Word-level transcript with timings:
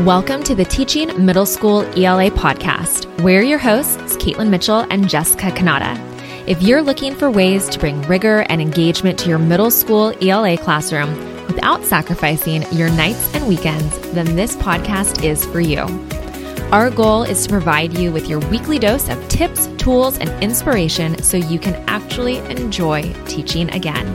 Welcome 0.00 0.42
to 0.42 0.54
the 0.54 0.66
Teaching 0.66 1.24
Middle 1.24 1.46
School 1.46 1.80
ELA 1.96 2.30
podcast. 2.30 3.06
We're 3.22 3.40
your 3.40 3.58
hosts, 3.58 4.14
Caitlin 4.18 4.50
Mitchell 4.50 4.86
and 4.90 5.08
Jessica 5.08 5.50
Kanata. 5.50 5.96
If 6.46 6.60
you're 6.60 6.82
looking 6.82 7.14
for 7.14 7.30
ways 7.30 7.66
to 7.70 7.78
bring 7.78 8.02
rigor 8.02 8.40
and 8.50 8.60
engagement 8.60 9.18
to 9.20 9.30
your 9.30 9.38
middle 9.38 9.70
school 9.70 10.12
ELA 10.20 10.58
classroom 10.58 11.16
without 11.46 11.82
sacrificing 11.82 12.70
your 12.72 12.90
nights 12.90 13.34
and 13.34 13.48
weekends, 13.48 13.98
then 14.12 14.36
this 14.36 14.54
podcast 14.56 15.24
is 15.24 15.46
for 15.46 15.60
you. 15.60 15.80
Our 16.72 16.90
goal 16.90 17.22
is 17.22 17.44
to 17.44 17.48
provide 17.48 17.96
you 17.96 18.12
with 18.12 18.28
your 18.28 18.40
weekly 18.50 18.78
dose 18.78 19.08
of 19.08 19.28
tips, 19.30 19.66
tools, 19.78 20.18
and 20.18 20.28
inspiration 20.44 21.22
so 21.22 21.38
you 21.38 21.58
can 21.58 21.74
actually 21.88 22.36
enjoy 22.50 23.14
teaching 23.24 23.70
again. 23.70 24.14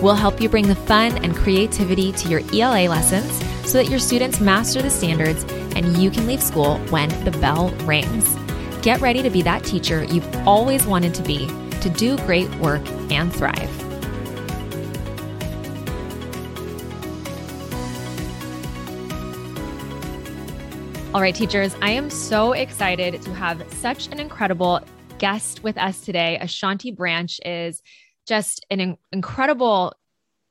We'll 0.00 0.14
help 0.14 0.40
you 0.40 0.48
bring 0.48 0.68
the 0.68 0.76
fun 0.76 1.16
and 1.24 1.34
creativity 1.34 2.12
to 2.12 2.28
your 2.28 2.42
ELA 2.52 2.88
lessons 2.88 3.42
so 3.66 3.82
that 3.82 3.90
your 3.90 3.98
students 3.98 4.40
master 4.40 4.80
the 4.80 4.88
standards 4.88 5.44
and 5.74 5.98
you 5.98 6.10
can 6.10 6.26
leave 6.26 6.42
school 6.42 6.78
when 6.90 7.08
the 7.24 7.32
bell 7.32 7.70
rings. 7.84 8.34
Get 8.80 9.00
ready 9.00 9.22
to 9.22 9.30
be 9.30 9.42
that 9.42 9.64
teacher 9.64 10.04
you've 10.04 10.36
always 10.46 10.86
wanted 10.86 11.12
to 11.14 11.22
be, 11.22 11.48
to 11.80 11.90
do 11.90 12.16
great 12.18 12.48
work 12.56 12.86
and 13.10 13.34
thrive. 13.34 13.86
All 21.12 21.22
right, 21.22 21.34
teachers, 21.34 21.74
I 21.80 21.90
am 21.90 22.10
so 22.10 22.52
excited 22.52 23.22
to 23.22 23.34
have 23.34 23.64
such 23.72 24.08
an 24.08 24.20
incredible 24.20 24.80
guest 25.18 25.62
with 25.62 25.78
us 25.78 26.00
today. 26.00 26.38
Ashanti 26.38 26.90
Branch 26.90 27.40
is 27.44 27.82
just 28.26 28.66
an 28.70 28.80
in- 28.80 28.98
incredible 29.12 29.94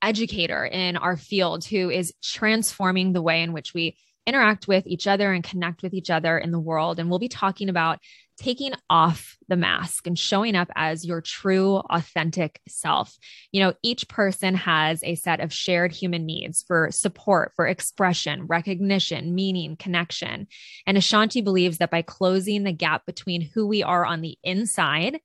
educator 0.06 0.64
in 0.64 0.96
our 0.96 1.18
field 1.18 1.66
who 1.66 1.90
is 1.90 2.14
transforming 2.24 3.12
the 3.12 3.22
way 3.22 3.42
in 3.42 3.52
which 3.52 3.74
we 3.74 3.98
interact 4.28 4.68
with 4.68 4.86
each 4.88 5.08
other 5.08 5.32
and 5.34 5.44
connect 5.44 5.84
with 5.84 5.94
each 5.94 6.10
other 6.10 6.38
in 6.38 6.52
the 6.52 6.60
world. 6.60 7.00
And 7.00 7.10
we'll 7.10 7.20
be 7.20 7.28
talking 7.28 7.70
about 7.70 8.00
taking 8.38 8.74
off 8.90 9.38
the 9.48 9.56
mask 9.56 10.08
and 10.08 10.18
showing 10.18 10.56
up 10.56 10.70
as 10.76 11.06
your 11.06 11.22
true, 11.22 11.78
authentic 11.78 12.60
self. 12.68 13.16
You 13.52 13.62
know, 13.62 13.74
each 13.82 14.08
person 14.08 14.56
has 14.56 15.04
a 15.04 15.16
set 15.16 15.40
of 15.40 15.54
shared 15.54 15.94
human 15.94 16.26
needs 16.26 16.64
for 16.68 16.90
support, 16.92 17.54
for 17.56 17.66
expression, 17.66 18.46
recognition, 18.48 19.36
meaning, 19.36 19.78
connection. 19.78 20.48
And 20.86 20.98
Ashanti 20.98 21.42
believes 21.42 21.78
that 21.78 21.92
by 21.92 22.02
closing 22.02 22.64
the 22.64 22.74
gap 22.74 23.06
between 23.06 23.42
who 23.42 23.68
we 23.68 23.84
are 23.84 24.06
on 24.06 24.22
the 24.22 24.38
inside 24.44 25.20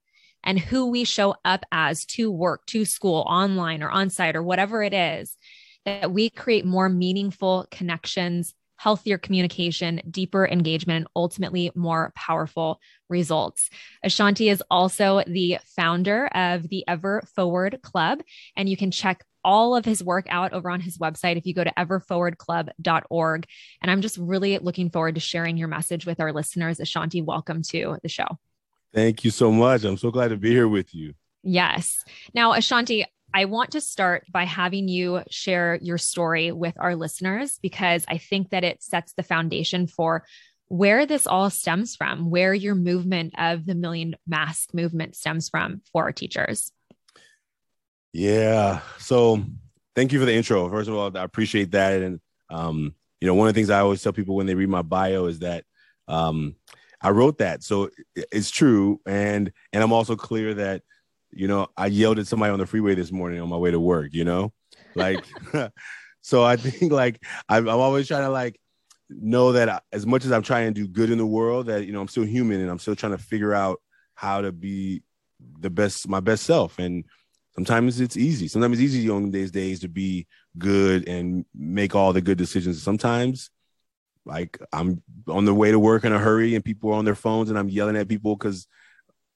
and 0.45 0.59
who 0.59 0.91
we 0.91 1.05
show 1.05 1.35
up 1.45 1.65
as 1.73 2.05
to 2.07 2.31
work, 2.31 2.67
to 2.67 2.85
school, 2.85 3.25
online 3.27 3.83
or 3.83 3.91
on 3.91 4.11
site 4.11 4.37
or 4.37 4.43
whatever 4.43 4.83
it 4.83 4.95
is, 4.95 5.37
that 5.85 6.13
we 6.13 6.31
create 6.31 6.65
more 6.65 6.89
meaningful 6.89 7.67
connections, 7.71 8.55
healthier 8.77 9.19
communication, 9.19 10.01
deeper 10.11 10.47
engagement, 10.47 10.97
and 10.99 11.09
ultimately 11.15 11.71
more 11.75 12.13
powerful 12.17 12.81
results. 13.11 13.69
Ashanti 14.03 14.49
is 14.49 14.63
also 14.71 15.23
the 15.27 15.59
founder 15.77 16.27
of 16.29 16.69
the 16.69 16.85
Ever 16.89 17.23
Forward 17.35 17.81
Club, 17.83 18.21
and 18.57 18.69
you 18.69 18.77
can 18.77 18.91
check 18.91 19.25
all 19.45 19.77
of 19.77 19.85
his 19.85 20.03
work 20.05 20.27
out 20.31 20.53
over 20.53 20.71
on 20.71 20.81
his 20.81 20.99
website 20.99 21.37
if 21.37 21.47
you 21.47 21.55
go 21.55 21.65
to 21.65 21.73
everforwardclub.org. 21.79 23.47
And 23.83 23.91
I'm 23.91 24.01
just 24.03 24.19
really 24.19 24.59
looking 24.59 24.91
forward 24.91 25.15
to 25.15 25.21
sharing 25.21 25.57
your 25.57 25.69
message 25.69 26.07
with 26.07 26.21
our 26.21 26.33
listeners. 26.33 26.81
Ashanti, 26.81 27.23
welcome 27.23 27.63
to 27.71 27.99
the 28.03 28.09
show. 28.09 28.27
Thank 28.93 29.25
you 29.25 29.31
so 29.31 29.53
much. 29.53 29.85
I'm 29.85 29.97
so 29.97 30.11
glad 30.11 30.29
to 30.29 30.37
be 30.37 30.51
here 30.51 30.69
with 30.69 30.95
you. 30.95 31.15
Yes. 31.43 32.05
Now, 32.35 32.53
Ashanti, 32.53 33.07
I 33.33 33.45
want 33.45 33.73
to 33.73 33.81
start 33.81 34.27
by 34.31 34.45
having 34.45 34.89
you 34.89 35.23
share 35.31 35.79
your 35.81 35.99
story 35.99 36.51
with 36.51 36.75
our 36.79 36.97
listeners 36.97 37.59
because 37.63 38.05
I 38.09 38.19
think 38.19 38.51
that 38.51 38.65
it 38.65 38.83
sets 38.83 39.13
the 39.13 39.23
foundation 39.23 39.87
for 39.87 40.25
where 40.67 41.07
this 41.07 41.27
all 41.27 41.51
stems 41.51 41.97
from, 41.97 42.31
where 42.31 42.55
your 42.55 42.75
movement 42.75 43.35
of 43.39 43.67
the 43.67 43.75
Million 43.75 44.17
Mask 44.27 44.75
movement 44.75 45.17
stems 45.17 45.49
from 45.49 45.83
for 45.93 46.05
our 46.05 46.13
teachers. 46.13 46.73
Yeah. 48.13 48.81
So 48.99 49.45
thank 49.95 50.13
you 50.13 50.19
for 50.19 50.25
the 50.25 50.35
intro. 50.35 50.69
First 50.69 50.89
of 50.89 50.95
all, 50.95 51.17
I 51.17 51.23
appreciate 51.23 51.73
that. 51.73 52.03
And, 52.03 52.21
um, 52.51 52.95
you 53.21 53.27
know, 53.27 53.35
one 53.35 53.49
of 53.49 53.55
the 53.55 53.59
things 53.59 53.71
I 53.71 53.81
always 53.81 54.03
tell 54.03 54.13
people 54.13 54.35
when 54.35 54.47
they 54.47 54.55
read 54.55 54.69
my 54.69 54.83
bio 54.83 55.27
is 55.27 55.41
that 55.41 55.65
um, 56.09 56.57
I 57.03 57.11
wrote 57.11 57.39
that, 57.39 57.63
so 57.63 57.91
it's 58.15 58.51
true, 58.51 59.01
and 59.07 59.53
and 59.73 59.83
I'm 59.83 59.93
also 59.93 60.17
clear 60.17 60.55
that 60.55 60.83
you 61.31 61.49
know 61.49 61.69
I 61.77 61.87
yelled 61.87 62.19
at 62.19 62.27
somebody 62.27 62.53
on 62.53 62.59
the 62.59 62.67
freeway 62.67 62.95
this 62.95 63.13
morning 63.13 63.41
on 63.41 63.49
my 63.49 63.57
way 63.57 63.71
to 63.71 63.81
work. 63.81 64.13
You 64.13 64.25
know, 64.25 64.53
like 64.95 65.25
so 66.21 66.45
I 66.45 66.57
think 66.57 66.93
like 66.93 67.23
I'm, 67.49 67.69
I'm 67.69 67.81
always 67.81 68.07
trying 68.07 68.23
to 68.23 68.31
like 68.31 68.61
know 69.09 69.53
that 69.53 69.69
I, 69.69 69.81
as 69.93 70.07
much 70.07 70.25
as 70.25 70.33
I'm 70.33 70.43
trying 70.43 70.73
to 70.73 70.81
do 70.81 70.87
good 70.87 71.11
in 71.11 71.19
the 71.19 71.27
world, 71.27 71.67
that 71.67 71.87
you 71.87 71.93
know 71.93 72.01
I'm 72.01 72.09
still 72.09 72.25
human 72.25 72.61
and 72.61 72.71
I'm 72.71 72.79
still 72.79 72.97
trying 72.97 73.13
to 73.13 73.19
figure 73.19 73.55
out 73.55 73.81
how 74.15 74.43
to 74.43 74.53
be 74.53 75.03
the 75.61 75.71
best, 75.71 76.09
my 76.09 76.21
best 76.21 76.45
self. 76.45 76.79
And 76.79 77.05
sometimes 77.55 78.01
it's 78.01 78.17
easy. 78.17 78.49
Sometimes 78.49 78.79
it's 78.79 78.95
easy 78.95 79.09
on 79.09 79.31
these 79.31 79.51
days 79.51 79.81
to 79.81 79.89
be 79.89 80.27
good 80.59 81.09
and 81.09 81.45
make 81.55 81.95
all 81.95 82.13
the 82.13 82.21
good 82.21 82.39
decisions. 82.39 82.83
Sometimes 82.83 83.51
like 84.27 84.59
I'm 84.73 85.03
on 85.29 85.45
the 85.45 85.55
way 85.55 85.71
to 85.71 85.79
work 85.79 86.05
in 86.05 86.13
a 86.13 86.19
hurry 86.19 86.55
and 86.55 86.65
people 86.65 86.91
are 86.91 86.95
on 86.95 87.05
their 87.05 87.15
phones 87.15 87.51
and 87.51 87.59
I'm 87.59 87.69
yelling 87.69 87.97
at 87.97 88.09
people 88.09 88.37
because 88.37 88.67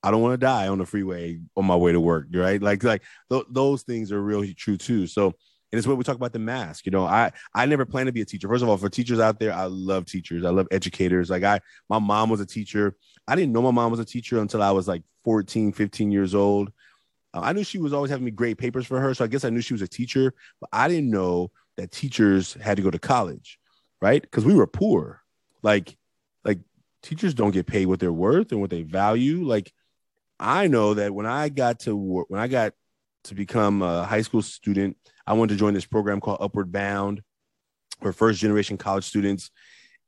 I 0.03 0.11
don't 0.11 0.21
want 0.21 0.35
to 0.35 0.47
die 0.47 0.69
on 0.69 0.79
the 0.79 0.87
freeway 0.87 1.41
on 1.57 1.65
my 1.65 1.77
way 1.77 1.93
to 1.93 2.01
work, 2.01 2.27
right? 2.35 2.61
Like, 2.61 2.85
like 2.85 3.03
th- 3.31 3.47
those 3.51 3.83
things 3.83 4.13
are 4.13 4.21
really 4.21 4.53
true 4.53 4.77
too. 4.77 5.07
So, 5.07 5.27
and 5.27 5.79
it's 5.79 5.87
what 5.87 5.97
we 5.97 6.05
talk 6.05 6.17
about 6.17 6.35
the 6.35 6.39
mask. 6.39 6.85
You 6.85 6.93
know, 6.93 7.05
I 7.05 7.33
I 7.55 7.67
never 7.67 7.85
planned 7.85 8.07
to 8.07 8.13
be 8.13 8.21
a 8.21 8.25
teacher. 8.25 8.47
First 8.47 8.63
of 8.63 8.69
all, 8.69 8.77
for 8.77 8.91
teachers 8.91 9.19
out 9.19 9.41
there, 9.41 9.53
I 9.53 9.65
love 9.65 10.05
teachers. 10.05 10.45
I 10.45 10.51
love 10.51 10.69
educators. 10.71 11.31
Like 11.31 11.43
I, 11.43 11.61
my 11.89 11.99
mom 11.99 12.29
was 12.29 12.41
a 12.41 12.47
teacher. 12.47 12.95
I 13.27 13.35
didn't 13.35 13.53
know 13.53 13.63
my 13.63 13.71
mom 13.71 13.91
was 13.91 13.99
a 13.99 14.05
teacher 14.05 14.39
until 14.39 14.63
I 14.63 14.71
was 14.71 14.87
like 14.87 15.03
14, 15.25 15.73
15 15.73 16.13
years 16.13 16.35
old. 16.35 16.71
Uh, 17.33 17.41
I 17.43 17.53
knew 17.55 17.65
she 17.65 17.79
was 17.79 17.95
always 17.95 18.11
having 18.11 18.27
me 18.27 18.31
grade 18.31 18.59
papers 18.59 18.87
for 18.87 19.01
her, 19.01 19.15
so 19.15 19.25
I 19.25 19.29
guess 19.29 19.45
I 19.45 19.51
knew 19.51 19.63
she 19.63 19.75
was 19.75 19.83
a 19.83 19.89
teacher, 19.89 20.35
but 20.61 20.69
I 20.73 20.87
didn't 20.87 21.11
know 21.11 21.51
that 21.77 21.91
teachers 21.91 22.55
had 22.55 22.77
to 22.77 22.83
go 22.83 22.91
to 22.91 22.99
college 22.99 23.59
right? 24.01 24.21
Because 24.21 24.45
we 24.45 24.55
were 24.55 24.67
poor. 24.67 25.23
Like, 25.63 25.97
like 26.45 26.61
teachers 27.03 27.35
don't 27.35 27.53
get 27.53 27.67
paid 27.67 27.87
what 27.87 28.01
they're 28.01 28.13
worth 28.13 28.53
and 28.53 28.61
what 28.61 28.71
they 28.71 28.83
value. 28.83 29.45
Like, 29.45 29.73
I 30.39 30.67
know 30.67 30.95
that 30.95 31.15
when 31.15 31.27
I 31.27 31.49
got 31.49 31.81
to 31.81 31.97
work, 31.97 32.27
when 32.29 32.41
I 32.41 32.49
got 32.49 32.75
to 33.25 33.35
become 33.35 33.83
a 33.83 34.05
high 34.05 34.23
school 34.23 34.43
student, 34.43 34.97
I 35.27 35.33
wanted 35.35 35.55
to 35.55 35.59
join 35.59 35.75
this 35.75 35.87
program 35.87 36.21
called 36.21 36.39
Upward 36.41 36.71
Bound 36.71 37.23
for 38.03 38.13
first 38.13 38.41
generation 38.41 38.77
college 38.77 39.05
students. 39.05 39.51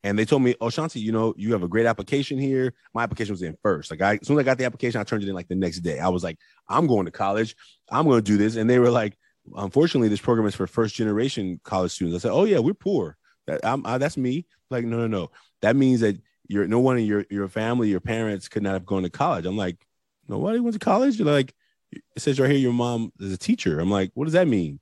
And 0.02 0.18
they 0.18 0.24
told 0.24 0.42
me, 0.42 0.54
Oh, 0.60 0.66
Shanti, 0.66 1.00
you 1.00 1.12
know, 1.12 1.34
you 1.36 1.52
have 1.52 1.62
a 1.62 1.68
great 1.68 1.86
application 1.86 2.38
here. 2.38 2.74
My 2.94 3.02
application 3.02 3.32
was 3.32 3.42
in 3.42 3.56
first. 3.62 3.90
Like 3.90 4.02
I 4.02 4.14
as 4.14 4.26
soon 4.26 4.36
as 4.36 4.40
I 4.40 4.44
got 4.44 4.58
the 4.58 4.64
application, 4.64 5.00
I 5.00 5.04
turned 5.04 5.22
it 5.22 5.28
in 5.28 5.34
like 5.34 5.48
the 5.48 5.54
next 5.54 5.80
day. 5.80 5.98
I 5.98 6.08
was 6.08 6.22
like, 6.22 6.38
I'm 6.68 6.86
going 6.86 7.06
to 7.06 7.10
college. 7.10 7.56
I'm 7.90 8.04
going 8.04 8.22
to 8.22 8.30
do 8.30 8.36
this. 8.36 8.56
And 8.56 8.68
they 8.68 8.78
were 8.78 8.90
like, 8.90 9.16
unfortunately, 9.56 10.08
this 10.08 10.20
program 10.20 10.46
is 10.46 10.54
for 10.54 10.66
first 10.66 10.94
generation 10.94 11.60
college 11.64 11.92
students. 11.92 12.24
I 12.24 12.28
said, 12.28 12.34
Oh, 12.34 12.44
yeah, 12.44 12.58
we're 12.58 12.74
poor. 12.74 13.16
That 13.46 13.60
I'm, 13.64 13.86
I, 13.86 13.98
that's 13.98 14.16
me. 14.16 14.46
Like, 14.70 14.84
no, 14.84 14.98
no, 14.98 15.06
no. 15.06 15.30
That 15.62 15.76
means 15.76 16.00
that 16.00 16.16
you're 16.48 16.66
no 16.66 16.80
one 16.80 16.98
in 16.98 17.04
your 17.04 17.24
your 17.30 17.48
family, 17.48 17.88
your 17.88 18.00
parents 18.00 18.48
could 18.48 18.62
not 18.62 18.74
have 18.74 18.86
gone 18.86 19.02
to 19.02 19.10
college. 19.10 19.46
I'm 19.46 19.56
like, 19.56 19.86
nobody 20.28 20.60
went 20.60 20.74
to 20.74 20.80
college. 20.80 21.18
You're 21.18 21.26
like, 21.26 21.54
it 21.92 22.02
says 22.18 22.38
right 22.40 22.50
here, 22.50 22.58
your 22.58 22.72
mom 22.72 23.12
is 23.20 23.32
a 23.32 23.38
teacher. 23.38 23.80
I'm 23.80 23.90
like, 23.90 24.10
what 24.14 24.24
does 24.24 24.34
that 24.34 24.48
mean? 24.48 24.80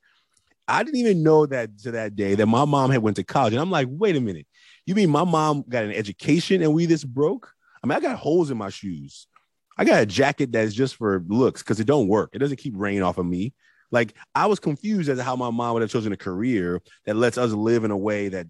I 0.66 0.82
didn't 0.82 1.00
even 1.00 1.22
know 1.22 1.46
that 1.46 1.78
to 1.80 1.90
that 1.92 2.16
day 2.16 2.34
that 2.34 2.46
my 2.46 2.64
mom 2.64 2.90
had 2.90 3.02
went 3.02 3.16
to 3.16 3.24
college. 3.24 3.52
And 3.52 3.60
I'm 3.60 3.70
like, 3.70 3.88
wait 3.90 4.16
a 4.16 4.20
minute. 4.20 4.46
You 4.86 4.94
mean 4.94 5.10
my 5.10 5.24
mom 5.24 5.64
got 5.68 5.84
an 5.84 5.92
education 5.92 6.62
and 6.62 6.72
we 6.72 6.86
this 6.86 7.04
broke? 7.04 7.52
I 7.82 7.86
mean, 7.86 7.96
I 7.96 8.00
got 8.00 8.16
holes 8.16 8.50
in 8.50 8.56
my 8.56 8.70
shoes. 8.70 9.26
I 9.76 9.84
got 9.84 10.02
a 10.02 10.06
jacket 10.06 10.52
that's 10.52 10.72
just 10.72 10.96
for 10.96 11.22
looks 11.28 11.62
because 11.62 11.80
it 11.80 11.86
don't 11.86 12.08
work. 12.08 12.30
It 12.32 12.38
doesn't 12.38 12.58
keep 12.58 12.74
rain 12.76 13.02
off 13.02 13.18
of 13.18 13.26
me. 13.26 13.52
Like 13.94 14.12
I 14.34 14.46
was 14.46 14.58
confused 14.58 15.08
as 15.08 15.18
to 15.18 15.24
how 15.24 15.36
my 15.36 15.50
mom 15.50 15.72
would 15.74 15.82
have 15.82 15.90
chosen 15.90 16.12
a 16.12 16.16
career 16.16 16.82
that 17.06 17.14
lets 17.14 17.38
us 17.38 17.52
live 17.52 17.84
in 17.84 17.92
a 17.92 17.96
way 17.96 18.28
that 18.28 18.48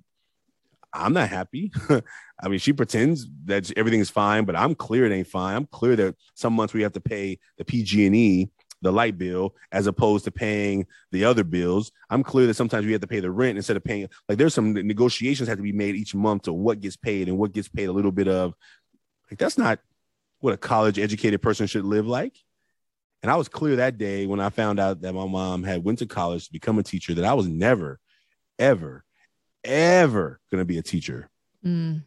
I'm 0.91 1.13
not 1.13 1.29
happy. 1.29 1.71
I 2.43 2.49
mean, 2.49 2.59
she 2.59 2.73
pretends 2.73 3.27
that 3.45 3.71
everything 3.77 4.01
is 4.01 4.09
fine, 4.09 4.47
but 4.47 4.57
I'm 4.57 4.75
clear 4.75 5.05
it 5.05 5.13
ain't 5.13 5.27
fine. 5.27 5.55
I'm 5.55 5.67
clear 5.67 5.97
that 5.97 6.17
some 6.35 6.55
months 6.55 6.73
we 6.73 6.81
have 6.81 6.95
to 6.95 7.01
pay 7.01 7.39
the 7.59 7.65
PG&E, 7.65 8.49
the 8.81 8.91
light 8.91 9.19
bill, 9.19 9.55
as 9.71 9.87
opposed 9.87 10.25
to 10.25 10.31
paying 10.31 10.87
the 11.13 11.27
other 11.27 11.45
bills. 11.45 11.93
I'm 12.09 12.23
clear 12.23 12.47
that 12.47 12.55
sometimes 12.55 12.87
we 12.87 12.93
have 12.93 13.03
to 13.03 13.07
pay 13.07 13.21
the 13.21 13.31
rent 13.31 13.59
instead 13.59 13.77
of 13.77 13.85
paying. 13.85 14.09
Like, 14.29 14.39
there's 14.39 14.55
some 14.55 14.73
negotiations 14.73 15.49
have 15.49 15.59
to 15.59 15.63
be 15.63 15.73
made 15.73 15.95
each 15.95 16.15
month 16.15 16.45
to 16.45 16.55
what 16.55 16.81
gets 16.81 16.97
paid 16.97 17.29
and 17.29 17.37
what 17.37 17.53
gets 17.53 17.69
paid 17.69 17.91
a 17.91 17.93
little 17.93 18.13
bit 18.13 18.29
of. 18.29 18.55
Like, 19.31 19.39
that's 19.39 19.59
not 19.59 19.81
what 20.41 20.55
a 20.55 20.59
college 20.59 20.99
educated 20.99 21.43
person 21.43 21.67
should 21.67 21.85
live 21.85 22.07
like. 22.07 22.44
And 23.25 23.31
I 23.33 23.37
was 23.37 23.49
clear 23.49 23.77
that 23.77 23.99
day 23.99 24.27
when 24.27 24.39
I 24.39 24.51
found 24.51 24.79
out 24.79 25.01
that 25.01 25.15
my 25.15 25.27
mom 25.27 25.65
had 25.65 25.83
went 25.83 25.99
to 25.99 26.07
college 26.07 26.47
to 26.47 26.53
become 26.53 26.79
a 26.79 26.85
teacher 26.85 27.15
that 27.15 27.25
I 27.25 27.35
was 27.35 27.49
never, 27.49 27.99
ever 28.61 29.05
ever 29.65 30.41
going 30.51 30.61
to 30.61 30.67
be 30.67 30.79
a 30.79 30.83
teacher. 30.83 31.29
Mm. 31.65 32.03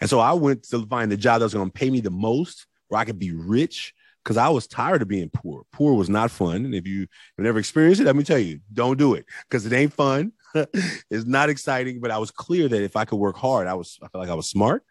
And 0.00 0.10
so 0.10 0.20
I 0.20 0.32
went 0.32 0.64
to 0.68 0.84
find 0.86 1.10
the 1.10 1.16
job 1.16 1.40
that 1.40 1.46
was 1.46 1.54
going 1.54 1.70
to 1.70 1.72
pay 1.72 1.90
me 1.90 2.00
the 2.00 2.10
most, 2.10 2.66
where 2.88 3.00
I 3.00 3.04
could 3.04 3.18
be 3.18 3.32
rich, 3.32 3.94
because 4.22 4.36
I 4.36 4.48
was 4.48 4.66
tired 4.66 5.02
of 5.02 5.08
being 5.08 5.30
poor. 5.30 5.64
Poor 5.72 5.94
was 5.94 6.08
not 6.08 6.30
fun. 6.30 6.64
And 6.64 6.74
if 6.74 6.86
you 6.86 7.00
have 7.00 7.44
never 7.44 7.58
experienced 7.58 8.00
it, 8.00 8.04
let 8.04 8.16
me 8.16 8.24
tell 8.24 8.38
you, 8.38 8.60
don't 8.72 8.98
do 8.98 9.14
it 9.14 9.24
because 9.48 9.64
it 9.64 9.72
ain't 9.72 9.92
fun. 9.92 10.32
it's 10.54 11.26
not 11.26 11.48
exciting, 11.48 12.00
but 12.00 12.10
I 12.10 12.18
was 12.18 12.30
clear 12.30 12.68
that 12.68 12.82
if 12.82 12.96
I 12.96 13.04
could 13.04 13.16
work 13.16 13.36
hard, 13.36 13.66
I 13.66 13.74
was 13.74 13.98
I 14.02 14.08
felt 14.08 14.22
like 14.22 14.30
I 14.30 14.34
was 14.34 14.48
smart. 14.48 14.82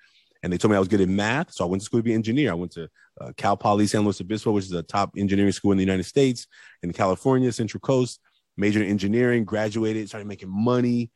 And 0.43 0.53
they 0.53 0.57
told 0.57 0.71
me 0.71 0.75
I 0.75 0.79
was 0.79 0.87
good 0.87 1.01
at 1.01 1.09
math, 1.09 1.51
so 1.51 1.65
I 1.65 1.67
went 1.67 1.81
to 1.81 1.85
school 1.85 1.99
to 1.99 2.03
be 2.03 2.11
an 2.11 2.17
engineer. 2.17 2.51
I 2.51 2.55
went 2.55 2.71
to 2.73 2.89
uh, 3.19 3.31
Cal 3.37 3.57
Poly 3.57 3.87
San 3.87 4.03
Luis 4.03 4.21
Obispo, 4.21 4.51
which 4.51 4.65
is 4.65 4.71
a 4.71 4.83
top 4.83 5.13
engineering 5.17 5.51
school 5.51 5.71
in 5.71 5.77
the 5.77 5.83
United 5.83 6.03
States 6.03 6.47
in 6.83 6.93
California, 6.93 7.51
Central 7.51 7.81
Coast. 7.81 8.19
Majored 8.59 8.81
in 8.81 8.89
engineering, 8.89 9.45
graduated, 9.45 10.07
started 10.07 10.27
making 10.27 10.49
money. 10.49 11.11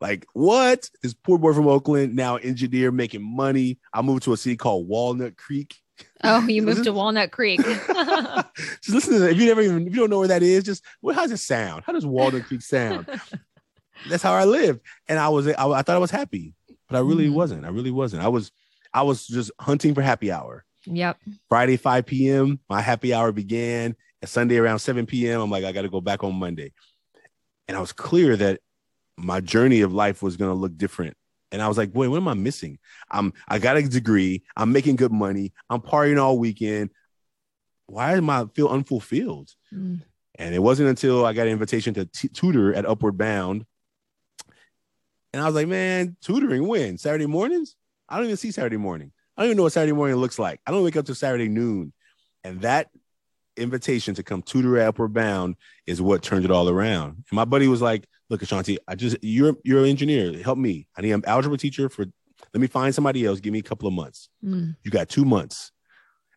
Like 0.00 0.26
what? 0.34 0.90
This 1.02 1.14
poor 1.14 1.38
boy 1.38 1.54
from 1.54 1.68
Oakland, 1.68 2.14
now 2.14 2.36
engineer, 2.36 2.92
making 2.92 3.22
money. 3.22 3.78
I 3.94 4.02
moved 4.02 4.24
to 4.24 4.34
a 4.34 4.36
city 4.36 4.56
called 4.56 4.86
Walnut 4.86 5.38
Creek. 5.38 5.74
Oh, 6.22 6.46
you 6.46 6.60
moved 6.62 6.84
to 6.84 6.92
Walnut 6.92 7.30
Creek. 7.30 7.60
just 7.64 8.90
listen 8.90 9.14
to 9.14 9.18
that. 9.20 9.30
If 9.30 9.38
you 9.38 9.46
never 9.46 9.62
even 9.62 9.86
if 9.86 9.94
you 9.94 10.00
don't 10.00 10.10
know 10.10 10.18
where 10.18 10.28
that 10.28 10.42
is, 10.42 10.64
just 10.64 10.84
well, 11.00 11.14
how 11.14 11.22
does 11.22 11.32
it 11.32 11.38
sound? 11.38 11.84
How 11.86 11.94
does 11.94 12.04
Walnut 12.04 12.44
Creek 12.44 12.60
sound? 12.60 13.06
That's 14.10 14.22
how 14.22 14.34
I 14.34 14.44
lived, 14.44 14.80
and 15.08 15.18
I 15.18 15.30
was 15.30 15.48
I, 15.48 15.52
I 15.52 15.80
thought 15.82 15.96
I 15.96 15.98
was 15.98 16.10
happy, 16.10 16.52
but 16.88 16.96
I 16.96 17.00
really 17.00 17.28
mm. 17.28 17.32
wasn't. 17.32 17.64
I 17.64 17.68
really 17.68 17.90
wasn't. 17.90 18.22
I 18.22 18.28
was 18.28 18.52
I 18.92 19.02
was 19.02 19.26
just 19.26 19.50
hunting 19.58 19.94
for 19.94 20.02
happy 20.02 20.30
hour. 20.30 20.65
Yep. 20.86 21.18
Friday 21.48 21.76
5 21.76 22.06
p.m. 22.06 22.60
My 22.68 22.80
happy 22.80 23.12
hour 23.12 23.32
began. 23.32 23.96
And 24.22 24.30
Sunday 24.30 24.56
around 24.56 24.78
7 24.78 25.06
p.m. 25.06 25.40
I'm 25.40 25.50
like 25.50 25.64
I 25.64 25.72
got 25.72 25.82
to 25.82 25.88
go 25.88 26.00
back 26.00 26.24
on 26.24 26.34
Monday, 26.34 26.72
and 27.68 27.76
I 27.76 27.80
was 27.80 27.92
clear 27.92 28.34
that 28.36 28.60
my 29.18 29.40
journey 29.40 29.82
of 29.82 29.92
life 29.92 30.22
was 30.22 30.36
going 30.36 30.50
to 30.50 30.54
look 30.54 30.76
different 30.76 31.16
and 31.52 31.62
I 31.62 31.68
was 31.68 31.78
like, 31.78 31.92
boy, 31.92 32.10
what 32.10 32.16
am 32.16 32.28
I 32.28 32.34
missing? 32.34 32.78
I'm 33.10 33.32
I 33.48 33.58
got 33.58 33.76
a 33.76 33.82
degree. 33.82 34.42
I'm 34.56 34.72
making 34.72 34.96
good 34.96 35.12
money. 35.12 35.52
I'm 35.70 35.80
partying 35.80 36.20
all 36.20 36.38
weekend. 36.38 36.90
Why 37.86 38.14
am 38.16 38.28
I 38.28 38.46
feel 38.54 38.68
unfulfilled? 38.68 39.50
Mm. 39.72 40.02
And 40.34 40.54
it 40.54 40.58
wasn't 40.58 40.88
until 40.88 41.24
I 41.24 41.32
got 41.32 41.46
an 41.46 41.52
invitation 41.52 41.94
to 41.94 42.04
t- 42.06 42.28
tutor 42.28 42.74
at 42.74 42.84
Upward 42.84 43.16
Bound. 43.16 43.64
And 45.32 45.42
I 45.42 45.46
was 45.46 45.54
like, 45.54 45.68
man, 45.68 46.16
tutoring 46.20 46.66
when? 46.66 46.98
Saturday 46.98 47.26
mornings? 47.26 47.76
I 48.08 48.16
don't 48.16 48.26
even 48.26 48.36
see 48.36 48.50
Saturday 48.50 48.76
morning. 48.76 49.12
I 49.36 49.42
don't 49.42 49.48
even 49.48 49.56
know 49.58 49.64
what 49.64 49.72
Saturday 49.72 49.92
morning 49.92 50.16
looks 50.16 50.38
like. 50.38 50.60
I 50.66 50.70
don't 50.70 50.82
wake 50.82 50.96
up 50.96 51.06
till 51.06 51.14
Saturday 51.14 51.48
noon. 51.48 51.92
And 52.44 52.60
that 52.62 52.88
invitation 53.56 54.14
to 54.14 54.22
come 54.22 54.42
tutor 54.42 54.78
at 54.78 54.88
Upward 54.88 55.12
Bound 55.12 55.56
is 55.86 56.00
what 56.00 56.22
turned 56.22 56.44
it 56.44 56.50
all 56.50 56.68
around. 56.68 57.24
And 57.30 57.32
my 57.32 57.44
buddy 57.44 57.68
was 57.68 57.82
like, 57.82 58.06
look, 58.30 58.42
Ashanti, 58.42 58.78
I 58.86 58.94
just 58.94 59.16
you're 59.22 59.56
you're 59.64 59.82
an 59.82 59.90
engineer. 59.90 60.42
Help 60.42 60.58
me. 60.58 60.86
I 60.96 61.02
need 61.02 61.12
an 61.12 61.24
algebra 61.26 61.58
teacher 61.58 61.88
for 61.88 62.06
let 62.52 62.60
me 62.60 62.66
find 62.66 62.94
somebody 62.94 63.24
else. 63.24 63.40
Give 63.40 63.52
me 63.52 63.58
a 63.58 63.62
couple 63.62 63.88
of 63.88 63.94
months. 63.94 64.28
Mm. 64.44 64.76
You 64.82 64.90
got 64.90 65.08
two 65.08 65.24
months. 65.24 65.72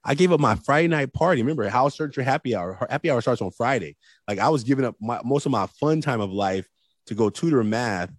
I 0.03 0.15
gave 0.15 0.31
up 0.31 0.39
my 0.39 0.55
Friday 0.55 0.87
night 0.87 1.13
party. 1.13 1.41
Remember, 1.41 1.67
house 1.67 1.95
search 1.97 2.15
for 2.15 2.21
happy 2.21 2.55
hour. 2.55 2.85
Happy 2.89 3.11
hour 3.11 3.21
starts 3.21 3.41
on 3.41 3.51
Friday. 3.51 3.97
Like 4.27 4.39
I 4.39 4.49
was 4.49 4.63
giving 4.63 4.85
up 4.85 4.95
my, 4.99 5.19
most 5.23 5.45
of 5.45 5.51
my 5.51 5.67
fun 5.67 6.01
time 6.01 6.21
of 6.21 6.31
life 6.31 6.67
to 7.07 7.15
go 7.15 7.29
tutor 7.29 7.63
math. 7.63 8.11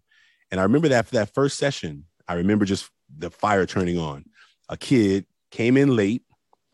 And 0.50 0.60
I 0.60 0.64
remember 0.64 0.88
that 0.88 1.06
for 1.06 1.14
that 1.14 1.32
first 1.34 1.58
session, 1.58 2.04
I 2.28 2.34
remember 2.34 2.64
just 2.64 2.90
the 3.16 3.30
fire 3.30 3.66
turning 3.66 3.98
on. 3.98 4.24
A 4.70 4.76
kid 4.76 5.26
came 5.50 5.76
in 5.76 5.96
late. 5.96 6.22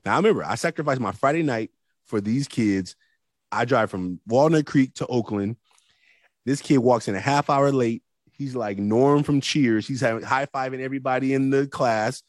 Now 0.04 0.12
I 0.12 0.16
remember 0.19 0.44
I 0.44 0.54
sacrificed 0.54 1.00
my 1.00 1.12
Friday 1.12 1.43
night 1.43 1.70
for 2.04 2.20
these 2.20 2.46
kids. 2.46 2.94
I 3.50 3.64
drive 3.64 3.90
from 3.90 4.20
Walnut 4.26 4.66
Creek 4.66 4.94
to 4.94 5.06
Oakland. 5.06 5.56
This 6.44 6.60
kid 6.60 6.78
walks 6.78 7.08
in 7.08 7.14
a 7.14 7.20
half 7.20 7.48
hour 7.48 7.72
late. 7.72 8.02
He's 8.32 8.54
like 8.54 8.78
Norm 8.78 9.22
from 9.22 9.40
Cheers. 9.40 9.88
He's 9.88 10.02
high 10.02 10.46
fiving 10.46 10.81
everybody 10.81 11.32
in 11.32 11.48
the 11.48 11.66
class. 11.66 12.22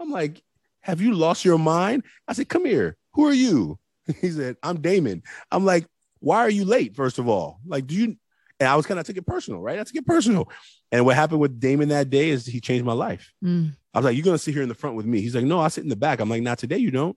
I'm 0.00 0.10
like, 0.10 0.42
have 0.80 1.00
you 1.00 1.14
lost 1.14 1.44
your 1.44 1.58
mind? 1.58 2.02
I 2.26 2.32
said, 2.32 2.48
come 2.48 2.64
here. 2.66 2.96
Who 3.14 3.26
are 3.26 3.32
you? 3.32 3.78
He 4.20 4.30
said, 4.30 4.56
I'm 4.62 4.80
Damon. 4.80 5.22
I'm 5.50 5.64
like, 5.64 5.86
why 6.20 6.38
are 6.38 6.50
you 6.50 6.64
late? 6.64 6.94
First 6.94 7.18
of 7.18 7.28
all, 7.28 7.60
like, 7.66 7.86
do 7.86 7.94
you? 7.94 8.16
And 8.58 8.68
I 8.68 8.76
was 8.76 8.86
kind 8.86 8.98
of 8.98 9.06
took 9.06 9.16
it 9.16 9.26
personal, 9.26 9.60
right? 9.60 9.78
I 9.78 9.84
took 9.84 9.96
it 9.96 10.06
personal. 10.06 10.48
And 10.90 11.04
what 11.04 11.14
happened 11.16 11.40
with 11.40 11.60
Damon 11.60 11.90
that 11.90 12.08
day 12.08 12.30
is 12.30 12.46
he 12.46 12.60
changed 12.60 12.84
my 12.84 12.94
life. 12.94 13.32
Mm. 13.44 13.76
I 13.92 13.98
was 13.98 14.04
like, 14.04 14.16
you're 14.16 14.24
gonna 14.24 14.38
sit 14.38 14.54
here 14.54 14.62
in 14.62 14.68
the 14.68 14.74
front 14.74 14.96
with 14.96 15.06
me. 15.06 15.20
He's 15.20 15.34
like, 15.34 15.44
no, 15.44 15.60
I 15.60 15.68
sit 15.68 15.84
in 15.84 15.90
the 15.90 15.96
back. 15.96 16.20
I'm 16.20 16.30
like, 16.30 16.42
not 16.42 16.58
today, 16.58 16.78
you 16.78 16.90
don't. 16.90 17.16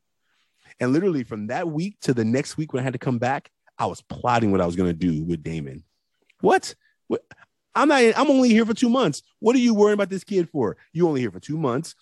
And 0.79 0.93
literally 0.93 1.23
from 1.23 1.47
that 1.47 1.69
week 1.69 1.97
to 2.01 2.13
the 2.13 2.25
next 2.25 2.57
week 2.57 2.73
when 2.73 2.81
I 2.81 2.83
had 2.83 2.93
to 2.93 2.99
come 2.99 3.19
back, 3.19 3.51
I 3.77 3.85
was 3.85 4.01
plotting 4.01 4.51
what 4.51 4.61
I 4.61 4.65
was 4.65 4.75
gonna 4.75 4.93
do 4.93 5.23
with 5.23 5.43
Damon. 5.43 5.83
What? 6.41 6.75
what? 7.07 7.21
I'm 7.75 7.87
not. 7.87 8.01
I'm 8.17 8.29
only 8.29 8.49
here 8.49 8.65
for 8.65 8.73
two 8.73 8.89
months. 8.89 9.21
What 9.39 9.55
are 9.55 9.59
you 9.59 9.73
worrying 9.73 9.93
about 9.93 10.09
this 10.09 10.23
kid 10.23 10.49
for? 10.49 10.77
You 10.91 11.07
only 11.07 11.21
here 11.21 11.31
for 11.31 11.39
two 11.39 11.57
months, 11.57 11.95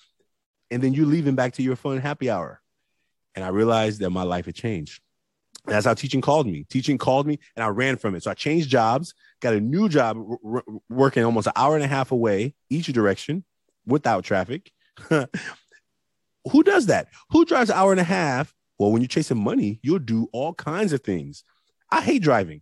and 0.71 0.81
then 0.81 0.93
you 0.93 1.05
leaving 1.05 1.35
back 1.35 1.53
to 1.53 1.63
your 1.63 1.75
fun 1.75 1.99
happy 1.99 2.29
hour. 2.29 2.61
And 3.35 3.43
I 3.43 3.49
realized 3.49 3.99
that 3.99 4.09
my 4.09 4.23
life 4.23 4.45
had 4.45 4.55
changed. 4.55 5.01
That's 5.65 5.85
how 5.85 5.93
teaching 5.93 6.21
called 6.21 6.47
me. 6.47 6.65
Teaching 6.69 6.97
called 6.97 7.27
me, 7.27 7.39
and 7.55 7.63
I 7.63 7.67
ran 7.67 7.97
from 7.97 8.15
it. 8.15 8.23
So 8.23 8.31
I 8.31 8.33
changed 8.33 8.69
jobs, 8.69 9.13
got 9.41 9.53
a 9.53 9.61
new 9.61 9.89
job 9.89 10.17
r- 10.45 10.63
working 10.89 11.23
almost 11.23 11.47
an 11.47 11.53
hour 11.55 11.75
and 11.75 11.83
a 11.83 11.87
half 11.87 12.11
away 12.11 12.55
each 12.69 12.87
direction 12.87 13.43
without 13.85 14.23
traffic. 14.23 14.71
Who 15.09 16.63
does 16.63 16.87
that? 16.87 17.07
Who 17.31 17.45
drives 17.45 17.69
an 17.69 17.77
hour 17.77 17.91
and 17.91 17.99
a 17.99 18.05
half? 18.05 18.53
Well, 18.79 18.91
when 18.91 19.01
you're 19.01 19.07
chasing 19.07 19.43
money, 19.43 19.79
you'll 19.81 19.99
do 19.99 20.27
all 20.31 20.53
kinds 20.53 20.93
of 20.93 21.01
things. 21.01 21.43
I 21.91 22.01
hate 22.01 22.21
driving. 22.21 22.61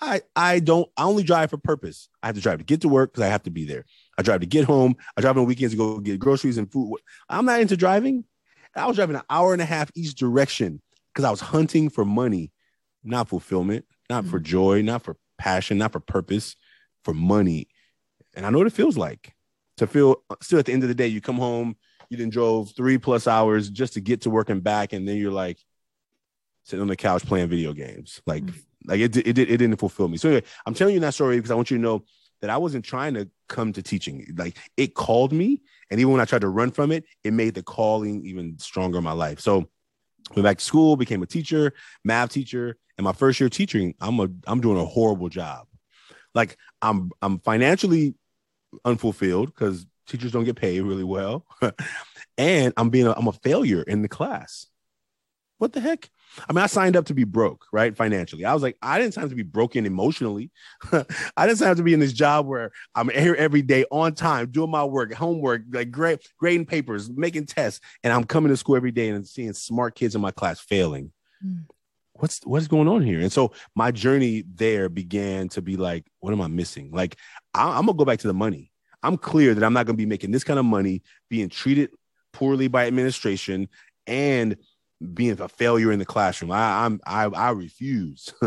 I 0.00 0.22
I 0.34 0.58
don't. 0.58 0.88
I 0.96 1.04
only 1.04 1.22
drive 1.22 1.50
for 1.50 1.58
purpose. 1.58 2.08
I 2.22 2.26
have 2.26 2.34
to 2.34 2.42
drive 2.42 2.58
to 2.58 2.64
get 2.64 2.80
to 2.80 2.88
work 2.88 3.12
because 3.12 3.22
I 3.22 3.28
have 3.28 3.44
to 3.44 3.50
be 3.50 3.64
there. 3.64 3.84
I 4.18 4.22
drive 4.22 4.40
to 4.40 4.46
get 4.46 4.64
home. 4.64 4.96
I 5.16 5.20
drive 5.20 5.38
on 5.38 5.46
weekends 5.46 5.74
to 5.74 5.78
go 5.78 6.00
get 6.00 6.18
groceries 6.18 6.58
and 6.58 6.70
food. 6.70 6.98
I'm 7.28 7.44
not 7.44 7.60
into 7.60 7.76
driving. 7.76 8.24
I 8.74 8.86
was 8.86 8.96
driving 8.96 9.16
an 9.16 9.22
hour 9.30 9.52
and 9.52 9.62
a 9.62 9.66
half 9.66 9.90
each 9.94 10.14
direction 10.14 10.80
because 11.12 11.24
I 11.24 11.30
was 11.30 11.40
hunting 11.40 11.88
for 11.88 12.04
money, 12.04 12.50
not 13.04 13.28
fulfillment, 13.28 13.84
not 14.10 14.24
for 14.24 14.38
mm-hmm. 14.38 14.46
joy, 14.46 14.82
not 14.82 15.02
for 15.02 15.16
passion, 15.42 15.78
not 15.78 15.92
for 15.92 16.00
purpose, 16.00 16.56
for 17.04 17.14
money. 17.14 17.68
And 18.34 18.46
I 18.46 18.50
know 18.50 18.58
what 18.58 18.66
it 18.66 18.72
feels 18.72 18.96
like 18.96 19.34
to 19.78 19.86
feel 19.86 20.22
still 20.40 20.58
at 20.58 20.66
the 20.66 20.72
end 20.72 20.82
of 20.82 20.88
the 20.88 20.94
day, 20.94 21.08
you 21.08 21.20
come 21.20 21.38
home, 21.38 21.76
you 22.08 22.16
then 22.16 22.30
drove 22.30 22.72
three 22.76 22.98
plus 22.98 23.26
hours 23.26 23.70
just 23.70 23.94
to 23.94 24.00
get 24.00 24.22
to 24.22 24.30
work 24.30 24.50
and 24.50 24.62
back, 24.62 24.92
and 24.92 25.06
then 25.06 25.16
you're 25.16 25.32
like 25.32 25.58
sitting 26.64 26.82
on 26.82 26.88
the 26.88 26.96
couch 26.96 27.26
playing 27.26 27.48
video 27.48 27.72
games. 27.72 28.22
Like 28.26 28.44
mm-hmm 28.44 28.58
like 28.86 29.00
it, 29.00 29.16
it, 29.16 29.26
it, 29.26 29.38
it 29.38 29.56
didn't 29.56 29.76
fulfill 29.76 30.08
me. 30.08 30.16
So 30.16 30.28
anyway, 30.28 30.44
I'm 30.66 30.74
telling 30.74 30.94
you 30.94 31.00
that 31.00 31.14
story 31.14 31.36
because 31.36 31.50
I 31.50 31.54
want 31.54 31.70
you 31.70 31.76
to 31.76 31.82
know 31.82 32.04
that 32.40 32.50
I 32.50 32.56
wasn't 32.56 32.84
trying 32.84 33.14
to 33.14 33.28
come 33.48 33.72
to 33.72 33.82
teaching. 33.82 34.26
Like 34.36 34.56
it 34.76 34.94
called 34.94 35.32
me, 35.32 35.62
and 35.90 36.00
even 36.00 36.12
when 36.12 36.20
I 36.20 36.24
tried 36.24 36.40
to 36.40 36.48
run 36.48 36.70
from 36.70 36.92
it, 36.92 37.04
it 37.22 37.32
made 37.32 37.54
the 37.54 37.62
calling 37.62 38.24
even 38.26 38.58
stronger 38.58 38.98
in 38.98 39.04
my 39.04 39.12
life. 39.12 39.40
So 39.40 39.68
went 40.34 40.44
back 40.44 40.58
to 40.58 40.64
school, 40.64 40.96
became 40.96 41.22
a 41.22 41.26
teacher, 41.26 41.72
math 42.04 42.30
teacher, 42.30 42.76
and 42.98 43.04
my 43.04 43.12
first 43.12 43.40
year 43.40 43.48
teaching, 43.48 43.94
I'm 44.00 44.20
a 44.20 44.28
I'm 44.46 44.60
doing 44.60 44.78
a 44.78 44.84
horrible 44.84 45.28
job. 45.28 45.66
Like 46.34 46.56
I'm 46.80 47.10
I'm 47.20 47.38
financially 47.40 48.14
unfulfilled 48.84 49.46
because 49.46 49.86
teachers 50.06 50.32
don't 50.32 50.44
get 50.44 50.56
paid 50.56 50.80
really 50.82 51.04
well, 51.04 51.46
and 52.38 52.72
I'm 52.76 52.90
being 52.90 53.06
a, 53.06 53.12
I'm 53.12 53.28
a 53.28 53.32
failure 53.32 53.82
in 53.82 54.02
the 54.02 54.08
class. 54.08 54.66
What 55.58 55.72
the 55.72 55.80
heck? 55.80 56.10
I 56.48 56.52
mean, 56.52 56.62
I 56.62 56.66
signed 56.66 56.96
up 56.96 57.06
to 57.06 57.14
be 57.14 57.24
broke, 57.24 57.66
right? 57.72 57.96
Financially. 57.96 58.44
I 58.44 58.54
was 58.54 58.62
like, 58.62 58.76
I 58.82 58.98
didn't 58.98 59.14
sign 59.14 59.24
up 59.24 59.30
to 59.30 59.36
be 59.36 59.42
broken 59.42 59.86
emotionally. 59.86 60.50
I 61.36 61.46
didn't 61.46 61.58
sign 61.58 61.70
up 61.70 61.76
to 61.76 61.82
be 61.82 61.94
in 61.94 62.00
this 62.00 62.12
job 62.12 62.46
where 62.46 62.72
I'm 62.94 63.08
here 63.08 63.34
every 63.34 63.62
day 63.62 63.84
on 63.90 64.14
time, 64.14 64.50
doing 64.50 64.70
my 64.70 64.84
work, 64.84 65.12
homework, 65.12 65.62
like 65.70 65.90
great, 65.90 66.26
grading 66.38 66.66
papers, 66.66 67.10
making 67.10 67.46
tests, 67.46 67.80
and 68.02 68.12
I'm 68.12 68.24
coming 68.24 68.50
to 68.50 68.56
school 68.56 68.76
every 68.76 68.92
day 68.92 69.10
and 69.10 69.26
seeing 69.26 69.52
smart 69.52 69.94
kids 69.94 70.14
in 70.14 70.20
my 70.20 70.30
class 70.30 70.60
failing. 70.60 71.12
Mm. 71.44 71.64
What's 72.14 72.40
what's 72.44 72.68
going 72.68 72.88
on 72.88 73.02
here? 73.02 73.20
And 73.20 73.32
so 73.32 73.52
my 73.74 73.90
journey 73.90 74.44
there 74.54 74.88
began 74.88 75.48
to 75.50 75.62
be 75.62 75.76
like, 75.76 76.06
what 76.20 76.32
am 76.32 76.40
I 76.40 76.46
missing? 76.46 76.90
Like, 76.92 77.16
I, 77.54 77.78
I'm 77.78 77.86
gonna 77.86 77.94
go 77.94 78.04
back 78.04 78.20
to 78.20 78.28
the 78.28 78.34
money. 78.34 78.70
I'm 79.02 79.16
clear 79.16 79.54
that 79.54 79.64
I'm 79.64 79.72
not 79.72 79.86
gonna 79.86 79.96
be 79.96 80.06
making 80.06 80.30
this 80.30 80.44
kind 80.44 80.58
of 80.58 80.64
money, 80.64 81.02
being 81.28 81.48
treated 81.48 81.90
poorly 82.32 82.68
by 82.68 82.86
administration, 82.86 83.68
and 84.06 84.56
being 85.02 85.40
a 85.40 85.48
failure 85.48 85.92
in 85.92 85.98
the 85.98 86.04
classroom. 86.04 86.50
I, 86.50 86.84
I'm 86.84 87.00
I 87.06 87.24
I 87.24 87.50
refuse. 87.50 88.32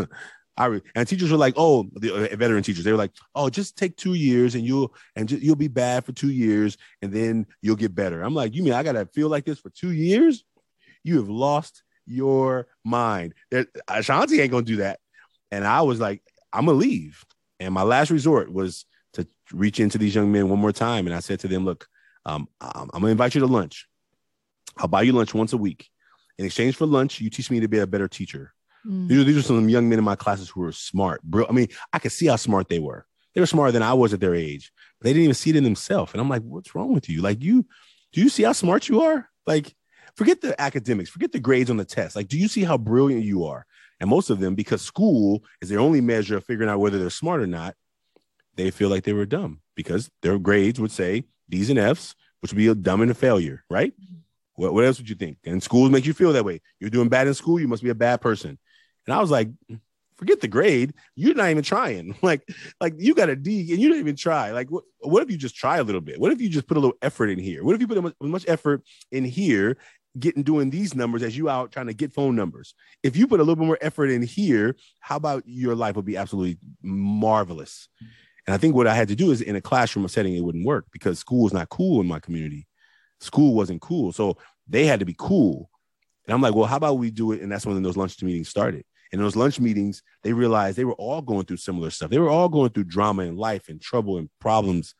I 0.58 0.66
re- 0.66 0.82
and 0.94 1.06
teachers 1.06 1.30
were 1.30 1.36
like, 1.36 1.54
oh, 1.56 1.86
the 1.92 2.32
uh, 2.32 2.36
veteran 2.36 2.62
teachers, 2.62 2.84
they 2.84 2.92
were 2.92 2.98
like, 2.98 3.12
oh, 3.34 3.50
just 3.50 3.76
take 3.76 3.96
two 3.96 4.14
years 4.14 4.54
and 4.54 4.64
you'll 4.64 4.94
and 5.14 5.28
ju- 5.28 5.38
you'll 5.38 5.54
be 5.54 5.68
bad 5.68 6.04
for 6.04 6.12
two 6.12 6.30
years 6.30 6.78
and 7.02 7.12
then 7.12 7.46
you'll 7.60 7.76
get 7.76 7.94
better. 7.94 8.22
I'm 8.22 8.34
like, 8.34 8.54
you 8.54 8.62
mean 8.62 8.72
I 8.72 8.82
gotta 8.82 9.06
feel 9.06 9.28
like 9.28 9.44
this 9.44 9.58
for 9.58 9.70
two 9.70 9.92
years? 9.92 10.44
You 11.04 11.18
have 11.18 11.28
lost 11.28 11.82
your 12.06 12.68
mind. 12.84 13.34
Ashanti 13.88 14.40
ain't 14.40 14.50
gonna 14.50 14.64
do 14.64 14.76
that. 14.76 15.00
And 15.50 15.66
I 15.66 15.82
was 15.82 16.00
like, 16.00 16.22
I'm 16.52 16.66
gonna 16.66 16.78
leave. 16.78 17.22
And 17.60 17.74
my 17.74 17.82
last 17.82 18.10
resort 18.10 18.50
was 18.50 18.86
to 19.14 19.26
reach 19.52 19.78
into 19.78 19.98
these 19.98 20.14
young 20.14 20.32
men 20.32 20.48
one 20.48 20.58
more 20.58 20.72
time. 20.72 21.06
And 21.06 21.14
I 21.14 21.20
said 21.20 21.40
to 21.40 21.48
them, 21.48 21.64
look, 21.64 21.86
um, 22.24 22.48
I'm 22.60 22.88
gonna 22.88 23.08
invite 23.08 23.34
you 23.34 23.40
to 23.42 23.46
lunch. 23.46 23.86
I'll 24.78 24.88
buy 24.88 25.02
you 25.02 25.12
lunch 25.12 25.34
once 25.34 25.52
a 25.52 25.58
week 25.58 25.90
in 26.38 26.44
exchange 26.44 26.76
for 26.76 26.86
lunch, 26.86 27.20
you 27.20 27.30
teach 27.30 27.50
me 27.50 27.60
to 27.60 27.68
be 27.68 27.78
a 27.78 27.86
better 27.86 28.08
teacher. 28.08 28.52
Mm. 28.86 29.08
These, 29.08 29.20
are, 29.20 29.24
these 29.24 29.36
are 29.38 29.42
some 29.42 29.68
young 29.68 29.88
men 29.88 29.98
in 29.98 30.04
my 30.04 30.16
classes 30.16 30.48
who 30.48 30.60
were 30.60 30.72
smart, 30.72 31.22
bro. 31.22 31.46
I 31.48 31.52
mean, 31.52 31.68
I 31.92 31.98
could 31.98 32.12
see 32.12 32.26
how 32.26 32.36
smart 32.36 32.68
they 32.68 32.78
were. 32.78 33.06
They 33.34 33.40
were 33.40 33.46
smarter 33.46 33.72
than 33.72 33.82
I 33.82 33.92
was 33.92 34.14
at 34.14 34.20
their 34.20 34.34
age, 34.34 34.72
but 34.98 35.04
they 35.04 35.12
didn't 35.12 35.24
even 35.24 35.34
see 35.34 35.50
it 35.50 35.56
in 35.56 35.64
themselves. 35.64 36.12
And 36.12 36.20
I'm 36.20 36.28
like, 36.28 36.42
what's 36.42 36.74
wrong 36.74 36.94
with 36.94 37.08
you? 37.08 37.20
Like, 37.20 37.42
you 37.42 37.66
do 38.12 38.22
you 38.22 38.28
see 38.28 38.44
how 38.44 38.52
smart 38.52 38.88
you 38.88 39.02
are? 39.02 39.28
Like, 39.46 39.74
forget 40.14 40.40
the 40.40 40.58
academics, 40.60 41.10
forget 41.10 41.32
the 41.32 41.38
grades 41.38 41.70
on 41.70 41.76
the 41.76 41.84
test. 41.84 42.16
Like, 42.16 42.28
do 42.28 42.38
you 42.38 42.48
see 42.48 42.64
how 42.64 42.78
brilliant 42.78 43.24
you 43.24 43.44
are? 43.44 43.66
And 44.00 44.08
most 44.08 44.30
of 44.30 44.40
them, 44.40 44.54
because 44.54 44.82
school 44.82 45.44
is 45.60 45.68
their 45.68 45.80
only 45.80 46.00
measure 46.00 46.36
of 46.36 46.44
figuring 46.44 46.70
out 46.70 46.80
whether 46.80 46.98
they're 46.98 47.10
smart 47.10 47.40
or 47.40 47.46
not, 47.46 47.74
they 48.54 48.70
feel 48.70 48.88
like 48.88 49.04
they 49.04 49.12
were 49.12 49.26
dumb 49.26 49.60
because 49.74 50.10
their 50.22 50.38
grades 50.38 50.80
would 50.80 50.90
say 50.90 51.24
D's 51.48 51.70
and 51.70 51.78
F's, 51.78 52.14
which 52.40 52.52
would 52.52 52.58
be 52.58 52.68
a 52.68 52.74
dumb 52.74 53.02
and 53.02 53.10
a 53.10 53.14
failure, 53.14 53.64
right? 53.68 53.92
What, 54.56 54.74
what 54.74 54.84
else 54.84 54.98
would 54.98 55.08
you 55.08 55.14
think? 55.14 55.38
And 55.44 55.62
schools 55.62 55.90
make 55.90 56.06
you 56.06 56.12
feel 56.12 56.32
that 56.32 56.44
way. 56.44 56.60
You're 56.80 56.90
doing 56.90 57.08
bad 57.08 57.26
in 57.26 57.34
school, 57.34 57.60
you 57.60 57.68
must 57.68 57.82
be 57.82 57.90
a 57.90 57.94
bad 57.94 58.20
person. 58.20 58.58
And 59.06 59.14
I 59.14 59.20
was 59.20 59.30
like, 59.30 59.50
forget 60.16 60.40
the 60.40 60.48
grade. 60.48 60.94
You're 61.14 61.34
not 61.34 61.50
even 61.50 61.62
trying. 61.62 62.16
Like, 62.22 62.42
like 62.80 62.94
you 62.98 63.14
got 63.14 63.28
a 63.28 63.36
D 63.36 63.72
and 63.72 63.80
you 63.80 63.88
don't 63.88 63.98
even 63.98 64.16
try. 64.16 64.50
Like, 64.50 64.70
what, 64.70 64.84
what 65.00 65.22
if 65.22 65.30
you 65.30 65.36
just 65.36 65.54
try 65.54 65.76
a 65.76 65.84
little 65.84 66.00
bit? 66.00 66.18
What 66.18 66.32
if 66.32 66.40
you 66.40 66.48
just 66.48 66.66
put 66.66 66.76
a 66.76 66.80
little 66.80 66.96
effort 67.02 67.28
in 67.28 67.38
here? 67.38 67.62
What 67.62 67.74
if 67.74 67.80
you 67.80 67.86
put 67.86 67.98
as 67.98 68.02
much, 68.02 68.14
much 68.20 68.44
effort 68.48 68.82
in 69.12 69.24
here, 69.24 69.76
getting 70.18 70.42
doing 70.42 70.70
these 70.70 70.94
numbers 70.94 71.22
as 71.22 71.36
you 71.36 71.48
out 71.48 71.70
trying 71.70 71.86
to 71.86 71.94
get 71.94 72.12
phone 72.12 72.34
numbers? 72.34 72.74
If 73.02 73.16
you 73.16 73.28
put 73.28 73.38
a 73.38 73.42
little 73.44 73.56
bit 73.56 73.66
more 73.66 73.78
effort 73.80 74.10
in 74.10 74.22
here, 74.22 74.76
how 75.00 75.16
about 75.16 75.44
your 75.46 75.74
life 75.74 75.94
would 75.96 76.04
be 76.04 76.16
absolutely 76.16 76.58
marvelous? 76.82 77.88
And 78.46 78.54
I 78.54 78.58
think 78.58 78.74
what 78.74 78.86
I 78.86 78.94
had 78.94 79.08
to 79.08 79.16
do 79.16 79.30
is 79.30 79.40
in 79.40 79.56
a 79.56 79.60
classroom 79.60 80.08
setting, 80.08 80.34
it 80.34 80.42
wouldn't 80.42 80.66
work 80.66 80.86
because 80.92 81.18
school 81.18 81.46
is 81.46 81.52
not 81.52 81.68
cool 81.68 82.00
in 82.00 82.06
my 82.06 82.18
community. 82.18 82.66
School 83.20 83.54
wasn't 83.54 83.80
cool. 83.80 84.12
So 84.12 84.36
they 84.68 84.86
had 84.86 85.00
to 85.00 85.06
be 85.06 85.14
cool. 85.18 85.70
And 86.26 86.34
I'm 86.34 86.40
like, 86.40 86.54
well, 86.54 86.66
how 86.66 86.76
about 86.76 86.98
we 86.98 87.10
do 87.10 87.32
it? 87.32 87.40
And 87.40 87.50
that's 87.50 87.66
when 87.66 87.82
those 87.82 87.96
lunch 87.96 88.20
meetings 88.22 88.48
started. 88.48 88.84
And 89.12 89.20
those 89.20 89.36
lunch 89.36 89.60
meetings, 89.60 90.02
they 90.22 90.32
realized 90.32 90.76
they 90.76 90.84
were 90.84 90.94
all 90.94 91.22
going 91.22 91.46
through 91.46 91.58
similar 91.58 91.90
stuff. 91.90 92.10
They 92.10 92.18
were 92.18 92.28
all 92.28 92.48
going 92.48 92.70
through 92.70 92.84
drama 92.84 93.22
in 93.22 93.36
life 93.36 93.68
and 93.68 93.80
trouble 93.80 94.18
and 94.18 94.28
problems. 94.40 94.94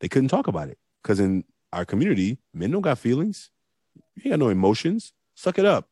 They 0.00 0.08
couldn't 0.08 0.28
talk 0.28 0.46
about 0.46 0.68
it 0.68 0.78
because 1.02 1.20
in 1.20 1.44
our 1.72 1.84
community, 1.84 2.38
men 2.52 2.70
don't 2.70 2.82
got 2.82 2.98
feelings. 2.98 3.50
You 4.16 4.30
got 4.30 4.38
no 4.38 4.50
emotions. 4.50 5.12
Suck 5.34 5.58
it 5.58 5.64
up. 5.64 5.88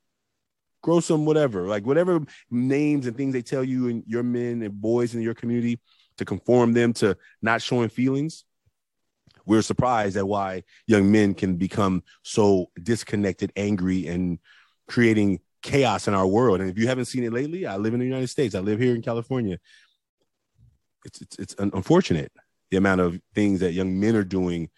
Grow 0.83 1.01
some 1.01 1.25
whatever, 1.25 1.67
like 1.69 1.87
whatever 1.87 2.21
names 2.51 3.07
and 3.07 3.17
things 3.17 3.33
they 3.33 3.43
tell 3.43 3.65
you 3.65 3.89
and 3.89 4.03
your 4.07 4.23
men 4.23 4.63
and 4.63 4.81
boys 4.81 5.15
in 5.15 5.23
your 5.23 5.35
community 5.35 5.81
to 6.19 6.25
conform 6.25 6.73
them 6.73 6.93
to 6.95 7.17
not 7.41 7.63
showing 7.63 7.89
feelings. 7.89 8.45
We're 9.47 9.63
surprised 9.63 10.17
at 10.17 10.27
why 10.27 10.65
young 10.87 11.11
men 11.11 11.35
can 11.35 11.57
become 11.57 12.03
so 12.23 12.71
disconnected, 12.83 13.53
angry, 13.57 14.07
and 14.07 14.39
creating 14.89 15.41
chaos 15.63 16.09
in 16.09 16.15
our 16.15 16.27
world. 16.27 16.61
And 16.61 16.71
if 16.71 16.79
you 16.79 16.89
haven't 16.89 17.07
seen 17.07 17.25
it 17.25 17.33
lately, 17.33 17.67
I 17.67 17.77
live 17.77 17.95
in 17.95 18.01
the 18.01 18.07
United 18.07 18.29
States. 18.29 18.55
I 18.55 18.61
live 18.61 18.79
here 18.79 18.95
in 18.95 19.03
California. 19.03 19.59
It's 21.05 21.21
it's, 21.21 21.39
it's 21.39 21.55
unfortunate 21.59 22.33
the 22.71 22.77
amount 22.77 23.01
of 23.01 23.21
things 23.35 23.61
that 23.61 23.73
young 23.73 24.01
men 24.01 24.17
are 24.17 24.25
doing, 24.25 24.71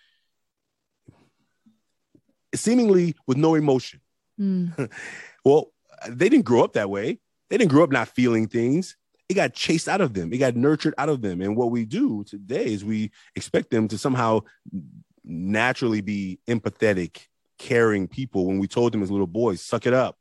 seemingly 2.54 3.14
with 3.26 3.37
no 3.37 3.54
emotion. 3.54 4.00
Mm. 4.40 4.90
well, 5.44 5.73
they 6.09 6.28
didn't 6.28 6.44
grow 6.44 6.64
up 6.64 6.73
that 6.73 6.90
way. 6.90 7.21
They 7.50 7.59
didn't 7.59 7.71
grow 7.71 7.85
up 7.85 7.92
not 7.92 8.09
feeling 8.09 8.49
things. 8.49 8.97
It 9.34 9.42
got 9.42 9.52
chased 9.52 9.88
out 9.88 10.00
of 10.00 10.14
them. 10.14 10.32
It 10.32 10.38
got 10.38 10.54
nurtured 10.54 10.94
out 10.96 11.08
of 11.08 11.20
them. 11.20 11.40
And 11.40 11.56
what 11.56 11.72
we 11.72 11.84
do 11.84 12.22
today 12.22 12.66
is 12.66 12.84
we 12.84 13.10
expect 13.34 13.68
them 13.68 13.88
to 13.88 13.98
somehow 13.98 14.42
naturally 15.24 16.02
be 16.02 16.38
empathetic, 16.46 17.26
caring 17.58 18.06
people. 18.06 18.46
When 18.46 18.60
we 18.60 18.68
told 18.68 18.92
them 18.92 19.02
as 19.02 19.10
little 19.10 19.26
boys, 19.26 19.60
suck 19.60 19.86
it 19.86 19.92
up, 19.92 20.16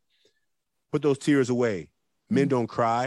put 0.90 1.00
those 1.00 1.18
tears 1.18 1.48
away. 1.48 1.90
Men 2.28 2.46
mm-hmm. 2.46 2.48
don't 2.48 2.66
cry. 2.66 3.04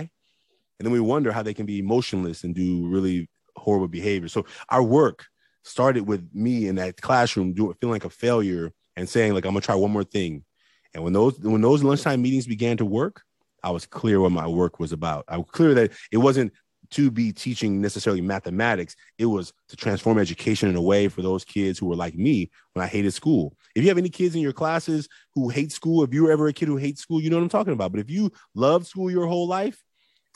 And 0.79 0.85
then 0.85 0.93
we 0.93 1.01
wonder 1.01 1.33
how 1.33 1.43
they 1.43 1.53
can 1.53 1.65
be 1.65 1.79
emotionless 1.79 2.45
and 2.45 2.55
do 2.55 2.87
really 2.87 3.29
horrible 3.57 3.89
behavior. 3.89 4.29
So 4.29 4.45
our 4.69 4.81
work 4.81 5.25
started 5.63 6.07
with 6.07 6.25
me 6.33 6.69
in 6.69 6.75
that 6.75 7.01
classroom 7.01 7.51
doing 7.53 7.75
feeling 7.81 7.95
like 7.95 8.05
a 8.05 8.09
failure 8.09 8.71
and 8.95 9.09
saying 9.09 9.33
like 9.33 9.43
I'm 9.43 9.51
gonna 9.51 9.59
try 9.59 9.75
one 9.75 9.91
more 9.91 10.05
thing. 10.05 10.45
And 10.93 11.03
when 11.03 11.11
those 11.11 11.37
when 11.39 11.59
those 11.59 11.83
lunchtime 11.83 12.21
meetings 12.21 12.47
began 12.47 12.77
to 12.77 12.85
work, 12.85 13.23
I 13.63 13.71
was 13.71 13.85
clear 13.85 14.19
what 14.19 14.31
my 14.31 14.47
work 14.47 14.79
was 14.79 14.91
about. 14.91 15.25
I 15.27 15.37
was 15.37 15.47
clear 15.51 15.73
that 15.73 15.91
it 16.11 16.17
wasn't 16.17 16.53
to 16.91 17.11
be 17.11 17.33
teaching 17.33 17.81
necessarily 17.81 18.21
mathematics. 18.21 18.95
It 19.17 19.25
was 19.25 19.51
to 19.69 19.75
transform 19.75 20.19
education 20.19 20.69
in 20.69 20.75
a 20.75 20.81
way 20.81 21.09
for 21.09 21.21
those 21.21 21.43
kids 21.43 21.77
who 21.79 21.87
were 21.87 21.95
like 21.95 22.15
me 22.15 22.49
when 22.73 22.85
I 22.85 22.87
hated 22.87 23.13
school. 23.13 23.57
If 23.75 23.83
you 23.83 23.89
have 23.89 23.97
any 23.97 24.09
kids 24.09 24.35
in 24.35 24.41
your 24.41 24.53
classes 24.53 25.09
who 25.35 25.49
hate 25.49 25.71
school, 25.71 26.03
if 26.03 26.13
you 26.13 26.23
were 26.23 26.31
ever 26.31 26.47
a 26.47 26.53
kid 26.53 26.67
who 26.67 26.77
hates 26.77 27.01
school, 27.01 27.21
you 27.21 27.29
know 27.29 27.37
what 27.37 27.43
I'm 27.43 27.49
talking 27.49 27.73
about. 27.73 27.91
But 27.91 27.99
if 27.99 28.09
you 28.09 28.31
loved 28.55 28.87
school 28.87 29.11
your 29.11 29.27
whole 29.27 29.47
life, 29.47 29.83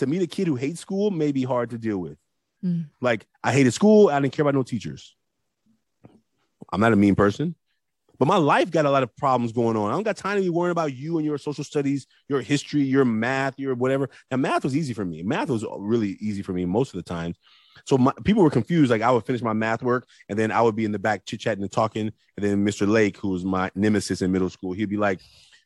to 0.01 0.07
meet 0.07 0.21
a 0.23 0.27
kid 0.27 0.47
who 0.47 0.55
hates 0.55 0.79
school 0.79 1.11
may 1.11 1.31
be 1.31 1.43
hard 1.43 1.69
to 1.69 1.77
deal 1.77 1.99
with. 1.99 2.17
Mm. 2.63 2.87
Like 3.01 3.27
I 3.43 3.53
hated 3.53 3.71
school, 3.71 4.09
I 4.09 4.19
didn't 4.19 4.33
care 4.33 4.43
about 4.43 4.55
no 4.55 4.63
teachers. 4.63 5.15
I'm 6.73 6.81
not 6.81 6.91
a 6.91 6.95
mean 6.95 7.15
person. 7.15 7.55
But 8.21 8.27
my 8.27 8.37
life 8.37 8.69
got 8.69 8.85
a 8.85 8.91
lot 8.91 9.01
of 9.01 9.17
problems 9.17 9.51
going 9.51 9.75
on. 9.75 9.89
I 9.89 9.93
don't 9.93 10.03
got 10.03 10.15
time 10.15 10.37
to 10.37 10.43
be 10.43 10.49
worrying 10.51 10.73
about 10.73 10.93
you 10.93 11.17
and 11.17 11.25
your 11.25 11.39
social 11.39 11.63
studies, 11.63 12.05
your 12.29 12.39
history, 12.39 12.83
your 12.83 13.03
math, 13.03 13.57
your 13.57 13.73
whatever. 13.73 14.11
Now, 14.29 14.37
math 14.37 14.63
was 14.63 14.77
easy 14.77 14.93
for 14.93 15.03
me. 15.03 15.23
Math 15.23 15.49
was 15.49 15.65
really 15.79 16.17
easy 16.19 16.43
for 16.43 16.53
me 16.53 16.65
most 16.65 16.93
of 16.93 16.97
the 16.97 17.09
time. 17.09 17.33
So 17.83 17.97
my, 17.97 18.11
people 18.23 18.43
were 18.43 18.51
confused. 18.51 18.91
Like 18.91 19.01
I 19.01 19.09
would 19.09 19.25
finish 19.25 19.41
my 19.41 19.53
math 19.53 19.81
work, 19.81 20.07
and 20.29 20.37
then 20.37 20.51
I 20.51 20.61
would 20.61 20.75
be 20.75 20.85
in 20.85 20.91
the 20.91 20.99
back 20.99 21.25
chit 21.25 21.39
chatting 21.39 21.63
and 21.63 21.71
talking. 21.71 22.11
And 22.37 22.45
then 22.45 22.63
Mr. 22.63 22.87
Lake, 22.87 23.17
who 23.17 23.29
was 23.29 23.43
my 23.43 23.71
nemesis 23.73 24.21
in 24.21 24.31
middle 24.31 24.51
school, 24.51 24.73
he'd 24.73 24.85
be 24.85 24.97
like, 24.97 25.19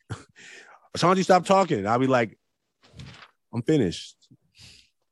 "Ashanti, 0.94 1.24
stop 1.24 1.44
talking." 1.44 1.80
And 1.80 1.86
I'd 1.86 2.00
be 2.00 2.06
like, 2.06 2.38
"I'm 3.52 3.60
finished." 3.60 4.16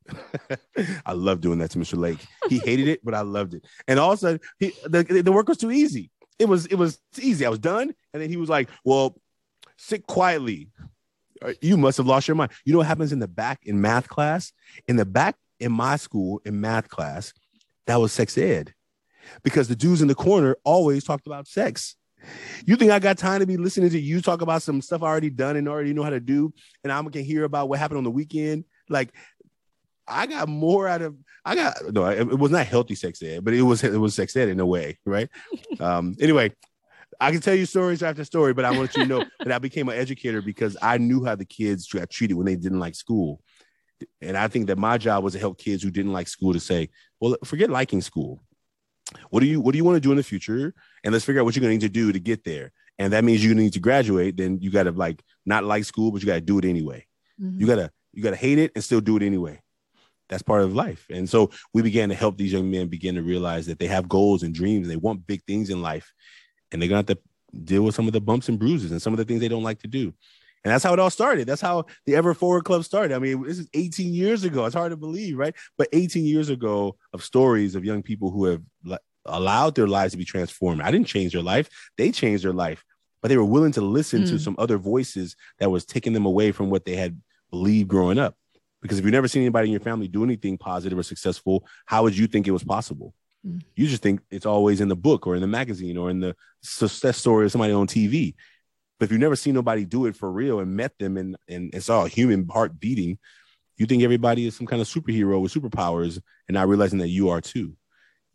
I 1.04 1.12
love 1.12 1.42
doing 1.42 1.58
that 1.58 1.72
to 1.72 1.78
Mr. 1.78 1.98
Lake. 1.98 2.24
He 2.48 2.58
hated 2.58 2.88
it, 2.88 3.04
but 3.04 3.12
I 3.12 3.20
loved 3.20 3.52
it. 3.52 3.66
And 3.86 3.98
also, 3.98 4.38
he, 4.58 4.72
the, 4.86 5.02
the 5.02 5.32
work 5.32 5.48
was 5.48 5.58
too 5.58 5.70
easy 5.70 6.10
it 6.38 6.46
was 6.48 6.66
it 6.66 6.76
was 6.76 6.98
easy. 7.20 7.46
I 7.46 7.48
was 7.48 7.58
done, 7.58 7.94
and 8.12 8.22
then 8.22 8.28
he 8.28 8.36
was 8.36 8.48
like, 8.48 8.68
"Well, 8.84 9.16
sit 9.76 10.06
quietly. 10.06 10.68
Uh, 11.42 11.52
you 11.60 11.76
must 11.76 11.98
have 11.98 12.06
lost 12.06 12.28
your 12.28 12.34
mind." 12.34 12.52
You 12.64 12.72
know 12.72 12.78
what 12.78 12.86
happens 12.86 13.12
in 13.12 13.18
the 13.18 13.28
back 13.28 13.60
in 13.64 13.80
math 13.80 14.08
class? 14.08 14.52
In 14.88 14.96
the 14.96 15.04
back 15.04 15.36
in 15.60 15.72
my 15.72 15.96
school 15.96 16.40
in 16.44 16.60
math 16.60 16.88
class, 16.88 17.32
that 17.86 17.96
was 17.96 18.12
sex 18.12 18.36
ed, 18.36 18.74
because 19.42 19.68
the 19.68 19.76
dudes 19.76 20.02
in 20.02 20.08
the 20.08 20.14
corner 20.14 20.56
always 20.64 21.04
talked 21.04 21.26
about 21.26 21.46
sex. 21.46 21.96
You 22.64 22.76
think 22.76 22.90
I 22.90 22.98
got 22.98 23.18
time 23.18 23.40
to 23.40 23.46
be 23.46 23.58
listening 23.58 23.90
to 23.90 24.00
you 24.00 24.22
talk 24.22 24.40
about 24.40 24.62
some 24.62 24.80
stuff 24.80 25.02
I 25.02 25.06
already 25.06 25.30
done 25.30 25.56
and 25.56 25.68
already 25.68 25.92
know 25.92 26.02
how 26.02 26.10
to 26.10 26.20
do, 26.20 26.52
and 26.82 26.92
I'm 26.92 27.04
gonna 27.04 27.24
hear 27.24 27.44
about 27.44 27.68
what 27.68 27.78
happened 27.78 27.98
on 27.98 28.04
the 28.04 28.10
weekend? 28.10 28.64
Like 28.88 29.14
I 30.06 30.26
got 30.26 30.48
more 30.48 30.86
out 30.86 31.02
of 31.02 31.16
I 31.44 31.54
got 31.54 31.74
no, 31.92 32.06
it, 32.06 32.20
it 32.20 32.38
was 32.38 32.50
not 32.50 32.66
healthy 32.66 32.94
sex 32.94 33.22
ed, 33.22 33.44
but 33.44 33.54
it 33.54 33.62
was 33.62 33.84
it 33.84 33.98
was 33.98 34.14
sex 34.14 34.36
ed 34.36 34.48
in 34.48 34.60
a 34.60 34.66
way, 34.66 34.98
right? 35.04 35.28
um, 35.80 36.16
anyway, 36.20 36.52
I 37.20 37.30
can 37.32 37.40
tell 37.40 37.54
you 37.54 37.66
stories 37.66 38.02
after 38.02 38.24
story, 38.24 38.54
but 38.54 38.64
I 38.64 38.76
want 38.76 38.96
you 38.96 39.02
to 39.02 39.08
know 39.08 39.24
that 39.40 39.52
I 39.52 39.58
became 39.58 39.88
an 39.88 39.96
educator 39.96 40.40
because 40.40 40.76
I 40.80 40.98
knew 40.98 41.24
how 41.24 41.34
the 41.34 41.44
kids 41.44 41.86
got 41.88 42.10
treated 42.10 42.34
when 42.34 42.46
they 42.46 42.56
didn't 42.56 42.80
like 42.80 42.94
school. 42.94 43.40
And 44.20 44.36
I 44.36 44.48
think 44.48 44.66
that 44.66 44.78
my 44.78 44.98
job 44.98 45.22
was 45.22 45.34
to 45.34 45.38
help 45.38 45.58
kids 45.58 45.82
who 45.82 45.90
didn't 45.90 46.12
like 46.12 46.28
school 46.28 46.52
to 46.52 46.60
say, 46.60 46.90
well, 47.20 47.36
forget 47.44 47.70
liking 47.70 48.00
school. 48.00 48.42
What 49.30 49.40
do 49.40 49.46
you 49.46 49.60
what 49.60 49.72
do 49.72 49.78
you 49.78 49.84
want 49.84 49.96
to 49.96 50.00
do 50.00 50.10
in 50.10 50.16
the 50.16 50.22
future? 50.22 50.74
And 51.04 51.12
let's 51.12 51.24
figure 51.24 51.40
out 51.40 51.44
what 51.44 51.54
you're 51.54 51.60
going 51.60 51.78
to 51.78 51.84
need 51.84 51.92
to 51.92 52.00
do 52.00 52.12
to 52.12 52.18
get 52.18 52.44
there. 52.44 52.72
And 52.98 53.12
that 53.12 53.24
means 53.24 53.44
you 53.44 53.54
need 53.54 53.74
to 53.74 53.80
graduate. 53.80 54.36
Then 54.36 54.58
you 54.60 54.70
got 54.70 54.84
to 54.84 54.92
like 54.92 55.22
not 55.44 55.64
like 55.64 55.84
school, 55.84 56.10
but 56.10 56.22
you 56.22 56.26
got 56.26 56.34
to 56.34 56.40
do 56.40 56.58
it 56.58 56.64
anyway. 56.64 57.06
Mm-hmm. 57.40 57.60
You 57.60 57.66
gotta 57.66 57.90
you 58.12 58.22
gotta 58.22 58.36
hate 58.36 58.58
it 58.58 58.72
and 58.74 58.82
still 58.82 59.00
do 59.00 59.16
it 59.16 59.22
anyway 59.22 59.60
that's 60.28 60.42
part 60.42 60.62
of 60.62 60.74
life. 60.74 61.06
And 61.10 61.28
so 61.28 61.50
we 61.72 61.82
began 61.82 62.08
to 62.08 62.14
help 62.14 62.36
these 62.36 62.52
young 62.52 62.70
men 62.70 62.88
begin 62.88 63.14
to 63.16 63.22
realize 63.22 63.66
that 63.66 63.78
they 63.78 63.86
have 63.86 64.08
goals 64.08 64.42
and 64.42 64.54
dreams 64.54 64.86
and 64.86 64.92
they 64.92 65.00
want 65.00 65.26
big 65.26 65.42
things 65.44 65.70
in 65.70 65.82
life. 65.82 66.12
And 66.72 66.80
they're 66.80 66.88
going 66.88 67.04
to 67.04 67.12
have 67.12 67.18
to 67.18 67.62
deal 67.64 67.82
with 67.82 67.94
some 67.94 68.06
of 68.06 68.12
the 68.12 68.20
bumps 68.20 68.48
and 68.48 68.58
bruises 68.58 68.90
and 68.90 69.00
some 69.00 69.12
of 69.12 69.18
the 69.18 69.24
things 69.24 69.40
they 69.40 69.48
don't 69.48 69.62
like 69.62 69.80
to 69.80 69.88
do. 69.88 70.14
And 70.64 70.72
that's 70.72 70.82
how 70.82 70.94
it 70.94 70.98
all 70.98 71.10
started. 71.10 71.46
That's 71.46 71.60
how 71.60 71.84
the 72.06 72.16
Ever 72.16 72.32
Forward 72.32 72.64
Club 72.64 72.84
started. 72.84 73.14
I 73.14 73.18
mean, 73.18 73.42
this 73.42 73.58
is 73.58 73.68
18 73.74 74.14
years 74.14 74.44
ago. 74.44 74.64
It's 74.64 74.74
hard 74.74 74.92
to 74.92 74.96
believe, 74.96 75.36
right? 75.36 75.54
But 75.76 75.88
18 75.92 76.24
years 76.24 76.48
ago 76.48 76.96
of 77.12 77.22
stories 77.22 77.74
of 77.74 77.84
young 77.84 78.02
people 78.02 78.30
who 78.30 78.46
have 78.46 78.62
allowed 79.26 79.74
their 79.74 79.86
lives 79.86 80.12
to 80.12 80.18
be 80.18 80.24
transformed. 80.24 80.80
I 80.80 80.90
didn't 80.90 81.06
change 81.06 81.32
their 81.32 81.42
life, 81.42 81.68
they 81.98 82.10
changed 82.10 82.44
their 82.44 82.52
life, 82.52 82.82
but 83.20 83.28
they 83.28 83.36
were 83.36 83.44
willing 83.44 83.72
to 83.72 83.82
listen 83.82 84.22
mm. 84.22 84.28
to 84.30 84.38
some 84.38 84.54
other 84.58 84.78
voices 84.78 85.36
that 85.58 85.70
was 85.70 85.84
taking 85.84 86.12
them 86.12 86.26
away 86.26 86.50
from 86.50 86.70
what 86.70 86.84
they 86.84 86.96
had 86.96 87.20
believed 87.50 87.88
growing 87.88 88.18
up. 88.18 88.34
Because 88.84 88.98
if 88.98 89.04
you've 89.06 89.12
never 89.12 89.28
seen 89.28 89.40
anybody 89.40 89.68
in 89.68 89.72
your 89.72 89.80
family 89.80 90.08
do 90.08 90.24
anything 90.24 90.58
positive 90.58 90.98
or 90.98 91.02
successful, 91.02 91.66
how 91.86 92.02
would 92.02 92.14
you 92.14 92.26
think 92.26 92.46
it 92.46 92.50
was 92.50 92.62
possible? 92.62 93.14
Mm. 93.42 93.62
You 93.74 93.86
just 93.86 94.02
think 94.02 94.20
it's 94.30 94.44
always 94.44 94.82
in 94.82 94.88
the 94.88 94.94
book 94.94 95.26
or 95.26 95.34
in 95.34 95.40
the 95.40 95.46
magazine 95.46 95.96
or 95.96 96.10
in 96.10 96.20
the 96.20 96.36
success 96.60 97.16
story 97.16 97.46
of 97.46 97.52
somebody 97.52 97.72
on 97.72 97.86
TV. 97.86 98.34
But 98.98 99.06
if 99.06 99.10
you've 99.10 99.22
never 99.22 99.36
seen 99.36 99.54
nobody 99.54 99.86
do 99.86 100.04
it 100.04 100.14
for 100.14 100.30
real 100.30 100.60
and 100.60 100.76
met 100.76 100.92
them 100.98 101.16
and, 101.16 101.34
and, 101.48 101.72
and 101.72 101.82
saw 101.82 102.04
a 102.04 102.10
human 102.10 102.46
heart 102.46 102.78
beating, 102.78 103.18
you 103.78 103.86
think 103.86 104.02
everybody 104.02 104.46
is 104.46 104.54
some 104.54 104.66
kind 104.66 104.82
of 104.82 104.86
superhero 104.86 105.40
with 105.40 105.54
superpowers 105.54 106.20
and 106.46 106.54
not 106.54 106.68
realizing 106.68 106.98
that 106.98 107.08
you 107.08 107.30
are 107.30 107.40
too. 107.40 107.74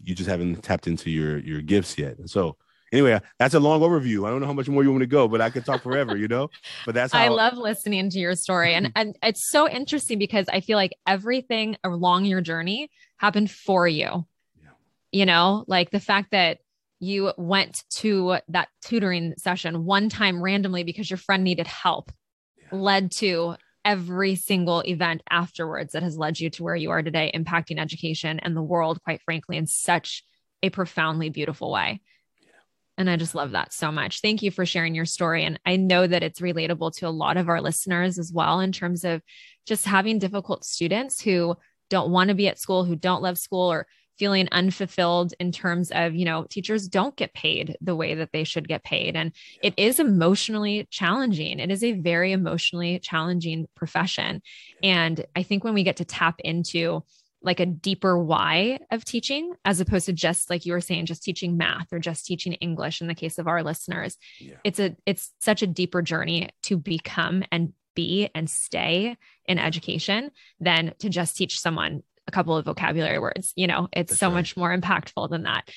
You 0.03 0.15
just 0.15 0.31
haven't 0.31 0.63
tapped 0.63 0.87
into 0.87 1.11
your 1.11 1.37
your 1.37 1.61
gifts 1.61 1.95
yet. 1.95 2.17
And 2.17 2.27
so 2.27 2.57
anyway, 2.91 3.19
that's 3.38 3.53
a 3.53 3.60
long 3.60 3.81
overview. 3.81 4.27
I 4.27 4.29
don't 4.29 4.41
know 4.41 4.48
how 4.48 4.53
much 4.53 4.69
more 4.69 4.84
you 4.84 4.91
want 4.91 5.01
to 5.01 5.08
go, 5.08 5.27
but 5.27 5.41
I 5.41 5.50
could 5.50 5.65
talk 5.65 5.81
forever, 5.81 6.17
you 6.17 6.27
know. 6.27 6.50
But 6.86 6.96
that's 6.96 7.13
how- 7.13 7.19
I 7.19 7.27
love 7.29 7.58
listening 7.58 8.10
to 8.10 8.19
your 8.19 8.36
story, 8.36 8.74
and 8.74 8.91
and 8.96 9.17
it's 9.24 9.50
so 9.50 9.69
interesting 9.69 10.19
because 10.19 10.48
I 10.51 10.62
feel 10.62 10.77
like 10.77 10.93
everything 11.08 11.77
along 11.84 12.25
your 12.25 12.41
journey 12.41 12.89
happened 13.17 13.51
for 13.51 13.88
you. 13.88 14.25
Yeah. 14.62 14.69
You 15.12 15.25
know, 15.25 15.65
like 15.67 15.91
the 15.91 16.00
fact 16.00 16.31
that 16.31 16.60
you 17.00 17.31
went 17.38 17.84
to 17.89 18.38
that 18.50 18.67
tutoring 18.84 19.34
session 19.38 19.86
one 19.86 20.10
time 20.10 20.41
randomly 20.41 20.84
because 20.84 21.10
your 21.10 21.17
friend 21.17 21.43
needed 21.43 21.65
help 21.65 22.12
yeah. 22.58 22.77
led 22.77 23.12
to 23.12 23.55
every 23.86 24.36
single 24.36 24.81
event 24.81 25.24
afterwards 25.29 25.93
that 25.93 26.03
has 26.03 26.17
led 26.17 26.39
you 26.39 26.50
to 26.50 26.63
where 26.63 26.75
you 26.75 26.91
are 26.91 27.01
today, 27.01 27.31
impacting 27.34 27.79
education 27.79 28.39
and 28.39 28.55
the 28.55 28.62
world, 28.62 29.01
quite 29.03 29.22
frankly, 29.22 29.58
in 29.58 29.67
such 29.67 30.24
a 30.62 30.69
profoundly 30.69 31.29
beautiful 31.29 31.72
way. 31.72 32.01
And 32.99 33.09
I 33.09 33.15
just 33.15 33.33
love 33.33 33.51
that 33.51 33.73
so 33.73 33.91
much. 33.91 34.21
Thank 34.21 34.43
you 34.43 34.51
for 34.51 34.65
sharing 34.65 34.93
your 34.93 35.05
story. 35.05 35.45
And 35.45 35.59
I 35.65 35.77
know 35.77 36.05
that 36.05 36.21
it's 36.21 36.41
relatable 36.41 36.95
to 36.97 37.07
a 37.07 37.09
lot 37.09 37.37
of 37.37 37.47
our 37.49 37.61
listeners 37.61 38.19
as 38.19 38.31
well, 38.31 38.59
in 38.59 38.73
terms 38.73 39.05
of 39.05 39.21
just 39.65 39.85
having 39.85 40.19
difficult 40.19 40.65
students 40.65 41.21
who 41.21 41.55
don't 41.89 42.11
want 42.11 42.27
to 42.27 42.35
be 42.35 42.49
at 42.49 42.59
school, 42.59 42.83
who 42.83 42.97
don't 42.97 43.23
love 43.23 43.37
school, 43.37 43.71
or 43.71 43.87
feeling 44.17 44.49
unfulfilled 44.51 45.33
in 45.39 45.49
terms 45.49 45.91
of, 45.91 46.13
you 46.13 46.25
know, 46.25 46.45
teachers 46.49 46.89
don't 46.89 47.15
get 47.15 47.33
paid 47.33 47.77
the 47.79 47.95
way 47.95 48.15
that 48.15 48.33
they 48.33 48.43
should 48.43 48.67
get 48.67 48.83
paid. 48.83 49.15
And 49.15 49.31
it 49.63 49.73
is 49.77 49.97
emotionally 49.97 50.85
challenging. 50.91 51.59
It 51.59 51.71
is 51.71 51.85
a 51.85 51.93
very 51.93 52.33
emotionally 52.33 52.99
challenging 52.99 53.65
profession. 53.75 54.41
And 54.83 55.25
I 55.37 55.43
think 55.43 55.63
when 55.63 55.73
we 55.73 55.83
get 55.83 55.95
to 55.97 56.05
tap 56.05 56.35
into 56.39 57.05
like 57.41 57.60
a 57.60 57.65
deeper 57.65 58.17
why 58.17 58.79
of 58.91 59.05
teaching 59.05 59.53
as 59.65 59.79
opposed 59.79 60.05
to 60.05 60.13
just 60.13 60.50
like 60.50 60.65
you 60.65 60.74
were 60.74 60.81
saying 60.81 61.05
just 61.05 61.24
teaching 61.24 61.58
math 61.58 61.91
or 61.91 62.00
just 62.00 62.25
teaching 62.25 62.53
english 62.53 63.01
in 63.01 63.08
the 63.08 63.15
case 63.15 63.38
of 63.38 63.48
our 63.48 63.63
listeners 63.63 64.17
yeah. 64.39 64.55
it's 64.63 64.79
a 64.79 64.96
it's 65.05 65.31
such 65.39 65.62
a 65.62 65.67
deeper 65.67 66.01
journey 66.01 66.50
to 66.63 66.77
become 66.77 67.43
and 67.51 67.74
be 67.96 68.29
and 68.36 68.50
stay 68.50 69.17
in 69.46 69.60
education 69.60 70.31
than 70.60 70.93
to 71.00 71.10
just 71.10 71.36
teach 71.36 71.60
someone 71.60 72.03
a 72.29 72.31
couple 72.31 72.55
of 72.55 72.63
vocabulary 72.63 73.19
words 73.19 73.51
you 73.55 73.67
know 73.67 73.89
it's 73.91 74.12
That's 74.12 74.19
so 74.19 74.27
right. 74.27 74.36
much 74.36 74.55
more 74.55 74.75
impactful 74.77 75.29
than 75.29 75.43
that 75.43 75.69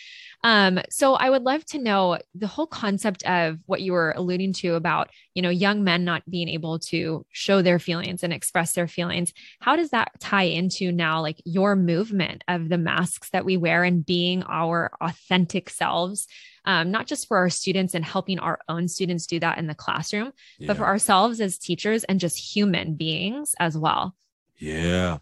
um, 0.44 0.80
so 0.90 1.14
I 1.14 1.30
would 1.30 1.42
love 1.42 1.64
to 1.66 1.78
know 1.78 2.18
the 2.35 2.49
whole 2.49 2.66
concept 2.66 3.23
of 3.25 3.59
what 3.66 3.80
you 3.80 3.92
were 3.92 4.12
alluding 4.16 4.54
to 4.54 4.75
about, 4.75 5.11
you 5.35 5.42
know, 5.42 5.50
young 5.50 5.85
men 5.85 6.04
not 6.04 6.28
being 6.28 6.49
able 6.49 6.80
to 6.80 7.25
show 7.30 7.62
their 7.62 7.78
feelings 7.78 8.25
and 8.25 8.32
express 8.32 8.73
their 8.73 8.88
feelings. 8.88 9.32
How 9.61 9.76
does 9.76 9.90
that 9.90 10.18
tie 10.18 10.44
into 10.44 10.90
now, 10.90 11.21
like 11.21 11.40
your 11.44 11.76
movement 11.76 12.42
of 12.49 12.68
the 12.68 12.78
masks 12.78 13.30
that 13.30 13.44
we 13.44 13.56
wear 13.56 13.85
and 13.85 14.04
being 14.04 14.42
our 14.42 14.90
authentic 15.00 15.71
selves? 15.71 16.26
Um, 16.64 16.92
not 16.92 17.06
just 17.09 17.26
for 17.26 17.38
our 17.38 17.50
students 17.50 17.94
and 17.94 18.04
helping 18.04 18.38
our 18.38 18.61
own 18.68 18.87
students 18.87 19.26
do 19.26 19.40
that 19.40 19.59
in 19.59 19.66
the 19.66 19.75
classroom, 19.75 20.32
yeah. 20.59 20.68
but 20.68 20.76
for 20.76 20.87
ourselves 20.87 21.40
as 21.40 21.59
teachers 21.59 22.04
and 22.04 22.21
just 22.21 22.38
human 22.38 22.94
beings 22.94 23.54
as 23.59 23.76
well. 23.76 24.14
Yeah. 24.59 25.18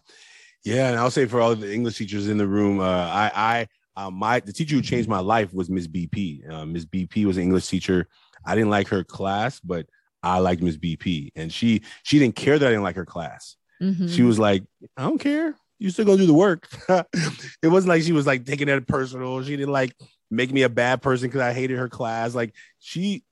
Yeah. 0.63 0.89
And 0.89 0.99
I'll 0.99 1.11
say 1.11 1.25
for 1.25 1.41
all 1.41 1.55
the 1.55 1.73
English 1.73 1.97
teachers 1.97 2.27
in 2.27 2.37
the 2.37 2.47
room, 2.47 2.79
uh, 2.79 3.07
I, 3.07 3.31
I, 3.33 3.67
uh, 3.95 4.09
my 4.09 4.39
the 4.39 4.53
teacher 4.53 4.75
who 4.75 4.81
changed 4.81 5.09
my 5.09 5.19
life 5.19 5.53
was 5.53 5.69
Miss 5.69 5.87
BP. 5.87 6.49
Uh, 6.49 6.65
Miss 6.65 6.85
BP 6.85 7.25
was 7.25 7.37
an 7.37 7.43
English 7.43 7.67
teacher. 7.67 8.07
I 8.45 8.55
didn't 8.55 8.69
like 8.69 8.87
her 8.87 9.03
class, 9.03 9.59
but 9.59 9.87
I 10.23 10.39
liked 10.39 10.61
Miss 10.61 10.77
BP, 10.77 11.31
and 11.35 11.51
she 11.51 11.81
she 12.03 12.19
didn't 12.19 12.35
care 12.35 12.57
that 12.57 12.65
I 12.65 12.69
didn't 12.69 12.83
like 12.83 12.95
her 12.95 13.05
class. 13.05 13.57
Mm-hmm. 13.81 14.07
She 14.07 14.21
was 14.21 14.39
like, 14.39 14.63
I 14.95 15.03
don't 15.03 15.17
care. 15.17 15.55
You 15.79 15.89
still 15.89 16.05
go 16.05 16.15
do 16.15 16.25
the 16.25 16.33
work. 16.33 16.67
it 16.89 17.67
wasn't 17.67 17.89
like 17.89 18.03
she 18.03 18.11
was 18.11 18.27
like 18.27 18.45
taking 18.45 18.69
it 18.69 18.87
personal. 18.87 19.43
She 19.43 19.57
didn't 19.57 19.73
like 19.73 19.95
make 20.29 20.51
me 20.51 20.61
a 20.61 20.69
bad 20.69 21.01
person 21.01 21.27
because 21.27 21.41
I 21.41 21.53
hated 21.53 21.77
her 21.77 21.89
class. 21.89 22.35
Like 22.35 22.53
she 22.79 23.23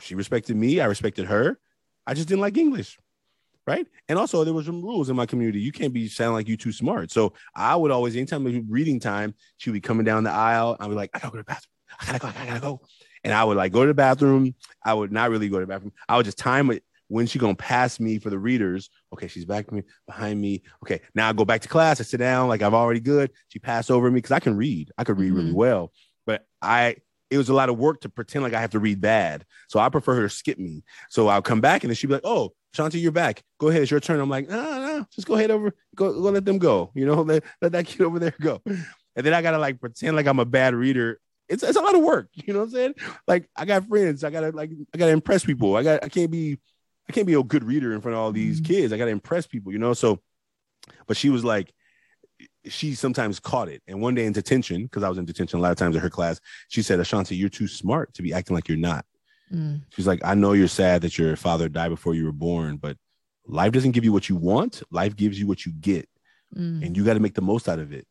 she 0.00 0.14
respected 0.14 0.56
me. 0.56 0.80
I 0.80 0.86
respected 0.86 1.26
her. 1.26 1.58
I 2.06 2.14
just 2.14 2.28
didn't 2.28 2.42
like 2.42 2.56
English 2.56 2.98
right? 3.66 3.86
And 4.08 4.18
also, 4.18 4.44
there 4.44 4.54
was 4.54 4.66
some 4.66 4.82
rules 4.82 5.08
in 5.08 5.16
my 5.16 5.26
community. 5.26 5.60
You 5.60 5.72
can't 5.72 5.92
be 5.92 6.08
sounding 6.08 6.34
like 6.34 6.48
you 6.48 6.56
too 6.56 6.72
smart. 6.72 7.10
So 7.10 7.32
I 7.54 7.76
would 7.76 7.90
always, 7.90 8.16
anytime 8.16 8.46
it 8.46 8.54
was 8.54 8.62
reading 8.68 9.00
time, 9.00 9.34
she 9.56 9.70
would 9.70 9.74
be 9.74 9.80
coming 9.80 10.04
down 10.04 10.24
the 10.24 10.30
aisle. 10.30 10.76
I'd 10.78 10.88
be 10.88 10.94
like, 10.94 11.10
I 11.14 11.18
gotta 11.18 11.32
go 11.32 11.38
to 11.38 11.42
the 11.42 11.44
bathroom. 11.44 11.70
I 12.00 12.06
gotta 12.06 12.18
go. 12.18 12.28
I 12.28 12.46
gotta 12.46 12.60
go. 12.60 12.80
And 13.22 13.32
I 13.32 13.42
would 13.44 13.56
like 13.56 13.72
go 13.72 13.82
to 13.82 13.88
the 13.88 13.94
bathroom. 13.94 14.54
I 14.84 14.94
would 14.94 15.12
not 15.12 15.30
really 15.30 15.48
go 15.48 15.58
to 15.58 15.66
the 15.66 15.72
bathroom. 15.72 15.92
I 16.08 16.16
would 16.16 16.26
just 16.26 16.38
time 16.38 16.70
it 16.70 16.82
when 17.08 17.26
she 17.26 17.38
gonna 17.38 17.54
pass 17.54 18.00
me 18.00 18.18
for 18.18 18.30
the 18.30 18.38
readers. 18.38 18.90
Okay, 19.12 19.28
she's 19.28 19.44
back 19.44 19.70
me 19.72 19.82
behind 20.06 20.40
me. 20.40 20.62
Okay, 20.82 21.00
now 21.14 21.28
I 21.28 21.32
go 21.32 21.44
back 21.44 21.62
to 21.62 21.68
class. 21.68 22.00
I 22.00 22.04
sit 22.04 22.18
down 22.18 22.48
like 22.48 22.62
I'm 22.62 22.74
already 22.74 23.00
good. 23.00 23.30
She 23.48 23.58
passed 23.58 23.90
over 23.90 24.10
me 24.10 24.16
because 24.16 24.32
I 24.32 24.40
can 24.40 24.56
read. 24.56 24.90
I 24.98 25.04
could 25.04 25.18
read 25.18 25.28
mm-hmm. 25.28 25.36
really 25.36 25.52
well, 25.52 25.92
but 26.26 26.46
I 26.60 26.96
it 27.30 27.38
was 27.38 27.48
a 27.48 27.54
lot 27.54 27.68
of 27.68 27.78
work 27.78 28.00
to 28.02 28.08
pretend 28.08 28.42
like 28.42 28.54
I 28.54 28.60
have 28.60 28.70
to 28.70 28.78
read 28.78 29.00
bad. 29.00 29.44
So 29.68 29.80
I 29.80 29.88
prefer 29.88 30.14
her 30.16 30.22
to 30.22 30.28
skip 30.28 30.58
me. 30.58 30.84
So 31.08 31.28
I'll 31.28 31.42
come 31.42 31.60
back 31.60 31.82
and 31.82 31.90
then 31.90 31.96
she'd 31.96 32.06
be 32.06 32.14
like, 32.14 32.22
"Oh, 32.24 32.52
Shanti, 32.74 33.00
you're 33.00 33.12
back. 33.12 33.42
Go 33.58 33.68
ahead. 33.68 33.82
It's 33.82 33.90
your 33.90 34.00
turn. 34.00 34.20
I'm 34.20 34.28
like, 34.28 34.48
no, 34.48 34.56
no, 34.56 35.06
just 35.14 35.26
go 35.26 35.34
ahead 35.34 35.50
over. 35.50 35.74
Go, 35.94 36.12
go 36.12 36.30
let 36.30 36.44
them 36.44 36.58
go. 36.58 36.90
You 36.94 37.06
know, 37.06 37.22
let, 37.22 37.44
let 37.62 37.72
that 37.72 37.86
kid 37.86 38.02
over 38.02 38.18
there 38.18 38.34
go. 38.40 38.60
And 38.66 39.24
then 39.24 39.32
I 39.32 39.42
gotta 39.42 39.58
like 39.58 39.80
pretend 39.80 40.16
like 40.16 40.26
I'm 40.26 40.40
a 40.40 40.44
bad 40.44 40.74
reader. 40.74 41.20
It's, 41.48 41.62
it's 41.62 41.78
a 41.78 41.80
lot 41.80 41.94
of 41.94 42.02
work. 42.02 42.28
You 42.46 42.52
know 42.52 42.60
what 42.60 42.66
I'm 42.66 42.70
saying? 42.72 42.94
Like 43.28 43.48
I 43.56 43.64
got 43.64 43.86
friends. 43.86 44.24
I 44.24 44.30
gotta 44.30 44.50
like 44.50 44.70
I 44.92 44.98
gotta 44.98 45.12
impress 45.12 45.44
people. 45.44 45.76
I 45.76 45.82
got 45.82 46.02
I 46.02 46.08
can't 46.08 46.30
be 46.30 46.58
I 47.08 47.12
can't 47.12 47.26
be 47.26 47.34
a 47.34 47.42
good 47.42 47.64
reader 47.64 47.92
in 47.92 48.00
front 48.00 48.16
of 48.16 48.20
all 48.20 48.32
these 48.32 48.60
mm-hmm. 48.60 48.72
kids. 48.72 48.92
I 48.92 48.98
gotta 48.98 49.12
impress 49.12 49.46
people. 49.46 49.72
You 49.72 49.78
know. 49.78 49.92
So, 49.92 50.20
but 51.06 51.16
she 51.16 51.30
was 51.30 51.44
like, 51.44 51.72
she 52.66 52.94
sometimes 52.94 53.38
caught 53.38 53.68
it. 53.68 53.82
And 53.86 54.00
one 54.00 54.14
day 54.14 54.26
in 54.26 54.32
detention, 54.32 54.84
because 54.84 55.02
I 55.02 55.08
was 55.08 55.18
in 55.18 55.26
detention 55.26 55.60
a 55.60 55.62
lot 55.62 55.72
of 55.72 55.78
times 55.78 55.94
in 55.94 56.02
her 56.02 56.10
class, 56.10 56.40
she 56.68 56.82
said, 56.82 56.98
Ashanti, 56.98 57.36
you're 57.36 57.48
too 57.48 57.68
smart 57.68 58.14
to 58.14 58.22
be 58.22 58.32
acting 58.32 58.56
like 58.56 58.68
you're 58.68 58.78
not. 58.78 59.04
Mm. 59.52 59.82
She's 59.90 60.06
like, 60.06 60.20
I 60.24 60.34
know 60.34 60.52
you're 60.52 60.68
sad 60.68 61.02
that 61.02 61.18
your 61.18 61.36
father 61.36 61.68
died 61.68 61.90
before 61.90 62.14
you 62.14 62.24
were 62.24 62.32
born, 62.32 62.76
but 62.76 62.96
life 63.46 63.72
doesn't 63.72 63.92
give 63.92 64.04
you 64.04 64.12
what 64.12 64.28
you 64.28 64.36
want. 64.36 64.82
Life 64.90 65.16
gives 65.16 65.38
you 65.38 65.46
what 65.46 65.66
you 65.66 65.72
get. 65.72 66.08
Mm. 66.56 66.84
And 66.84 66.96
you 66.96 67.04
got 67.04 67.14
to 67.14 67.20
make 67.20 67.34
the 67.34 67.42
most 67.42 67.68
out 67.68 67.78
of 67.78 67.92
it. 67.92 68.06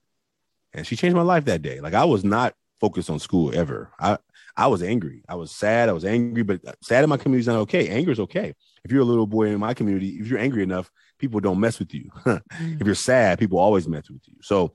And 0.73 0.85
she 0.85 0.95
changed 0.95 1.15
my 1.15 1.21
life 1.21 1.45
that 1.45 1.61
day. 1.61 1.79
Like 1.79 1.93
I 1.93 2.05
was 2.05 2.23
not 2.23 2.53
focused 2.79 3.09
on 3.09 3.19
school 3.19 3.55
ever. 3.55 3.91
I 3.99 4.17
I 4.55 4.67
was 4.67 4.83
angry. 4.83 5.23
I 5.27 5.35
was 5.35 5.51
sad. 5.51 5.89
I 5.89 5.93
was 5.93 6.05
angry, 6.05 6.43
but 6.43 6.61
sad 6.81 7.03
in 7.03 7.09
my 7.09 7.17
community 7.17 7.41
is 7.41 7.47
not 7.47 7.61
okay. 7.61 7.87
Anger 7.89 8.11
is 8.11 8.19
okay. 8.19 8.53
If 8.83 8.91
you're 8.91 9.01
a 9.01 9.05
little 9.05 9.25
boy 9.25 9.47
in 9.47 9.59
my 9.59 9.73
community, 9.73 10.09
if 10.19 10.27
you're 10.27 10.39
angry 10.39 10.63
enough, 10.63 10.91
people 11.17 11.39
don't 11.39 11.59
mess 11.59 11.79
with 11.79 11.93
you. 11.93 12.09
mm. 12.25 12.41
If 12.79 12.85
you're 12.85 12.95
sad, 12.95 13.39
people 13.39 13.57
always 13.57 13.87
mess 13.87 14.09
with 14.09 14.21
you. 14.27 14.35
So 14.41 14.73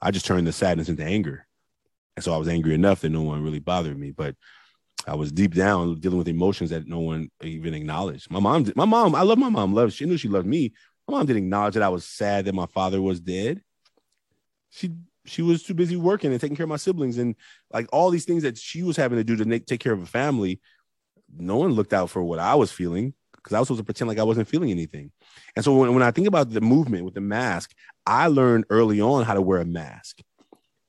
I 0.00 0.10
just 0.10 0.26
turned 0.26 0.46
the 0.46 0.52
sadness 0.52 0.88
into 0.88 1.04
anger. 1.04 1.46
And 2.16 2.24
so 2.24 2.34
I 2.34 2.36
was 2.36 2.48
angry 2.48 2.74
enough 2.74 3.00
that 3.00 3.10
no 3.10 3.22
one 3.22 3.42
really 3.42 3.58
bothered 3.58 3.98
me. 3.98 4.10
But 4.10 4.36
I 5.06 5.14
was 5.14 5.30
deep 5.30 5.54
down 5.54 6.00
dealing 6.00 6.18
with 6.18 6.28
emotions 6.28 6.70
that 6.70 6.88
no 6.88 6.98
one 6.98 7.30
even 7.42 7.74
acknowledged. 7.74 8.30
My 8.30 8.40
mom, 8.40 8.70
my 8.74 8.84
mom, 8.84 9.14
I 9.14 9.22
love 9.22 9.38
my 9.38 9.48
mom. 9.48 9.72
Love 9.72 9.92
she 9.92 10.04
knew 10.04 10.16
she 10.16 10.28
loved 10.28 10.46
me. 10.46 10.72
My 11.06 11.18
mom 11.18 11.26
didn't 11.26 11.44
acknowledge 11.44 11.74
that 11.74 11.82
I 11.82 11.88
was 11.88 12.04
sad 12.04 12.46
that 12.46 12.54
my 12.54 12.66
father 12.66 13.00
was 13.00 13.20
dead. 13.20 13.62
She 14.70 14.90
she 15.24 15.42
was 15.42 15.62
too 15.62 15.74
busy 15.74 15.96
working 15.96 16.32
and 16.32 16.40
taking 16.40 16.56
care 16.56 16.64
of 16.64 16.70
my 16.70 16.76
siblings 16.76 17.18
and 17.18 17.34
like 17.72 17.88
all 17.92 18.10
these 18.10 18.24
things 18.24 18.42
that 18.42 18.58
she 18.58 18.82
was 18.82 18.96
having 18.96 19.18
to 19.18 19.24
do 19.24 19.36
to 19.36 19.44
make, 19.44 19.66
take 19.66 19.80
care 19.80 19.92
of 19.92 20.02
a 20.02 20.06
family. 20.06 20.60
No 21.36 21.56
one 21.56 21.72
looked 21.72 21.92
out 21.92 22.10
for 22.10 22.22
what 22.22 22.38
I 22.38 22.54
was 22.54 22.70
feeling 22.70 23.12
because 23.32 23.52
I 23.52 23.58
was 23.58 23.68
supposed 23.68 23.80
to 23.80 23.84
pretend 23.84 24.08
like 24.08 24.18
I 24.18 24.24
wasn't 24.24 24.48
feeling 24.48 24.70
anything. 24.70 25.10
And 25.54 25.64
so 25.64 25.74
when, 25.76 25.94
when 25.94 26.02
I 26.02 26.10
think 26.10 26.26
about 26.26 26.50
the 26.50 26.60
movement 26.60 27.04
with 27.04 27.14
the 27.14 27.20
mask, 27.20 27.72
I 28.06 28.28
learned 28.28 28.66
early 28.70 29.00
on 29.00 29.24
how 29.24 29.34
to 29.34 29.42
wear 29.42 29.60
a 29.60 29.64
mask. 29.64 30.20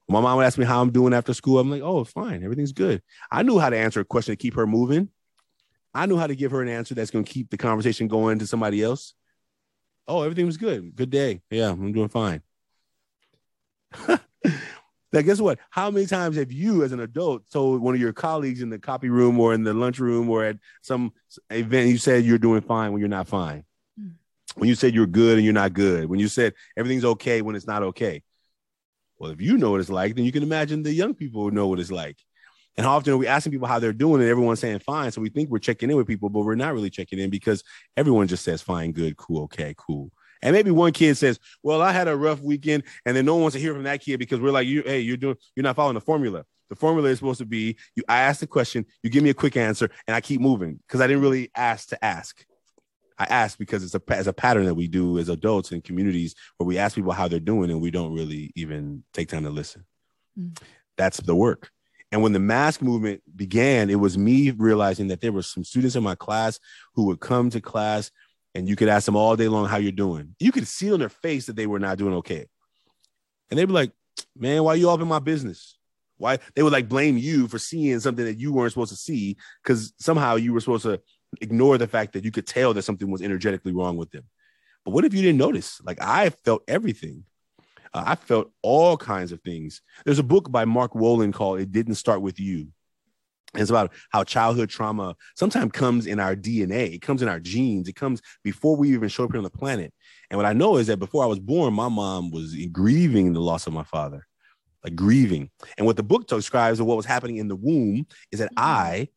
My 0.10 0.22
mom 0.22 0.38
would 0.38 0.46
ask 0.46 0.58
me 0.58 0.66
how 0.66 0.82
I'm 0.82 0.92
doing 0.92 1.14
after 1.14 1.34
school. 1.34 1.60
I'm 1.60 1.70
like, 1.70 1.82
oh, 1.82 2.04
fine. 2.06 2.44
Everything's 2.44 2.72
good. 2.72 3.02
I 3.30 3.44
knew 3.44 3.60
how 3.60 3.70
to 3.70 3.78
answer 3.78 4.00
a 4.00 4.06
question 4.06 4.32
to 4.32 4.38
keep 4.38 4.54
her 4.54 4.66
moving. 4.66 5.10
I 5.94 6.06
knew 6.06 6.18
how 6.18 6.28
to 6.28 6.36
give 6.36 6.52
her 6.52 6.62
an 6.62 6.70
answer 6.70 6.96
that's 6.96 7.12
going 7.12 7.26
to 7.26 7.32
keep 7.32 7.50
the 7.50 7.58
conversation 7.58 8.08
going 8.08 8.40
to 8.40 8.48
somebody 8.48 8.82
else. 8.82 9.14
Oh, 10.08 10.22
everything 10.22 10.46
was 10.46 10.58
good. 10.58 10.96
Good 10.96 11.10
day. 11.10 11.42
Yeah, 11.50 11.72
I'm 11.72 11.92
doing 11.92 12.08
fine. 12.08 12.42
now, 14.08 14.20
guess 15.12 15.42
what? 15.42 15.60
How 15.70 15.92
many 15.92 16.06
times 16.06 16.38
have 16.38 16.52
you, 16.52 16.84
as 16.84 16.94
an 16.94 17.02
adult, 17.02 17.50
told 17.52 17.82
one 17.82 17.94
of 17.94 18.00
your 18.00 18.14
colleagues 18.14 18.62
in 18.62 18.70
the 18.70 18.80
copy 18.80 19.10
room 19.10 19.40
or 19.40 19.54
in 19.54 19.64
the 19.64 19.74
lunchroom 19.74 20.30
or 20.30 20.46
at 20.46 20.58
some 20.82 21.12
event, 21.50 21.90
you 21.90 21.98
said 21.98 22.24
you're 22.24 22.38
doing 22.38 22.62
fine 22.62 22.94
when 22.94 23.02
you're 23.02 23.10
not 23.10 23.28
fine? 23.28 23.66
Mm. 24.00 24.14
When 24.56 24.70
you 24.70 24.76
said 24.76 24.94
you're 24.94 25.08
good 25.08 25.38
and 25.38 25.44
you're 25.44 25.54
not 25.54 25.74
good? 25.74 26.06
When 26.06 26.20
you 26.20 26.30
said 26.30 26.54
everything's 26.78 27.06
okay 27.06 27.42
when 27.42 27.56
it's 27.58 27.68
not 27.68 27.84
okay? 27.84 28.24
Well, 29.20 29.32
if 29.32 29.42
you 29.42 29.58
know 29.58 29.72
what 29.72 29.80
it's 29.80 29.90
like, 29.90 30.16
then 30.16 30.26
you 30.26 30.32
can 30.32 30.44
imagine 30.44 30.84
the 30.84 30.94
young 30.94 31.14
people 31.14 31.50
know 31.52 31.68
what 31.68 31.80
it's 31.80 31.92
like. 31.92 32.18
And 32.76 32.86
how 32.86 32.98
often 32.98 33.14
are 33.14 33.18
we 33.18 33.26
asking 33.26 33.52
people 33.52 33.68
how 33.68 33.80
they're 33.80 33.92
doing 33.92 34.22
and 34.22 34.30
everyone's 34.30 34.60
saying 34.60 34.80
fine? 34.80 35.12
So 35.12 35.20
we 35.20 35.30
think 35.30 35.50
we're 35.50 35.58
checking 35.58 35.90
in 35.90 35.98
with 35.98 36.06
people, 36.06 36.30
but 36.30 36.42
we're 36.42 36.56
not 36.56 36.74
really 36.76 36.92
checking 36.92 37.18
in 37.18 37.32
because 37.32 37.64
everyone 37.96 38.28
just 38.28 38.44
says 38.44 38.62
fine, 38.62 38.92
good, 38.92 39.18
cool, 39.18 39.44
okay, 39.44 39.74
cool. 39.78 40.12
And 40.44 40.54
maybe 40.54 40.70
one 40.70 40.92
kid 40.92 41.18
says, 41.18 41.40
"Well, 41.64 41.82
I 41.82 41.92
had 41.92 42.08
a 42.08 42.16
rough 42.16 42.42
weekend," 42.42 42.84
and 43.06 43.18
then 43.18 43.26
no 43.26 43.34
one 43.34 43.42
wants 43.42 43.56
to 43.56 43.60
hear 43.60 43.74
from 43.74 43.84
that 43.84 44.02
kid 44.02 44.20
because 44.20 44.40
we're 44.40 44.52
like, 44.52 44.68
"You, 44.68 44.84
hey, 44.84 45.00
you're 45.00 45.18
doing, 45.18 45.36
you're 45.56 45.64
not 45.64 45.76
following 45.76 45.96
the 45.96 46.02
formula. 46.02 46.46
The 46.70 46.76
formula 46.76 47.10
is 47.10 47.18
supposed 47.18 47.40
to 47.40 47.46
be: 47.46 47.78
you, 47.96 48.04
I 48.08 48.20
ask 48.22 48.40
the 48.40 48.48
question, 48.48 48.86
you 49.02 49.10
give 49.10 49.24
me 49.24 49.32
a 49.32 49.34
quick 49.34 49.58
answer, 49.58 49.90
and 50.08 50.16
I 50.16 50.22
keep 50.22 50.40
moving 50.40 50.80
because 50.86 51.02
I 51.02 51.08
didn't 51.08 51.24
really 51.24 51.50
ask 51.56 51.90
to 51.90 52.06
ask. 52.06 52.46
I 53.20 53.26
ask 53.26 53.58
because 53.58 53.84
it's 53.84 53.96
a, 53.96 54.02
it's 54.10 54.28
a 54.28 54.34
pattern 54.34 54.66
that 54.66 54.76
we 54.76 54.88
do 54.88 55.18
as 55.18 55.30
adults 55.30 55.72
in 55.72 55.82
communities 55.82 56.36
where 56.58 56.68
we 56.68 56.78
ask 56.78 56.96
people 56.96 57.12
how 57.12 57.28
they're 57.28 57.40
doing 57.40 57.72
and 57.72 57.82
we 57.82 57.92
don't 57.92 58.14
really 58.14 58.52
even 58.56 59.04
take 59.14 59.30
time 59.30 59.44
to 59.44 59.50
listen. 59.50 59.86
Mm. 60.40 60.60
That's 60.98 61.20
the 61.20 61.36
work. 61.36 61.72
And 62.12 62.22
when 62.22 62.32
the 62.32 62.40
mask 62.40 62.82
movement 62.82 63.22
began, 63.36 63.90
it 63.90 64.00
was 64.00 64.18
me 64.18 64.52
realizing 64.52 65.08
that 65.08 65.20
there 65.20 65.32
were 65.32 65.42
some 65.42 65.64
students 65.64 65.96
in 65.96 66.04
my 66.04 66.16
class 66.16 66.60
who 66.94 67.06
would 67.08 67.20
come 67.20 67.50
to 67.50 67.60
class 67.60 68.12
and 68.56 68.68
you 68.68 68.76
could 68.76 68.88
ask 68.88 69.06
them 69.06 69.16
all 69.16 69.36
day 69.36 69.48
long 69.48 69.68
how 69.68 69.78
you're 69.78 69.92
doing. 69.92 70.36
You 70.40 70.52
could 70.52 70.68
see 70.68 70.92
on 70.92 71.00
their 71.00 71.10
face 71.10 71.48
that 71.48 71.56
they 71.56 71.68
were 71.68 71.80
not 71.80 71.98
doing 71.98 72.14
okay. 72.16 72.48
And 73.50 73.60
they'd 73.60 73.66
be 73.66 73.74
like, 73.74 73.92
man, 74.36 74.64
why 74.64 74.76
you 74.76 74.90
all 74.90 75.02
in 75.02 75.08
my 75.08 75.20
business? 75.20 75.78
Why 76.18 76.40
they 76.56 76.64
would 76.64 76.74
like 76.74 76.90
blame 76.90 77.18
you 77.18 77.48
for 77.48 77.60
seeing 77.60 78.00
something 78.00 78.26
that 78.26 78.40
you 78.40 78.52
weren't 78.52 78.72
supposed 78.72 78.92
to 78.92 78.98
see 78.98 79.38
because 79.62 79.94
somehow 80.00 80.36
you 80.36 80.54
were 80.54 80.60
supposed 80.60 80.84
to 80.84 81.02
ignore 81.42 81.78
the 81.78 81.88
fact 81.88 82.14
that 82.14 82.24
you 82.24 82.32
could 82.32 82.48
tell 82.48 82.74
that 82.74 82.84
something 82.84 83.10
was 83.10 83.22
energetically 83.22 83.74
wrong 83.74 83.98
with 83.98 84.12
them. 84.12 84.24
But 84.86 84.92
what 84.92 85.06
if 85.06 85.14
you 85.14 85.22
didn't 85.22 85.38
notice? 85.38 85.82
Like 85.84 86.02
I 86.02 86.30
felt 86.30 86.64
everything. 86.68 87.26
Uh, 87.94 88.04
I 88.06 88.16
felt 88.16 88.52
all 88.62 88.98
kinds 88.98 89.32
of 89.32 89.42
things. 89.42 89.82
There's 90.06 90.20
a 90.20 90.24
book 90.24 90.52
by 90.52 90.66
Mark 90.66 90.94
Wolynn 90.94 91.34
called 91.34 91.60
It 91.60 91.72
Didn't 91.72 91.96
Start 91.96 92.22
With 92.22 92.40
You. 92.40 92.68
And 93.54 93.62
It's 93.62 93.72
about 93.72 93.94
how 94.12 94.24
childhood 94.24 94.70
trauma 94.70 95.16
sometimes 95.36 95.72
comes 95.72 96.06
in 96.06 96.20
our 96.20 96.36
DNA. 96.36 96.94
It 96.94 97.02
comes 97.02 97.22
in 97.22 97.28
our 97.28 97.40
genes. 97.40 97.88
It 97.88 97.96
comes 97.96 98.22
before 98.44 98.76
we 98.76 98.94
even 98.94 99.10
show 99.10 99.24
up 99.24 99.32
here 99.32 99.40
on 99.40 99.44
the 99.44 99.50
planet. 99.50 99.94
And 100.30 100.38
what 100.38 100.46
I 100.46 100.54
know 100.54 100.78
is 100.78 100.88
that 100.88 100.98
before 100.98 101.24
I 101.24 101.28
was 101.28 101.40
born, 101.40 101.74
my 101.74 101.90
mom 101.90 102.30
was 102.30 102.56
grieving 102.72 103.34
the 103.34 103.42
loss 103.42 103.66
of 103.66 103.74
my 103.74 103.84
father, 103.84 104.28
like 104.84 104.96
grieving. 104.96 105.50
And 105.78 105.88
what 105.88 105.96
the 105.96 106.04
book 106.04 106.28
describes 106.28 106.80
of 106.80 106.86
what 106.86 106.98
was 106.98 107.06
happening 107.06 107.38
in 107.38 107.48
the 107.48 107.56
womb 107.56 108.06
is 108.32 108.40
that 108.40 108.52
I, 108.56 109.08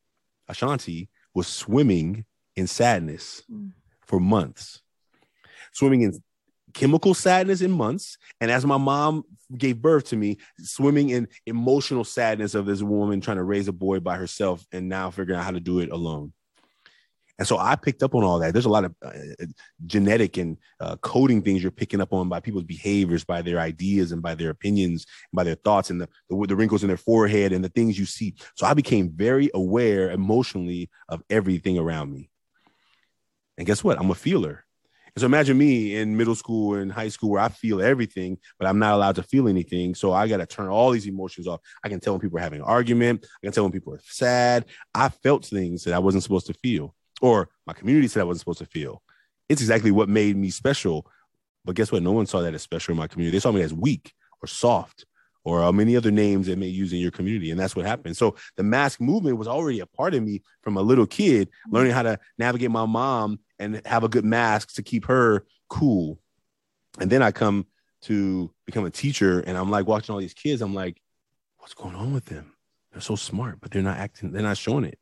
Ashanti, 0.49 1.10
was 1.35 1.47
swimming 1.47 2.25
in 2.57 2.67
sadness 2.67 3.43
mm. 3.51 3.73
for 4.07 4.21
months, 4.21 4.83
swimming 5.73 6.03
in 6.03 6.21
chemical 6.75 7.15
sadness 7.15 7.61
in 7.61 7.71
months. 7.71 8.17
And 8.41 8.51
as 8.51 8.65
my 8.65 8.77
mom 8.77 9.25
gave 9.57 9.81
birth 9.81 10.05
to 10.07 10.17
me, 10.17 10.39
swimming 10.59 11.11
in 11.11 11.29
emotional 11.47 12.05
sadness 12.05 12.55
of 12.55 12.67
this 12.67 12.83
woman 12.83 13.21
trying 13.21 13.39
to 13.39 13.45
raise 13.45 13.69
a 13.69 13.73
boy 13.73 14.01
by 14.01 14.17
herself 14.17 14.65
and 14.73 14.89
now 14.89 15.11
figuring 15.11 15.39
out 15.39 15.45
how 15.45 15.51
to 15.53 15.61
do 15.61 15.81
it 15.81 15.91
alone. 15.91 16.33
And 17.41 17.49
so 17.49 17.57
I 17.57 17.75
picked 17.75 18.03
up 18.03 18.15
on 18.15 18.23
all 18.23 18.39
that. 18.41 18.53
There's 18.53 18.67
a 18.67 18.71
lot 18.71 18.85
of 18.85 18.95
uh, 19.03 19.13
genetic 19.87 20.37
and 20.37 20.59
uh, 20.79 20.97
coding 20.97 21.41
things 21.41 21.63
you're 21.63 21.73
picking 21.73 22.03
up 22.03 22.13
on 22.13 22.29
by 22.29 22.39
people's 22.39 22.65
behaviors, 22.65 23.25
by 23.25 23.41
their 23.41 23.59
ideas, 23.59 24.13
and 24.13 24.21
by 24.21 24.35
their 24.35 24.51
opinions, 24.51 25.07
and 25.33 25.37
by 25.37 25.45
their 25.45 25.55
thoughts, 25.55 25.89
and 25.89 26.03
the, 26.03 26.09
the, 26.29 26.47
the 26.49 26.55
wrinkles 26.55 26.83
in 26.83 26.89
their 26.89 26.99
forehead 26.99 27.55
and 27.55 27.65
the 27.65 27.71
things 27.71 27.99
you 27.99 28.05
see. 28.05 28.35
So 28.57 28.67
I 28.67 28.75
became 28.75 29.09
very 29.09 29.51
aware 29.55 30.11
emotionally 30.11 30.91
of 31.09 31.23
everything 31.31 31.79
around 31.79 32.13
me. 32.13 32.29
And 33.57 33.67
guess 33.67 33.83
what? 33.83 33.99
I'm 33.99 34.11
a 34.11 34.15
feeler. 34.15 34.67
And 35.15 35.21
So 35.21 35.27
imagine 35.27 35.57
me 35.57 35.97
in 35.97 36.19
middle 36.19 36.35
school 36.35 36.75
and 36.75 36.93
high 36.93 37.09
school 37.09 37.31
where 37.31 37.41
I 37.41 37.49
feel 37.49 37.81
everything, 37.81 38.37
but 38.59 38.69
I'm 38.69 38.79
not 38.79 38.93
allowed 38.93 39.17
to 39.17 39.23
feel 39.23 39.49
anything. 39.49 39.95
So 39.95 40.13
I 40.13 40.29
got 40.29 40.37
to 40.37 40.47
turn 40.47 40.69
all 40.69 40.91
these 40.91 41.07
emotions 41.07 41.47
off. 41.49 41.61
I 41.83 41.89
can 41.89 42.01
tell 42.01 42.13
when 42.13 42.21
people 42.21 42.39
are 42.39 42.43
having 42.43 42.61
an 42.61 42.67
argument. 42.67 43.25
I 43.43 43.47
can 43.47 43.53
tell 43.53 43.65
when 43.65 43.73
people 43.73 43.95
are 43.95 44.01
sad. 44.05 44.67
I 44.95 45.09
felt 45.09 45.47
things 45.47 45.85
that 45.85 45.95
I 45.95 45.99
wasn't 46.01 46.23
supposed 46.23 46.47
to 46.47 46.55
feel, 46.55 46.95
or 47.21 47.49
my 47.67 47.73
community 47.73 48.09
said 48.09 48.21
I 48.21 48.25
wasn't 48.25 48.41
supposed 48.41 48.59
to 48.61 48.67
feel. 48.67 49.03
It's 49.49 49.61
exactly 49.61 49.91
what 49.91 50.09
made 50.09 50.37
me 50.37 50.51
special. 50.51 51.07
But 51.65 51.77
guess 51.77 51.93
what? 51.93 52.03
No 52.03 52.13
one 52.13 52.27
saw 52.27 52.41
that 52.41 52.55
as 52.55 52.63
special 52.63 52.93
in 52.93 52.99
my 52.99 53.07
community. 53.07 53.37
They 53.37 53.41
saw 53.41 53.53
me 53.53 53.63
as 53.63 53.75
weak 53.75 54.13
or 54.43 54.47
soft 54.47 55.05
or 55.45 55.63
uh, 55.63 55.73
many 55.73 55.97
other 55.97 56.11
names 56.11 56.47
that 56.47 56.59
may 56.59 56.67
use 56.67 56.93
in 56.93 56.99
your 56.99 57.11
community. 57.11 57.51
And 57.51 57.59
that's 57.59 57.75
what 57.75 57.87
happened. 57.87 58.17
So 58.17 58.37
the 58.57 58.63
mask 58.63 59.01
movement 59.01 59.39
was 59.39 59.49
already 59.49 59.81
a 59.81 59.87
part 59.87 60.15
of 60.15 60.23
me 60.23 60.43
from 60.63 60.77
a 60.77 60.83
little 60.83 61.07
kid, 61.07 61.49
learning 61.71 61.93
how 61.93 62.03
to 62.03 62.19
navigate 62.39 62.71
my 62.71 62.87
mom 62.87 63.41
and 63.59 63.81
have 63.87 64.05
a 64.05 64.09
good 64.09 64.25
mask 64.25 64.75
to 64.75 64.83
keep 64.83 65.07
her 65.07 65.45
cool. 65.69 66.19
And 66.99 67.11
then 67.11 67.23
I 67.23 67.31
come 67.31 67.67
to 68.03 68.51
become 68.67 68.85
a 68.85 68.91
teacher 68.91 69.41
and 69.41 69.57
I'm 69.57 69.71
like 69.71 69.87
watching 69.87 70.13
all 70.13 70.21
these 70.21 70.35
kids. 70.35 70.63
I'm 70.63 70.75
like, 70.75 71.01
what's 71.59 71.75
going 71.75 71.95
on 71.95 72.13
with 72.13 72.27
them? 72.27 72.53
They're 72.93 73.01
so 73.01 73.17
smart, 73.17 73.61
but 73.61 73.71
they're 73.71 73.83
not 73.83 73.99
acting, 73.99 74.33
they're 74.33 74.43
not 74.43 74.59
showing 74.59 74.85
it. 74.85 74.99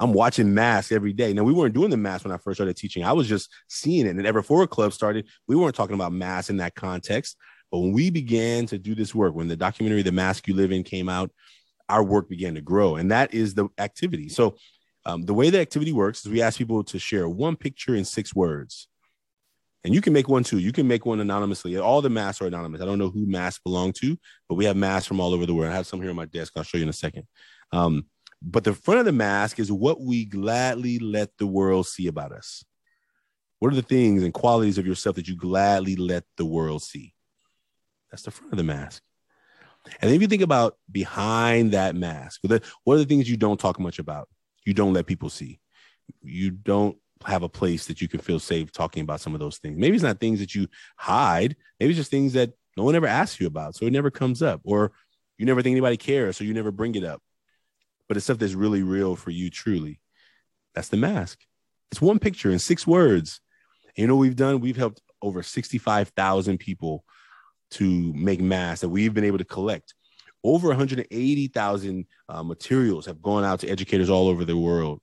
I'm 0.00 0.12
watching 0.12 0.54
masks 0.54 0.92
every 0.92 1.12
day. 1.12 1.32
Now 1.32 1.44
we 1.44 1.52
weren't 1.52 1.74
doing 1.74 1.90
the 1.90 1.96
mask 1.96 2.24
when 2.24 2.32
I 2.32 2.38
first 2.38 2.56
started 2.56 2.76
teaching. 2.76 3.04
I 3.04 3.12
was 3.12 3.28
just 3.28 3.50
seeing 3.68 4.06
it. 4.06 4.16
And 4.16 4.26
Ever 4.26 4.42
Forward 4.42 4.70
Club 4.70 4.92
started. 4.92 5.28
We 5.46 5.56
weren't 5.56 5.74
talking 5.74 5.94
about 5.94 6.12
masks 6.12 6.50
in 6.50 6.56
that 6.58 6.74
context. 6.74 7.36
But 7.70 7.78
when 7.78 7.92
we 7.92 8.10
began 8.10 8.66
to 8.66 8.78
do 8.78 8.94
this 8.94 9.14
work, 9.14 9.34
when 9.34 9.48
the 9.48 9.56
documentary 9.56 10.02
The 10.02 10.12
Mask 10.12 10.46
You 10.46 10.54
Live 10.54 10.72
In 10.72 10.84
came 10.84 11.08
out, 11.08 11.30
our 11.88 12.02
work 12.02 12.28
began 12.28 12.54
to 12.54 12.60
grow. 12.60 12.96
And 12.96 13.10
that 13.10 13.34
is 13.34 13.54
the 13.54 13.68
activity. 13.78 14.28
So 14.28 14.56
um, 15.06 15.24
the 15.24 15.34
way 15.34 15.50
the 15.50 15.60
activity 15.60 15.92
works 15.92 16.24
is 16.24 16.30
we 16.30 16.42
ask 16.42 16.58
people 16.58 16.82
to 16.84 16.98
share 16.98 17.28
one 17.28 17.56
picture 17.56 17.94
in 17.94 18.04
six 18.04 18.34
words. 18.34 18.88
And 19.84 19.94
you 19.94 20.00
can 20.00 20.14
make 20.14 20.28
one 20.28 20.44
too. 20.44 20.58
You 20.58 20.72
can 20.72 20.88
make 20.88 21.04
one 21.04 21.20
anonymously. 21.20 21.76
All 21.76 22.00
the 22.00 22.08
masks 22.08 22.40
are 22.40 22.46
anonymous. 22.46 22.80
I 22.80 22.86
don't 22.86 22.98
know 22.98 23.10
who 23.10 23.26
masks 23.26 23.60
belong 23.62 23.92
to, 24.00 24.16
but 24.48 24.54
we 24.54 24.64
have 24.64 24.76
masks 24.76 25.06
from 25.06 25.20
all 25.20 25.34
over 25.34 25.44
the 25.44 25.52
world. 25.54 25.70
I 25.70 25.76
have 25.76 25.86
some 25.86 26.00
here 26.00 26.08
on 26.08 26.16
my 26.16 26.24
desk. 26.24 26.54
I'll 26.56 26.62
show 26.62 26.78
you 26.78 26.84
in 26.84 26.88
a 26.88 26.94
second. 26.94 27.24
Um, 27.70 28.06
but 28.44 28.64
the 28.64 28.74
front 28.74 29.00
of 29.00 29.06
the 29.06 29.12
mask 29.12 29.58
is 29.58 29.72
what 29.72 30.00
we 30.00 30.24
gladly 30.24 30.98
let 30.98 31.30
the 31.38 31.46
world 31.46 31.86
see 31.86 32.06
about 32.06 32.32
us. 32.32 32.64
What 33.58 33.72
are 33.72 33.76
the 33.76 33.82
things 33.82 34.22
and 34.22 34.34
qualities 34.34 34.78
of 34.78 34.86
yourself 34.86 35.16
that 35.16 35.28
you 35.28 35.36
gladly 35.36 35.96
let 35.96 36.24
the 36.36 36.44
world 36.44 36.82
see? 36.82 37.14
That's 38.10 38.22
the 38.22 38.30
front 38.30 38.52
of 38.52 38.58
the 38.58 38.64
mask. 38.64 39.02
And 40.00 40.10
if 40.12 40.20
you 40.20 40.28
think 40.28 40.42
about 40.42 40.76
behind 40.90 41.72
that 41.72 41.94
mask, 41.94 42.40
what 42.42 42.94
are 42.94 42.98
the 42.98 43.04
things 43.04 43.28
you 43.28 43.36
don't 43.36 43.60
talk 43.60 43.80
much 43.80 43.98
about? 43.98 44.28
you 44.64 44.74
don't 44.74 44.94
let 44.94 45.06
people 45.06 45.28
see. 45.28 45.60
You 46.22 46.50
don't 46.50 46.96
have 47.24 47.42
a 47.42 47.48
place 47.48 47.86
that 47.86 48.00
you 48.00 48.08
can 48.08 48.20
feel 48.20 48.38
safe 48.38 48.72
talking 48.72 49.02
about 49.02 49.20
some 49.20 49.34
of 49.34 49.40
those 49.40 49.58
things. 49.58 49.78
Maybe 49.78 49.94
it's 49.94 50.02
not 50.02 50.20
things 50.20 50.40
that 50.40 50.54
you 50.54 50.68
hide. 50.96 51.56
Maybe 51.78 51.90
it's 51.90 51.98
just 51.98 52.10
things 52.10 52.32
that 52.34 52.52
no 52.76 52.84
one 52.84 52.94
ever 52.94 53.06
asks 53.06 53.40
you 53.40 53.46
about. 53.46 53.76
So 53.76 53.86
it 53.86 53.92
never 53.92 54.10
comes 54.10 54.42
up, 54.42 54.60
or 54.64 54.92
you 55.38 55.46
never 55.46 55.62
think 55.62 55.74
anybody 55.74 55.96
cares. 55.96 56.36
So 56.36 56.44
you 56.44 56.54
never 56.54 56.70
bring 56.70 56.94
it 56.94 57.04
up. 57.04 57.22
But 58.14 58.18
it's 58.18 58.26
stuff 58.26 58.38
that's 58.38 58.54
really 58.54 58.82
real 58.82 59.16
for 59.16 59.30
you, 59.30 59.50
truly. 59.50 60.00
That's 60.74 60.88
the 60.88 60.96
mask. 60.96 61.40
It's 61.90 62.00
one 62.00 62.18
picture 62.18 62.50
in 62.50 62.58
six 62.58 62.86
words. 62.86 63.40
And 63.96 64.02
you 64.02 64.06
know 64.06 64.14
what 64.14 64.22
we've 64.22 64.36
done? 64.36 64.60
We've 64.60 64.76
helped 64.76 65.02
over 65.20 65.42
65,000 65.42 66.58
people 66.58 67.04
to 67.72 68.12
make 68.14 68.40
masks 68.40 68.82
that 68.82 68.88
we've 68.88 69.12
been 69.12 69.24
able 69.24 69.38
to 69.38 69.44
collect 69.44 69.94
over 70.44 70.68
180,000 70.68 72.06
uh, 72.28 72.42
materials 72.42 73.06
have 73.06 73.22
gone 73.22 73.44
out 73.44 73.60
to 73.60 73.68
educators 73.68 74.10
all 74.10 74.28
over 74.28 74.44
the 74.44 74.56
world. 74.56 75.00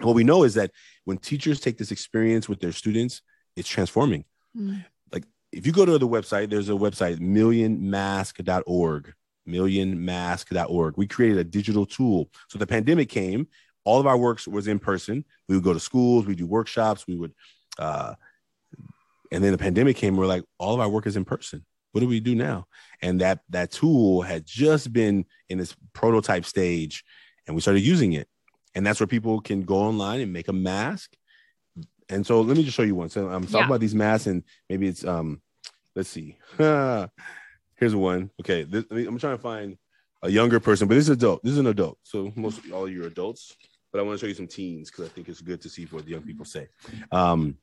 What 0.00 0.14
we 0.14 0.24
know 0.24 0.44
is 0.44 0.54
that 0.54 0.70
when 1.04 1.18
teachers 1.18 1.60
take 1.60 1.76
this 1.76 1.90
experience 1.90 2.48
with 2.48 2.60
their 2.60 2.72
students, 2.72 3.20
it's 3.56 3.68
transforming. 3.68 4.24
Mm. 4.56 4.84
Like 5.12 5.24
if 5.52 5.66
you 5.66 5.72
go 5.72 5.84
to 5.84 5.98
the 5.98 6.08
website, 6.08 6.50
there's 6.50 6.68
a 6.68 6.72
website, 6.72 7.18
millionmask.org, 7.18 9.12
millionmask.org. 9.48 10.96
We 10.96 11.06
created 11.06 11.38
a 11.38 11.44
digital 11.44 11.86
tool. 11.86 12.30
So 12.48 12.58
the 12.58 12.66
pandemic 12.66 13.08
came, 13.08 13.48
all 13.84 14.00
of 14.00 14.06
our 14.06 14.16
works 14.16 14.48
was 14.48 14.66
in 14.66 14.78
person. 14.78 15.24
We 15.48 15.56
would 15.56 15.64
go 15.64 15.72
to 15.72 15.80
schools, 15.80 16.26
we 16.26 16.34
do 16.34 16.46
workshops, 16.46 17.06
we 17.06 17.16
would, 17.16 17.32
uh, 17.78 18.14
and 19.32 19.42
then 19.42 19.52
the 19.52 19.58
pandemic 19.58 19.96
came. 19.96 20.16
We're 20.16 20.26
like, 20.26 20.44
all 20.58 20.74
of 20.74 20.80
our 20.80 20.88
work 20.88 21.06
is 21.06 21.16
in 21.16 21.24
person 21.24 21.64
what 21.94 22.00
do 22.00 22.08
we 22.08 22.18
do 22.18 22.34
now? 22.34 22.66
And 23.02 23.20
that 23.20 23.40
that 23.50 23.70
tool 23.70 24.20
had 24.20 24.44
just 24.44 24.92
been 24.92 25.24
in 25.48 25.58
this 25.58 25.76
prototype 25.92 26.44
stage, 26.44 27.04
and 27.46 27.54
we 27.54 27.62
started 27.62 27.82
using 27.82 28.14
it. 28.14 28.26
And 28.74 28.84
that's 28.84 28.98
where 28.98 29.06
people 29.06 29.40
can 29.40 29.62
go 29.62 29.76
online 29.76 30.20
and 30.20 30.32
make 30.32 30.48
a 30.48 30.52
mask. 30.52 31.14
And 32.08 32.26
so 32.26 32.40
let 32.40 32.56
me 32.56 32.64
just 32.64 32.76
show 32.76 32.82
you 32.82 32.96
one. 32.96 33.10
So 33.10 33.28
I'm 33.28 33.44
talking 33.44 33.60
yeah. 33.60 33.66
about 33.66 33.78
these 33.78 33.94
masks, 33.94 34.26
and 34.26 34.42
maybe 34.68 34.88
it's 34.88 35.04
um, 35.04 35.40
let's 35.94 36.08
see. 36.08 36.36
Here's 37.76 37.94
one. 37.94 38.30
Okay, 38.40 38.62
this, 38.62 38.84
I'm 38.90 39.18
trying 39.18 39.36
to 39.36 39.42
find 39.42 39.76
a 40.22 40.30
younger 40.30 40.60
person, 40.60 40.88
but 40.88 40.94
this 40.94 41.04
is 41.04 41.10
adult. 41.10 41.42
This 41.42 41.52
is 41.52 41.58
an 41.58 41.66
adult. 41.66 41.98
So 42.02 42.32
most 42.34 42.60
all 42.72 42.88
you 42.88 43.04
are 43.04 43.06
adults, 43.06 43.56
but 43.92 44.00
I 44.00 44.02
want 44.02 44.18
to 44.18 44.24
show 44.24 44.28
you 44.28 44.34
some 44.34 44.46
teens 44.46 44.90
because 44.90 45.06
I 45.06 45.08
think 45.08 45.28
it's 45.28 45.40
good 45.40 45.60
to 45.62 45.68
see 45.68 45.84
what 45.86 46.04
the 46.04 46.12
young 46.12 46.22
people 46.22 46.44
say. 46.44 46.68
Um, 47.12 47.58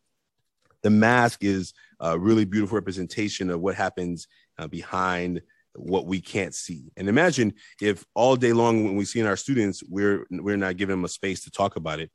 the 0.83 0.89
mask 0.89 1.43
is 1.43 1.73
a 1.99 2.17
really 2.17 2.45
beautiful 2.45 2.75
representation 2.75 3.49
of 3.49 3.61
what 3.61 3.75
happens 3.75 4.27
uh, 4.57 4.67
behind 4.67 5.41
what 5.75 6.05
we 6.05 6.19
can't 6.19 6.53
see. 6.53 6.91
And 6.97 7.07
imagine 7.07 7.53
if 7.81 8.05
all 8.13 8.35
day 8.35 8.53
long 8.53 8.83
when 8.83 8.95
we 8.95 9.05
see 9.05 9.19
in 9.19 9.25
our 9.25 9.37
students, 9.37 9.83
we're 9.87 10.25
we're 10.29 10.57
not 10.57 10.77
giving 10.77 10.95
them 10.95 11.05
a 11.05 11.09
space 11.09 11.43
to 11.45 11.51
talk 11.51 11.75
about 11.75 11.99
it. 11.99 12.11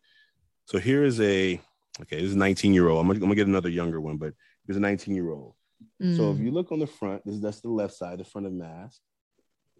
So 0.66 0.78
here 0.78 1.04
is 1.04 1.20
a 1.20 1.60
okay, 2.02 2.16
this 2.16 2.30
is 2.30 2.34
a 2.34 2.38
19 2.38 2.74
year 2.74 2.88
old. 2.88 3.00
I'm 3.00 3.06
gonna, 3.08 3.16
I'm 3.16 3.22
gonna 3.22 3.34
get 3.34 3.46
another 3.46 3.70
younger 3.70 4.00
one, 4.00 4.16
but 4.16 4.34
here's 4.66 4.76
a 4.76 4.80
19 4.80 5.14
year 5.14 5.30
old. 5.30 5.54
Mm. 6.02 6.16
So 6.16 6.30
if 6.30 6.38
mm. 6.38 6.44
you 6.44 6.50
look 6.50 6.72
on 6.72 6.78
the 6.78 6.86
front, 6.86 7.24
this 7.24 7.34
is 7.34 7.40
that's 7.40 7.60
the 7.60 7.68
left 7.68 7.94
side, 7.94 8.18
the 8.18 8.24
front 8.24 8.46
of 8.46 8.52
the 8.52 8.58
mask 8.58 9.00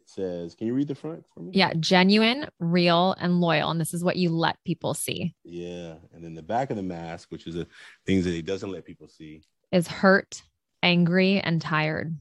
says, 0.08 0.54
can 0.54 0.66
you 0.66 0.74
read 0.74 0.88
the 0.88 0.94
front 0.94 1.24
for 1.34 1.40
me? 1.40 1.50
Yeah, 1.54 1.72
genuine, 1.78 2.46
real, 2.58 3.14
and 3.18 3.40
loyal. 3.40 3.70
And 3.70 3.80
this 3.80 3.92
is 3.92 4.04
what 4.04 4.16
you 4.16 4.30
let 4.30 4.56
people 4.64 4.94
see. 4.94 5.34
Yeah. 5.44 5.94
And 6.12 6.24
then 6.24 6.34
the 6.34 6.42
back 6.42 6.70
of 6.70 6.76
the 6.76 6.82
mask, 6.82 7.30
which 7.30 7.46
is 7.46 7.54
the 7.54 7.66
things 8.06 8.24
that 8.24 8.30
he 8.30 8.42
doesn't 8.42 8.70
let 8.70 8.84
people 8.84 9.08
see, 9.08 9.42
is 9.72 9.88
hurt, 9.88 10.42
angry, 10.82 11.40
and 11.40 11.60
tired. 11.60 12.16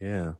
Yeah. 0.00 0.32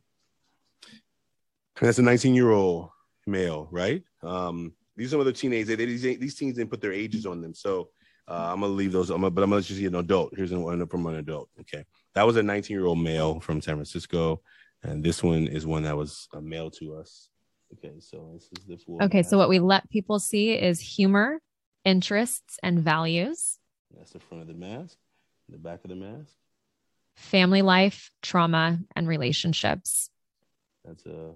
And 1.79 1.89
that's 1.89 1.99
a 1.99 2.03
19 2.03 2.33
year 2.33 2.51
old 2.51 2.89
male, 3.25 3.67
right? 3.71 4.03
Um, 4.21 4.73
these 4.95 5.07
are 5.07 5.11
some 5.11 5.19
of 5.19 5.25
the 5.25 5.33
teenagers. 5.33 5.75
They, 5.75 5.85
these, 5.85 6.01
these 6.01 6.35
teens 6.35 6.55
didn't 6.55 6.69
put 6.69 6.81
their 6.81 6.93
ages 6.93 7.25
on 7.25 7.41
them. 7.41 7.53
So 7.53 7.89
uh, 8.27 8.49
I'm 8.51 8.61
gonna 8.61 8.73
leave 8.73 8.91
those. 8.91 9.09
I'm 9.09 9.21
gonna, 9.21 9.31
but 9.31 9.43
I'm 9.43 9.49
gonna 9.49 9.61
just 9.61 9.79
see 9.79 9.85
an 9.85 9.95
adult. 9.95 10.33
Here's 10.35 10.53
one 10.53 10.85
from 10.87 11.05
an 11.07 11.15
adult. 11.15 11.49
Okay, 11.59 11.83
that 12.15 12.25
was 12.25 12.35
a 12.37 12.43
19 12.43 12.75
year 12.75 12.85
old 12.85 12.99
male 12.99 13.39
from 13.39 13.61
San 13.61 13.75
Francisco. 13.75 14.41
And 14.83 15.03
this 15.03 15.23
one 15.23 15.47
is 15.47 15.65
one 15.65 15.83
that 15.83 15.95
was 15.95 16.27
uh, 16.33 16.41
mailed 16.41 16.73
to 16.79 16.95
us. 16.95 17.29
Okay, 17.73 17.95
so 17.99 18.31
this 18.33 18.49
is 18.57 18.65
the 18.67 18.77
full. 18.77 19.01
Okay, 19.01 19.23
so 19.23 19.37
what 19.37 19.49
we 19.49 19.59
let 19.59 19.89
people 19.89 20.19
see 20.19 20.51
is 20.51 20.79
humor, 20.79 21.41
interests, 21.85 22.59
and 22.61 22.79
values. 22.79 23.57
That's 23.95 24.11
the 24.11 24.19
front 24.19 24.41
of 24.41 24.47
the 24.47 24.53
mask, 24.53 24.97
the 25.49 25.57
back 25.57 25.83
of 25.83 25.89
the 25.89 25.95
mask. 25.95 26.33
Family 27.15 27.61
life, 27.61 28.11
trauma, 28.21 28.79
and 28.95 29.07
relationships. 29.07 30.09
That's 30.83 31.05
a 31.05 31.31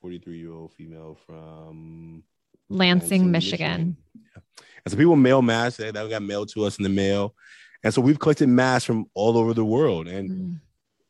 43 0.00 0.38
year 0.38 0.52
old 0.52 0.72
female 0.74 1.18
from 1.26 2.22
Lansing, 2.68 3.00
Lansing 3.00 3.30
Michigan. 3.30 3.68
Michigan. 3.70 3.96
Yeah. 4.14 4.42
And 4.84 4.92
so 4.92 4.98
people 4.98 5.16
mail 5.16 5.42
masks 5.42 5.78
that 5.78 5.94
got 5.94 6.22
mailed 6.22 6.50
to 6.50 6.64
us 6.64 6.78
in 6.78 6.82
the 6.82 6.88
mail. 6.88 7.34
And 7.82 7.94
so 7.94 8.00
we've 8.00 8.18
collected 8.18 8.48
masks 8.48 8.84
from 8.84 9.06
all 9.14 9.38
over 9.38 9.54
the 9.54 9.64
world. 9.64 10.06
And 10.06 10.30
mm. 10.30 10.60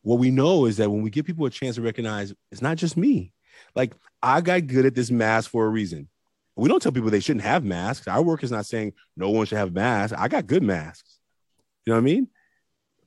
what 0.02 0.18
we 0.18 0.30
know 0.30 0.66
is 0.66 0.76
that 0.76 0.90
when 0.90 1.02
we 1.02 1.10
give 1.10 1.26
people 1.26 1.46
a 1.46 1.50
chance 1.50 1.76
to 1.76 1.82
recognize 1.82 2.32
it's 2.50 2.62
not 2.62 2.76
just 2.76 2.96
me, 2.96 3.32
like 3.74 3.94
I 4.22 4.40
got 4.40 4.66
good 4.66 4.86
at 4.86 4.94
this 4.94 5.10
mask 5.10 5.50
for 5.50 5.66
a 5.66 5.68
reason. 5.68 6.08
We 6.56 6.68
don't 6.68 6.82
tell 6.82 6.92
people 6.92 7.10
they 7.10 7.20
shouldn't 7.20 7.44
have 7.44 7.64
masks. 7.64 8.06
Our 8.06 8.22
work 8.22 8.42
is 8.42 8.50
not 8.50 8.66
saying 8.66 8.92
no 9.16 9.30
one 9.30 9.46
should 9.46 9.58
have 9.58 9.72
masks. 9.72 10.16
I 10.16 10.28
got 10.28 10.46
good 10.46 10.62
masks. 10.62 11.18
You 11.84 11.92
know 11.92 11.96
what 11.96 12.02
I 12.02 12.04
mean? 12.04 12.28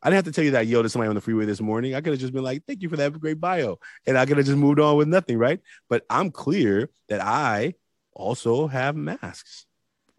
I 0.02 0.10
didn't 0.10 0.26
have 0.26 0.26
to 0.26 0.32
tell 0.34 0.44
you 0.44 0.52
that 0.52 0.68
yo 0.68 0.82
to 0.82 0.90
somebody 0.90 1.08
on 1.08 1.16
the 1.16 1.22
freeway 1.22 1.46
this 1.46 1.62
morning. 1.62 1.96
I 1.96 2.02
could 2.02 2.12
have 2.12 2.20
just 2.20 2.34
been 2.34 2.44
like, 2.44 2.64
thank 2.68 2.82
you 2.82 2.90
for 2.90 2.98
that 2.98 3.18
great 3.20 3.40
bio. 3.40 3.80
And 4.06 4.18
I 4.18 4.26
could 4.26 4.38
have 4.38 4.46
just 4.46 4.58
moved 4.58 4.80
on 4.80 4.98
with 4.98 5.08
nothing, 5.08 5.38
right? 5.38 5.62
But 5.88 6.04
I'm 6.10 6.30
clear 6.30 6.90
that 7.08 7.22
I 7.22 7.76
also 8.12 8.68
have 8.68 8.98
masks. 8.98 9.66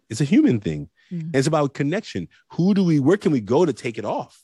It's 0.09 0.23
a 0.23 0.25
human 0.25 0.61
thing. 0.61 0.89
Mm. 1.15 1.37
It's 1.37 1.47
about 1.47 1.75
connection. 1.75 2.29
Who 2.53 2.75
do 2.75 2.85
we, 2.85 3.01
where 3.01 3.17
can 3.17 3.33
we 3.33 3.41
go 3.41 3.65
to 3.65 3.73
take 3.73 3.99
it 3.99 4.05
off? 4.05 4.43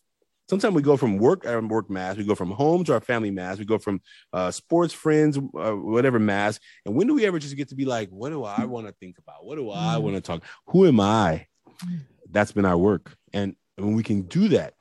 Sometimes 0.49 0.75
we 0.75 0.83
go 0.83 0.97
from 0.97 1.19
work, 1.19 1.47
our 1.47 1.61
work 1.61 1.89
mask, 1.89 2.19
we 2.19 2.25
go 2.25 2.35
from 2.35 2.51
home 2.51 2.83
to 2.85 2.93
our 2.93 3.01
family 3.01 3.31
mask, 3.31 3.61
we 3.61 3.65
go 3.65 3.79
from 3.79 4.01
uh, 4.33 4.51
sports 4.51 4.93
friends, 4.93 5.39
uh, 5.39 5.73
whatever 5.73 6.19
mask. 6.19 6.61
And 6.85 6.97
when 6.97 7.07
do 7.07 7.15
we 7.15 7.25
ever 7.25 7.39
just 7.39 7.57
get 7.57 7.69
to 7.69 7.77
be 7.77 7.85
like, 7.85 8.09
what 8.09 8.31
do 8.31 8.43
I 8.45 8.65
want 8.65 8.89
to 8.89 8.93
think 8.95 9.19
about? 9.19 9.45
What 9.45 9.57
do 9.57 9.71
I 9.71 9.95
mm. 9.97 10.03
want 10.03 10.17
to 10.17 10.21
talk? 10.21 10.43
Who 10.67 10.87
am 10.87 10.99
I? 10.99 11.47
Mm. 11.85 12.01
That's 12.29 12.51
been 12.51 12.65
our 12.65 12.77
work. 12.77 13.17
And 13.33 13.55
when 13.77 13.95
we 13.95 14.03
can 14.03 14.23
do 14.23 14.49
that, 14.49 14.75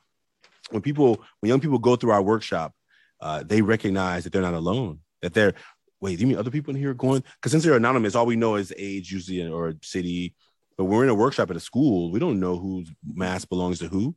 when 0.70 0.82
people 0.82 1.22
when 1.40 1.48
young 1.48 1.60
people 1.60 1.78
go 1.78 1.96
through 1.96 2.12
our 2.12 2.22
workshop, 2.22 2.72
uh, 3.20 3.42
they 3.44 3.62
recognize 3.62 4.24
that 4.24 4.32
they're 4.32 4.42
not 4.42 4.54
alone. 4.54 5.00
That 5.22 5.34
they're 5.34 5.54
wait, 6.00 6.16
do 6.16 6.22
you 6.22 6.26
mean 6.26 6.38
other 6.38 6.50
people 6.50 6.74
in 6.74 6.80
here 6.80 6.94
going? 6.94 7.22
Because 7.36 7.52
since 7.52 7.62
they're 7.62 7.76
anonymous, 7.76 8.14
all 8.14 8.26
we 8.26 8.36
know 8.36 8.56
is 8.56 8.72
age 8.76 9.12
usually 9.12 9.46
or 9.46 9.74
city. 9.82 10.34
But 10.80 10.86
we're 10.86 11.02
in 11.02 11.10
a 11.10 11.14
workshop 11.14 11.50
at 11.50 11.56
a 11.56 11.60
school, 11.60 12.10
we 12.10 12.18
don't 12.18 12.40
know 12.40 12.56
whose 12.56 12.90
mask 13.04 13.50
belongs 13.50 13.80
to 13.80 13.88
who. 13.88 14.16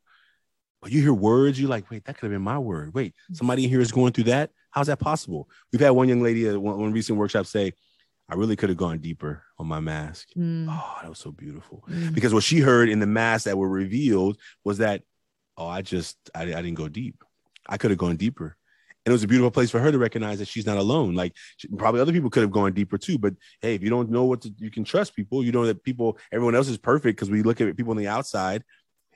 But 0.81 0.93
you 0.93 1.01
hear 1.01 1.13
words, 1.13 1.59
you're 1.59 1.69
like, 1.69 1.91
wait, 1.91 2.05
that 2.05 2.15
could 2.15 2.27
have 2.27 2.31
been 2.31 2.41
my 2.41 2.57
word. 2.57 2.93
Wait, 2.93 3.15
somebody 3.33 3.65
in 3.65 3.69
here 3.69 3.81
is 3.81 3.91
going 3.91 4.13
through 4.13 4.23
that. 4.25 4.49
How's 4.71 4.87
that 4.87 4.97
possible? 4.97 5.49
We've 5.73 5.81
had 5.81 5.89
one 5.89 6.07
young 6.07 6.21
lady 6.21 6.47
at 6.47 6.57
one, 6.57 6.79
one 6.79 6.93
recent 6.93 7.17
workshop 7.17 7.47
say, 7.47 7.73
I 8.29 8.35
really 8.35 8.55
could 8.55 8.69
have 8.69 8.77
gone 8.77 8.99
deeper 8.99 9.43
on 9.59 9.67
my 9.67 9.81
mask. 9.81 10.29
Mm. 10.37 10.67
Oh, 10.69 10.99
that 11.01 11.09
was 11.09 11.19
so 11.19 11.33
beautiful. 11.33 11.83
Mm. 11.89 12.15
Because 12.15 12.33
what 12.33 12.43
she 12.43 12.61
heard 12.61 12.87
in 12.87 13.01
the 13.01 13.07
masks 13.07 13.43
that 13.43 13.57
were 13.57 13.67
revealed 13.67 14.37
was 14.63 14.77
that 14.77 15.01
oh, 15.57 15.67
I 15.67 15.81
just 15.81 16.17
I, 16.33 16.43
I 16.43 16.45
didn't 16.45 16.75
go 16.75 16.87
deep. 16.87 17.25
I 17.67 17.75
could 17.75 17.91
have 17.91 17.97
gone 17.97 18.15
deeper. 18.15 18.55
And 19.05 19.11
it 19.11 19.15
was 19.15 19.23
a 19.23 19.27
beautiful 19.27 19.51
place 19.51 19.69
for 19.69 19.79
her 19.79 19.91
to 19.91 19.97
recognize 19.97 20.39
that 20.39 20.47
she's 20.47 20.65
not 20.65 20.77
alone. 20.77 21.13
Like 21.13 21.33
she, 21.57 21.67
probably 21.67 21.99
other 21.99 22.13
people 22.13 22.29
could 22.29 22.41
have 22.43 22.51
gone 22.51 22.71
deeper 22.71 22.97
too. 22.97 23.17
But 23.17 23.33
hey, 23.61 23.75
if 23.75 23.83
you 23.83 23.89
don't 23.89 24.09
know 24.09 24.23
what 24.23 24.41
to, 24.41 24.53
you 24.57 24.71
can 24.71 24.85
trust 24.85 25.15
people. 25.15 25.43
You 25.43 25.51
know 25.51 25.65
that 25.65 25.83
people, 25.83 26.17
everyone 26.31 26.55
else 26.55 26.69
is 26.69 26.77
perfect 26.77 27.17
because 27.17 27.29
we 27.29 27.43
look 27.43 27.59
at 27.59 27.75
people 27.75 27.91
on 27.91 27.97
the 27.97 28.07
outside. 28.07 28.63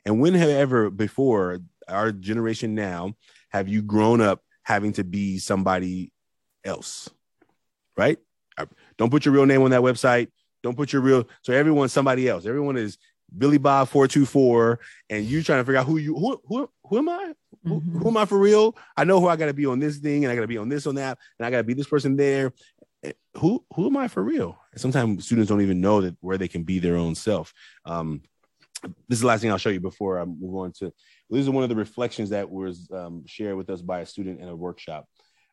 And 0.06 0.20
when 0.20 0.34
have 0.34 0.50
ever 0.50 0.90
before 0.90 1.60
our 1.88 2.12
generation 2.12 2.76
now 2.76 3.14
have 3.50 3.70
you 3.70 3.82
grown 3.82 4.20
up 4.20 4.42
having 4.64 4.92
to 4.94 5.04
be 5.06 5.40
somebody 5.40 6.12
else? 6.66 7.10
Right? 7.96 8.18
Uh, 8.58 8.66
don't 8.98 9.10
put 9.10 9.26
your 9.26 9.34
real 9.34 9.46
name 9.46 9.62
on 9.62 9.72
that 9.72 9.82
website. 9.82 10.28
Don't 10.64 10.76
put 10.76 10.92
your 10.92 11.02
real. 11.02 11.28
So 11.44 11.54
everyone's 11.54 11.94
somebody 11.94 12.28
else. 12.28 12.46
Everyone 12.46 12.76
is 12.76 12.98
Billy 13.38 13.58
Bob 13.58 13.88
four 13.90 14.08
two 14.08 14.26
four, 14.26 14.80
and 15.10 15.26
you 15.26 15.44
trying 15.44 15.60
to 15.60 15.66
figure 15.66 15.80
out 15.80 15.86
who 15.86 15.98
you 15.98 16.16
who 16.16 16.42
who 16.46 16.70
who 16.84 16.98
am 16.98 17.10
I? 17.10 17.34
Mm-hmm. 17.68 17.92
Who, 17.94 18.00
who, 18.00 18.08
am 18.10 18.18
I 18.18 18.26
for 18.26 18.38
real? 18.38 18.76
I 18.96 19.04
know 19.04 19.20
who 19.20 19.28
I 19.28 19.36
got 19.36 19.48
to 19.48 19.54
be 19.54 19.66
on 19.66 19.80
this 19.80 19.98
thing, 19.98 20.24
and 20.24 20.32
I 20.32 20.36
got 20.36 20.42
to 20.42 20.48
be 20.48 20.58
on 20.58 20.70
this 20.70 20.88
on 20.88 20.96
that, 20.96 21.18
and 21.38 21.46
I 21.46 21.52
got 21.52 21.58
to 21.58 21.64
be 21.64 21.74
this 21.74 21.88
person 21.88 22.16
there. 22.16 22.54
Eh, 23.04 23.14
who 23.36 23.64
who 23.76 23.88
am 23.88 23.98
I 23.98 24.08
for 24.08 24.24
real? 24.24 24.58
And 24.72 24.82
sometimes 24.82 25.26
students 25.26 25.50
don't 25.50 25.62
even 25.62 25.82
know 25.82 26.02
that 26.02 26.16
where 26.22 26.38
they 26.38 26.48
can 26.48 26.64
be 26.64 26.80
their 26.80 26.96
own 26.96 27.16
self. 27.16 27.54
Um, 27.86 28.22
this 29.08 29.18
is 29.18 29.22
the 29.22 29.28
last 29.28 29.42
thing 29.42 29.52
I'll 29.52 29.58
show 29.58 29.70
you 29.70 29.80
before 29.80 30.20
I 30.20 30.26
move 30.26 30.56
on 30.56 30.72
to. 30.80 30.94
This 31.30 31.42
is 31.42 31.50
one 31.50 31.64
of 31.64 31.70
the 31.70 31.76
reflections 31.76 32.30
that 32.30 32.50
was 32.50 32.90
um, 32.94 33.24
shared 33.26 33.56
with 33.56 33.70
us 33.70 33.82
by 33.82 34.00
a 34.00 34.06
student 34.06 34.40
in 34.40 34.48
a 34.48 34.56
workshop, 34.56 35.08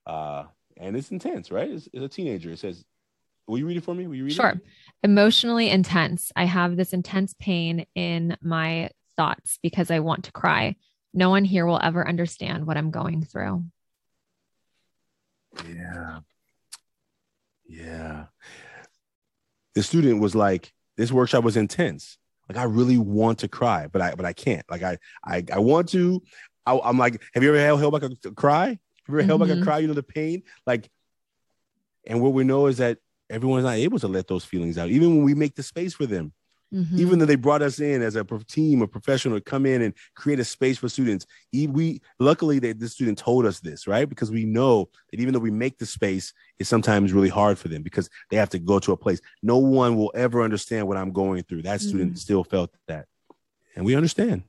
uh, 0.06 0.44
and 0.76 0.96
it's 0.96 1.10
intense, 1.10 1.50
right? 1.50 1.70
It's, 1.70 1.88
it's 1.92 2.04
a 2.04 2.08
teenager. 2.08 2.50
It 2.50 2.58
says 2.58 2.84
Will 3.46 3.58
you 3.58 3.66
read 3.66 3.76
it 3.76 3.84
for 3.84 3.94
me? 3.94 4.06
Will 4.06 4.14
you 4.14 4.24
read 4.24 4.32
sure. 4.32 4.50
it? 4.50 4.56
Sure. 4.56 4.62
Emotionally 5.02 5.68
intense. 5.68 6.32
I 6.34 6.44
have 6.44 6.76
this 6.76 6.92
intense 6.92 7.34
pain 7.38 7.86
in 7.94 8.36
my 8.40 8.90
thoughts 9.16 9.58
because 9.62 9.90
I 9.90 10.00
want 10.00 10.24
to 10.24 10.32
cry. 10.32 10.76
No 11.14 11.30
one 11.30 11.44
here 11.44 11.64
will 11.64 11.80
ever 11.80 12.06
understand 12.06 12.66
what 12.66 12.76
I'm 12.76 12.90
going 12.90 13.24
through. 13.24 13.64
Yeah. 15.64 16.18
Yeah. 17.66 18.24
The 19.74 19.82
student 19.82 20.20
was 20.20 20.34
like, 20.34 20.72
this 20.96 21.12
workshop 21.12 21.44
was 21.44 21.56
intense. 21.56 22.18
Like 22.48 22.58
I 22.58 22.64
really 22.64 22.98
want 22.98 23.38
to 23.38 23.48
cry, 23.48 23.86
but 23.90 24.02
I 24.02 24.14
but 24.14 24.26
I 24.26 24.32
can't. 24.32 24.64
Like 24.70 24.82
I 24.82 24.98
I 25.24 25.44
I 25.52 25.58
want 25.60 25.88
to. 25.90 26.22
I, 26.66 26.78
am 26.84 26.98
like, 26.98 27.22
have 27.34 27.42
you 27.42 27.50
ever 27.50 27.58
held, 27.58 27.80
held 27.80 27.92
back 27.92 28.02
a 28.02 28.30
cry? 28.32 28.66
Have 28.66 28.78
you 29.08 29.14
ever 29.14 29.20
mm-hmm. 29.20 29.28
held 29.28 29.40
back 29.40 29.50
a 29.50 29.52
mm-hmm. 29.52 29.62
cry? 29.64 29.78
You 29.78 29.86
know 29.86 29.94
the 29.94 30.02
pain. 30.02 30.42
Like, 30.66 30.90
and 32.06 32.20
what 32.20 32.32
we 32.32 32.44
know 32.44 32.66
is 32.66 32.78
that 32.78 32.98
everyone's 33.30 33.64
not 33.64 33.76
able 33.76 33.98
to 34.00 34.08
let 34.08 34.26
those 34.28 34.44
feelings 34.44 34.78
out, 34.78 34.90
even 34.90 35.16
when 35.16 35.24
we 35.24 35.34
make 35.34 35.54
the 35.54 35.62
space 35.62 35.94
for 35.94 36.06
them. 36.06 36.32
Mm-hmm. 36.72 36.98
Even 36.98 37.18
though 37.18 37.26
they 37.26 37.36
brought 37.36 37.62
us 37.62 37.78
in 37.78 38.02
as 38.02 38.16
a 38.16 38.24
team, 38.48 38.82
a 38.82 38.88
professional 38.88 39.38
to 39.38 39.40
come 39.40 39.64
in 39.64 39.82
and 39.82 39.94
create 40.16 40.40
a 40.40 40.44
space 40.44 40.78
for 40.78 40.88
students, 40.88 41.24
we 41.52 42.00
luckily 42.18 42.58
that 42.58 42.80
the 42.80 42.88
student 42.88 43.16
told 43.16 43.46
us 43.46 43.60
this, 43.60 43.86
right? 43.86 44.08
Because 44.08 44.30
we 44.32 44.44
know 44.44 44.88
that 45.10 45.20
even 45.20 45.32
though 45.32 45.40
we 45.40 45.52
make 45.52 45.78
the 45.78 45.86
space, 45.86 46.32
it's 46.58 46.68
sometimes 46.68 47.12
really 47.12 47.28
hard 47.28 47.58
for 47.58 47.68
them 47.68 47.82
because 47.82 48.10
they 48.30 48.36
have 48.36 48.50
to 48.50 48.58
go 48.58 48.80
to 48.80 48.92
a 48.92 48.96
place. 48.96 49.20
No 49.40 49.58
one 49.58 49.96
will 49.96 50.10
ever 50.16 50.42
understand 50.42 50.88
what 50.88 50.96
I'm 50.96 51.12
going 51.12 51.44
through. 51.44 51.62
That 51.62 51.80
student 51.80 52.12
mm-hmm. 52.12 52.18
still 52.18 52.42
felt 52.42 52.70
that, 52.88 53.06
and 53.76 53.84
we 53.84 53.94
understand 53.94 54.42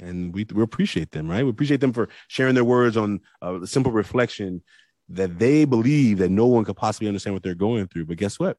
and 0.00 0.34
we, 0.34 0.46
we 0.52 0.62
appreciate 0.62 1.10
them, 1.12 1.28
right? 1.28 1.44
We 1.44 1.50
appreciate 1.50 1.80
them 1.80 1.92
for 1.92 2.08
sharing 2.28 2.54
their 2.54 2.64
words 2.64 2.96
on 2.96 3.20
a 3.42 3.66
simple 3.66 3.92
reflection 3.92 4.62
that 5.10 5.38
they 5.38 5.64
believe 5.64 6.18
that 6.18 6.30
no 6.30 6.46
one 6.46 6.64
could 6.64 6.76
possibly 6.76 7.08
understand 7.08 7.34
what 7.34 7.42
they're 7.42 7.54
going 7.54 7.86
through. 7.88 8.06
But 8.06 8.16
guess 8.16 8.38
what? 8.38 8.56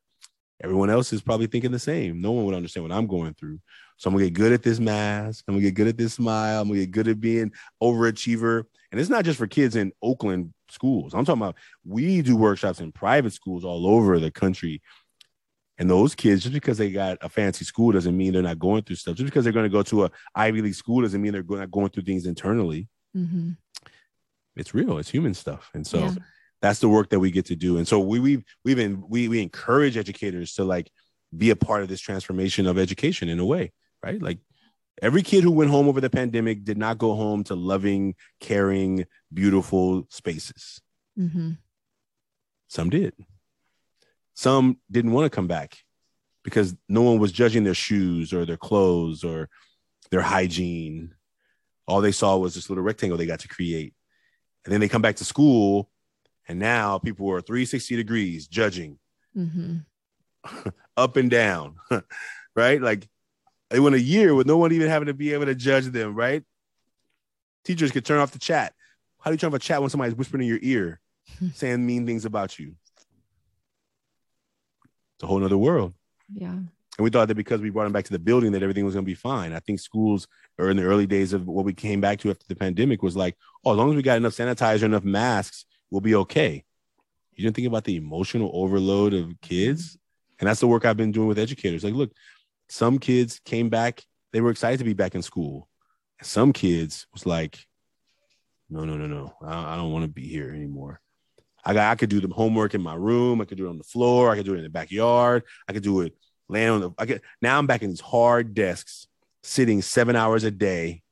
Everyone 0.64 0.90
else 0.90 1.12
is 1.12 1.22
probably 1.22 1.48
thinking 1.48 1.72
the 1.72 1.80
same. 1.80 2.22
No 2.22 2.32
one 2.32 2.46
would 2.46 2.56
understand 2.56 2.84
what 2.84 2.96
I'm 2.96 3.08
going 3.08 3.34
through. 3.34 3.60
So 3.98 4.10
I'm 4.10 4.16
gonna 4.16 4.26
get 4.26 4.34
good 4.34 4.52
at 4.52 4.64
this 4.64 4.80
mask. 4.80 5.44
I'm 5.48 5.56
gonna 5.56 5.64
get 5.64 5.76
good 5.76 5.88
at 5.88 5.98
this 5.98 6.16
smile. 6.16 6.62
I'm 6.62 6.68
gonna 6.68 6.82
get 6.82 6.92
good 6.92 7.08
at 7.08 7.20
being 7.20 7.52
overachiever. 7.82 8.66
And 8.92 9.00
it's 9.00 9.10
not 9.10 9.26
just 9.26 9.38
for 9.38 9.48
kids 9.48 9.76
in 9.76 9.92
Oakland 10.02 10.54
schools. 10.70 11.14
I'm 11.14 11.26
talking 11.26 11.42
about 11.42 11.56
we 11.86 12.22
do 12.22 12.36
workshops 12.36 12.80
in 12.80 12.92
private 12.92 13.34
schools 13.34 13.66
all 13.66 13.88
over 13.88 14.20
the 14.20 14.32
country. 14.32 14.82
And 15.78 15.90
those 15.90 16.14
kids, 16.14 16.44
just 16.44 16.54
because 16.54 16.78
they 16.78 16.92
got 16.92 17.18
a 17.22 17.30
fancy 17.30 17.66
school, 17.66 17.92
doesn't 17.92 18.16
mean 18.16 18.34
they're 18.34 18.44
not 18.44 18.60
going 18.60 18.84
through 18.84 18.98
stuff. 18.98 19.16
Just 19.16 19.26
because 19.26 19.44
they're 19.44 19.54
going 19.54 19.66
to 19.66 19.70
go 19.70 19.82
to 19.82 20.06
a 20.06 20.12
Ivy 20.36 20.62
League 20.62 20.76
school 20.76 21.02
doesn't 21.02 21.20
mean 21.20 21.32
they're 21.32 21.44
not 21.44 21.72
going 21.72 21.90
through 21.90 22.04
things 22.04 22.28
internally. 22.28 22.88
Mm-hmm. 23.18 23.52
It's 24.58 24.76
real. 24.76 25.00
It's 25.00 25.10
human 25.10 25.34
stuff. 25.34 25.72
And 25.74 25.88
so 25.88 26.00
yeah 26.00 26.14
that's 26.62 26.80
the 26.80 26.90
work 26.90 27.10
that 27.10 27.20
we 27.20 27.32
get 27.32 27.46
to 27.48 27.56
do. 27.56 27.78
And 27.78 27.88
so 27.88 28.00
we 28.00 28.20
we've 28.20 28.44
we've 28.64 28.78
been 28.78 29.04
we 29.08 29.28
we 29.28 29.42
encourage 29.42 29.98
educators 29.98 30.54
to 30.54 30.64
like 30.64 30.92
be 31.36 31.50
a 31.50 31.56
part 31.56 31.82
of 31.82 31.88
this 31.88 32.02
transformation 32.02 32.68
of 32.68 32.78
education 32.78 33.30
in 33.30 33.40
a 33.40 33.46
way 33.46 33.72
right? 34.04 34.22
Like 34.22 34.40
every 35.02 35.22
kid 35.22 35.44
who 35.44 35.52
went 35.52 35.72
home 35.72 35.88
over 35.88 36.02
the 36.02 36.10
pandemic 36.10 36.64
did 36.64 36.78
not 36.78 36.98
go 36.98 37.16
home 37.16 37.44
to 37.46 37.56
loving 37.56 38.16
caring 38.40 39.06
beautiful 39.34 40.08
spaces. 40.10 40.82
Mm-hmm. 41.20 41.52
some 42.68 42.90
did. 42.90 43.14
Some 44.34 44.78
didn't 44.90 45.12
want 45.12 45.26
to 45.26 45.36
come 45.36 45.48
back 45.48 45.78
because 46.44 46.74
no 46.88 47.02
one 47.02 47.20
was 47.20 47.32
judging 47.32 47.64
their 47.64 47.74
shoes 47.74 48.34
or 48.34 48.46
their 48.46 48.58
clothes 48.58 49.24
or 49.24 49.50
their 50.10 50.22
hygiene. 50.22 51.14
All 51.86 52.02
they 52.02 52.14
saw 52.14 52.38
was 52.38 52.56
this 52.56 52.70
little 52.70 52.84
rectangle 52.84 53.18
they 53.18 53.26
got 53.26 53.42
to 53.42 53.48
create. 53.48 53.94
And 54.64 54.72
then 54.72 54.80
they 54.80 54.88
come 54.88 55.02
back 55.02 55.18
to 55.18 55.26
school 55.26 55.90
and 56.48 56.60
now 56.60 56.98
people 56.98 57.30
are 57.32 57.42
360 57.42 57.96
degrees 57.96 58.48
judging 58.48 58.98
mm-hmm. 59.36 59.78
up 60.98 61.18
and 61.18 61.30
down, 61.30 61.76
right? 62.56 62.82
Like 62.82 63.08
they 63.70 63.80
went 63.80 63.96
a 63.96 64.02
year 64.02 64.36
with 64.36 64.48
no 64.48 64.58
one 64.58 64.72
even 64.72 64.90
having 64.90 65.08
to 65.08 65.14
be 65.14 65.34
able 65.34 65.46
to 65.46 65.56
judge 65.56 65.86
them, 65.86 66.16
right? 66.16 66.44
Teachers 67.64 67.92
could 67.92 68.06
turn 68.06 68.20
off 68.20 68.32
the 68.32 68.40
chat. 68.40 68.74
How 69.20 69.30
do 69.30 69.36
you 69.36 69.38
turn 69.38 69.50
off 69.50 69.56
a 69.56 69.60
chat 69.60 69.82
when 69.82 69.90
somebody's 69.90 70.16
whispering 70.16 70.44
in 70.44 70.50
your 70.50 70.60
ear, 70.62 71.00
saying 71.54 71.86
mean 71.86 72.06
things 72.06 72.26
about 72.26 72.58
you? 72.58 72.76
It's 75.16 75.24
a 75.24 75.28
whole 75.28 75.40
nother 75.40 75.58
world. 75.58 75.94
Yeah. 76.34 76.58
And 76.98 77.04
we 77.04 77.10
thought 77.10 77.28
that 77.30 77.36
because 77.36 77.62
we 77.62 77.70
brought 77.70 77.86
them 77.86 77.94
back 77.94 78.06
to 78.06 78.12
the 78.12 78.20
building 78.20 78.52
that 78.52 78.64
everything 78.64 78.84
was 78.84 78.94
going 78.94 79.06
to 79.06 79.10
be 79.10 79.16
fine. 79.16 79.54
I 79.54 79.60
think 79.60 79.80
schools 79.80 80.28
or 80.58 80.70
in 80.70 80.78
the 80.78 80.84
early 80.84 81.08
days 81.08 81.34
of 81.34 81.48
what 81.48 81.64
we 81.64 81.74
came 81.74 82.02
back 82.02 82.20
to 82.20 82.30
after 82.30 82.46
the 82.48 82.56
pandemic 82.56 83.02
was 83.02 83.16
like, 83.16 83.38
oh, 83.64 83.72
as 83.72 83.78
long 83.78 83.92
as 83.92 83.96
we 83.96 84.02
got 84.02 84.18
enough 84.18 84.34
sanitizer, 84.34 84.84
enough 84.84 85.04
masks, 85.04 85.66
we'll 85.92 86.02
be 86.02 86.16
okay. 86.16 86.64
You 87.34 87.44
didn't 87.44 87.56
think 87.56 87.68
about 87.68 87.84
the 87.84 87.98
emotional 87.98 88.50
overload 88.54 89.14
of 89.14 89.40
kids. 89.42 89.98
And 90.40 90.48
that's 90.48 90.60
the 90.60 90.68
work 90.68 90.86
I've 90.86 90.98
been 90.98 91.12
doing 91.12 91.28
with 91.28 91.38
educators. 91.38 91.84
Like, 91.84 91.94
look, 91.94 92.12
some 92.70 92.98
kids 92.98 93.40
came 93.46 93.70
back, 93.70 94.04
they 94.34 94.42
were 94.42 94.50
excited 94.50 94.80
to 94.80 94.86
be 94.86 94.94
back 94.94 95.14
in 95.14 95.22
school. 95.22 95.70
And 96.20 96.28
some 96.28 96.54
kids 96.54 97.06
was 97.14 97.26
like, 97.26 97.60
no, 98.70 98.86
no, 98.86 98.96
no, 98.96 99.06
no. 99.06 99.34
I, 99.44 99.74
I 99.74 99.76
don't 99.76 99.92
want 99.92 100.04
to 100.06 100.10
be 100.10 100.28
here 100.28 100.50
anymore. 100.50 101.02
I 101.64 101.74
got 101.74 101.92
I 101.92 101.96
could 101.96 102.10
do 102.10 102.22
the 102.22 102.34
homework 102.34 102.74
in 102.74 102.82
my 102.82 102.96
room. 102.96 103.42
I 103.42 103.46
could 103.46 103.58
do 103.58 103.68
it 103.68 103.70
on 103.70 103.78
the 103.78 103.84
floor. 103.84 104.32
I 104.32 104.36
could 104.36 104.46
do 104.46 104.54
it 104.54 104.58
in 104.58 104.64
the 104.64 104.70
backyard. 104.70 105.44
I 105.68 105.74
could 105.74 105.84
do 105.84 106.02
it 106.02 106.16
laying 106.48 106.70
on 106.70 106.82
the 106.82 106.92
I 106.98 107.06
get 107.06 107.22
now 107.42 107.58
I'm 107.58 107.68
back 107.68 107.82
in 107.82 107.90
these 107.90 108.02
hard 108.02 108.54
desks, 108.54 109.08
sitting 109.44 109.82
seven 109.82 110.16
hours 110.16 110.44
a 110.44 110.52
day 110.52 111.04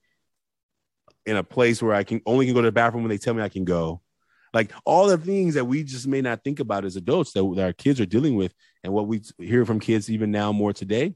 in 1.26 1.36
a 1.36 1.44
place 1.44 1.82
where 1.82 1.94
I 1.94 2.04
can 2.04 2.22
only 2.26 2.46
can 2.46 2.56
go 2.56 2.62
to 2.62 2.68
the 2.68 2.72
bathroom 2.72 3.04
when 3.04 3.10
they 3.10 3.18
tell 3.18 3.34
me 3.34 3.44
I 3.44 3.50
can 3.50 3.66
go. 3.66 4.02
Like 4.54 4.72
all 4.86 5.08
the 5.08 5.18
things 5.18 5.54
that 5.54 5.66
we 5.66 5.84
just 5.84 6.08
may 6.08 6.22
not 6.22 6.44
think 6.44 6.60
about 6.60 6.86
as 6.86 6.96
adults 6.96 7.34
that, 7.34 7.54
that 7.56 7.64
our 7.64 7.74
kids 7.74 8.00
are 8.00 8.06
dealing 8.06 8.36
with, 8.36 8.54
and 8.84 8.94
what 8.94 9.08
we 9.08 9.22
hear 9.38 9.66
from 9.66 9.80
kids 9.80 10.10
even 10.10 10.32
now 10.32 10.52
more 10.52 10.74
today. 10.74 11.16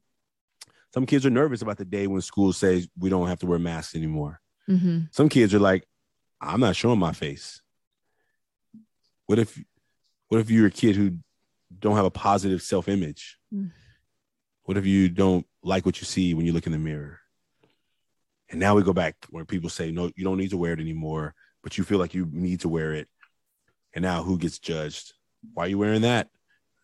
Some 0.93 1.05
kids 1.07 1.25
are 1.25 1.31
nervous 1.31 1.63
about 1.63 1.77
the 1.77 1.85
day 1.85 2.05
when 2.05 2.21
school 2.21 2.53
says 2.53 2.87
we 2.97 3.09
don't 3.09 3.27
have 3.27 3.39
to 3.39 3.47
wear 3.47 3.57
masks 3.57 3.95
anymore. 3.95 4.39
Mm-hmm. 4.69 5.05
Some 5.11 5.29
kids 5.29 5.53
are 5.53 5.59
like, 5.59 5.87
I'm 6.39 6.59
not 6.59 6.75
showing 6.75 6.99
my 6.99 7.13
face. 7.13 7.61
What 9.25 9.39
if, 9.39 9.59
what 10.27 10.39
if 10.39 10.51
you're 10.51 10.67
a 10.67 10.71
kid 10.71 10.95
who 10.95 11.17
don't 11.79 11.95
have 11.95 12.05
a 12.05 12.11
positive 12.11 12.61
self 12.61 12.87
image? 12.87 13.39
Mm. 13.53 13.71
What 14.63 14.77
if 14.77 14.85
you 14.85 15.09
don't 15.09 15.45
like 15.63 15.85
what 15.85 15.99
you 15.99 16.05
see 16.05 16.33
when 16.33 16.45
you 16.45 16.53
look 16.53 16.65
in 16.67 16.71
the 16.71 16.77
mirror? 16.77 17.19
And 18.49 18.59
now 18.59 18.75
we 18.75 18.83
go 18.83 18.93
back 18.93 19.15
where 19.29 19.45
people 19.45 19.69
say, 19.69 19.91
no, 19.91 20.11
you 20.15 20.23
don't 20.23 20.37
need 20.37 20.51
to 20.51 20.57
wear 20.57 20.73
it 20.73 20.79
anymore, 20.79 21.33
but 21.63 21.77
you 21.77 21.83
feel 21.83 21.97
like 21.97 22.13
you 22.13 22.27
need 22.31 22.59
to 22.61 22.69
wear 22.69 22.93
it. 22.93 23.07
And 23.93 24.03
now 24.03 24.23
who 24.23 24.37
gets 24.37 24.59
judged? 24.59 25.13
Why 25.53 25.65
are 25.65 25.69
you 25.69 25.77
wearing 25.77 26.01
that? 26.01 26.29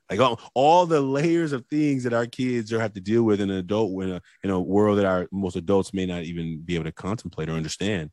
Like 0.10 0.20
all, 0.20 0.40
all 0.56 0.86
the 0.86 1.02
layers 1.02 1.52
of 1.52 1.66
things 1.68 2.04
that 2.04 2.14
our 2.14 2.26
kids 2.26 2.74
are 2.74 2.80
have 2.80 2.94
to 2.94 3.02
deal 3.02 3.24
with 3.24 3.42
in 3.42 3.50
an 3.50 3.58
adult 3.58 3.92
in 4.04 4.12
a 4.12 4.22
in 4.44 4.50
a 4.50 4.60
world 4.60 4.98
that 4.98 5.06
our 5.06 5.28
most 5.32 5.56
adults 5.56 5.94
may 5.94 6.06
not 6.08 6.24
even 6.24 6.62
be 6.62 6.76
able 6.76 6.86
to 6.86 6.92
contemplate 6.92 7.48
or 7.48 7.54
understand. 7.54 8.10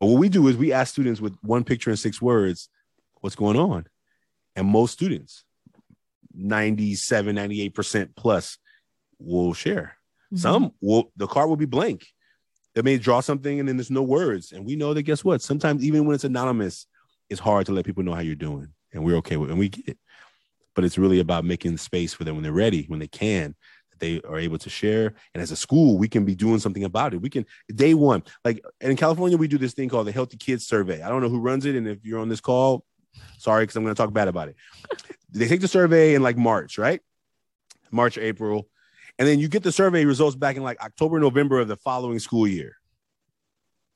But 0.00 0.08
what 0.08 0.18
we 0.18 0.28
do 0.28 0.48
is 0.48 0.56
we 0.56 0.72
ask 0.72 0.92
students 0.92 1.20
with 1.20 1.36
one 1.42 1.62
picture 1.62 1.90
and 1.90 1.98
six 1.98 2.20
words, 2.20 2.68
what's 3.20 3.36
going 3.36 3.56
on? 3.56 3.86
And 4.56 4.66
most 4.66 4.92
students, 4.92 5.44
97, 6.34 7.36
98% 7.36 8.10
plus 8.16 8.58
will 9.18 9.54
share. 9.54 9.96
Mm-hmm. 10.26 10.36
Some 10.36 10.72
will 10.80 11.12
the 11.16 11.28
card 11.28 11.48
will 11.48 11.56
be 11.56 11.64
blank. 11.64 12.06
They 12.74 12.82
may 12.82 12.98
draw 12.98 13.20
something 13.20 13.60
and 13.60 13.68
then 13.68 13.76
there's 13.76 13.90
no 13.90 14.02
words. 14.02 14.50
And 14.50 14.66
we 14.66 14.74
know 14.74 14.94
that 14.94 15.02
guess 15.02 15.24
what? 15.24 15.42
Sometimes 15.42 15.84
even 15.84 16.06
when 16.06 16.16
it's 16.16 16.24
anonymous, 16.24 16.86
it's 17.34 17.40
hard 17.40 17.66
to 17.66 17.72
let 17.72 17.84
people 17.84 18.02
know 18.02 18.14
how 18.14 18.20
you're 18.20 18.34
doing. 18.34 18.68
And 18.92 19.04
we're 19.04 19.16
okay 19.16 19.36
with 19.36 19.50
it. 19.50 19.52
And 19.52 19.58
we 19.58 19.68
get 19.68 19.88
it. 19.88 19.98
But 20.74 20.84
it's 20.84 20.98
really 20.98 21.20
about 21.20 21.44
making 21.44 21.76
space 21.76 22.14
for 22.14 22.24
them 22.24 22.34
when 22.34 22.42
they're 22.42 22.52
ready, 22.52 22.84
when 22.88 22.98
they 22.98 23.08
can, 23.08 23.54
that 23.90 24.00
they 24.00 24.20
are 24.28 24.38
able 24.38 24.58
to 24.58 24.70
share. 24.70 25.14
And 25.34 25.42
as 25.42 25.50
a 25.50 25.56
school, 25.56 25.98
we 25.98 26.08
can 26.08 26.24
be 26.24 26.34
doing 26.34 26.58
something 26.58 26.84
about 26.84 27.14
it. 27.14 27.20
We 27.20 27.30
can 27.30 27.46
day 27.74 27.94
one, 27.94 28.22
like 28.44 28.64
in 28.80 28.96
California, 28.96 29.36
we 29.36 29.48
do 29.48 29.58
this 29.58 29.74
thing 29.74 29.88
called 29.88 30.06
the 30.06 30.12
Healthy 30.12 30.36
Kids 30.36 30.66
Survey. 30.66 31.02
I 31.02 31.08
don't 31.08 31.22
know 31.22 31.28
who 31.28 31.38
runs 31.38 31.66
it. 31.66 31.76
And 31.76 31.86
if 31.86 32.04
you're 32.04 32.20
on 32.20 32.28
this 32.28 32.40
call, 32.40 32.84
sorry, 33.38 33.64
because 33.64 33.76
I'm 33.76 33.84
going 33.84 33.94
to 33.94 34.02
talk 34.02 34.12
bad 34.12 34.28
about 34.28 34.48
it. 34.48 34.56
They 35.30 35.46
take 35.46 35.60
the 35.60 35.68
survey 35.68 36.14
in 36.14 36.22
like 36.22 36.36
March, 36.36 36.78
right? 36.78 37.00
March, 37.90 38.18
April 38.18 38.68
and 39.18 39.28
then 39.28 39.38
you 39.38 39.48
get 39.48 39.62
the 39.62 39.72
survey 39.72 40.04
results 40.04 40.36
back 40.36 40.56
in 40.56 40.62
like 40.62 40.82
October, 40.82 41.20
November 41.20 41.60
of 41.60 41.68
the 41.68 41.76
following 41.76 42.18
school 42.18 42.46
year. 42.46 42.76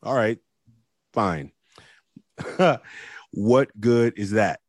All 0.02 0.14
right, 0.14 0.38
fine. 1.12 1.52
what 3.32 3.68
good 3.80 4.14
is 4.16 4.32
that? 4.32 4.60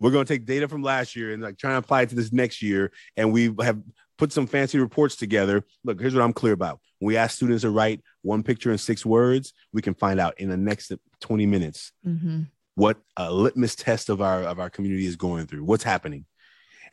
We're 0.00 0.10
going 0.10 0.26
to 0.26 0.32
take 0.32 0.44
data 0.44 0.68
from 0.68 0.82
last 0.82 1.16
year 1.16 1.32
and 1.32 1.42
like 1.42 1.56
try 1.56 1.70
and 1.70 1.82
apply 1.82 2.02
it 2.02 2.10
to 2.10 2.14
this 2.14 2.32
next 2.32 2.62
year. 2.62 2.92
And 3.16 3.32
we 3.32 3.54
have 3.62 3.80
put 4.18 4.32
some 4.32 4.46
fancy 4.46 4.78
reports 4.78 5.16
together. 5.16 5.64
Look, 5.84 6.00
here's 6.00 6.14
what 6.14 6.22
I'm 6.22 6.34
clear 6.34 6.52
about. 6.52 6.80
When 6.98 7.08
we 7.08 7.16
ask 7.16 7.36
students 7.36 7.62
to 7.62 7.70
write 7.70 8.02
one 8.22 8.42
picture 8.42 8.70
in 8.70 8.78
six 8.78 9.06
words, 9.06 9.54
we 9.72 9.82
can 9.82 9.94
find 9.94 10.20
out 10.20 10.38
in 10.38 10.48
the 10.48 10.56
next 10.56 10.92
20 11.20 11.46
minutes 11.46 11.92
mm-hmm. 12.06 12.42
what 12.74 12.98
a 13.16 13.32
litmus 13.32 13.74
test 13.74 14.10
of 14.10 14.20
our 14.20 14.42
of 14.42 14.58
our 14.58 14.70
community 14.70 15.06
is 15.06 15.16
going 15.16 15.46
through, 15.46 15.64
what's 15.64 15.84
happening 15.84 16.26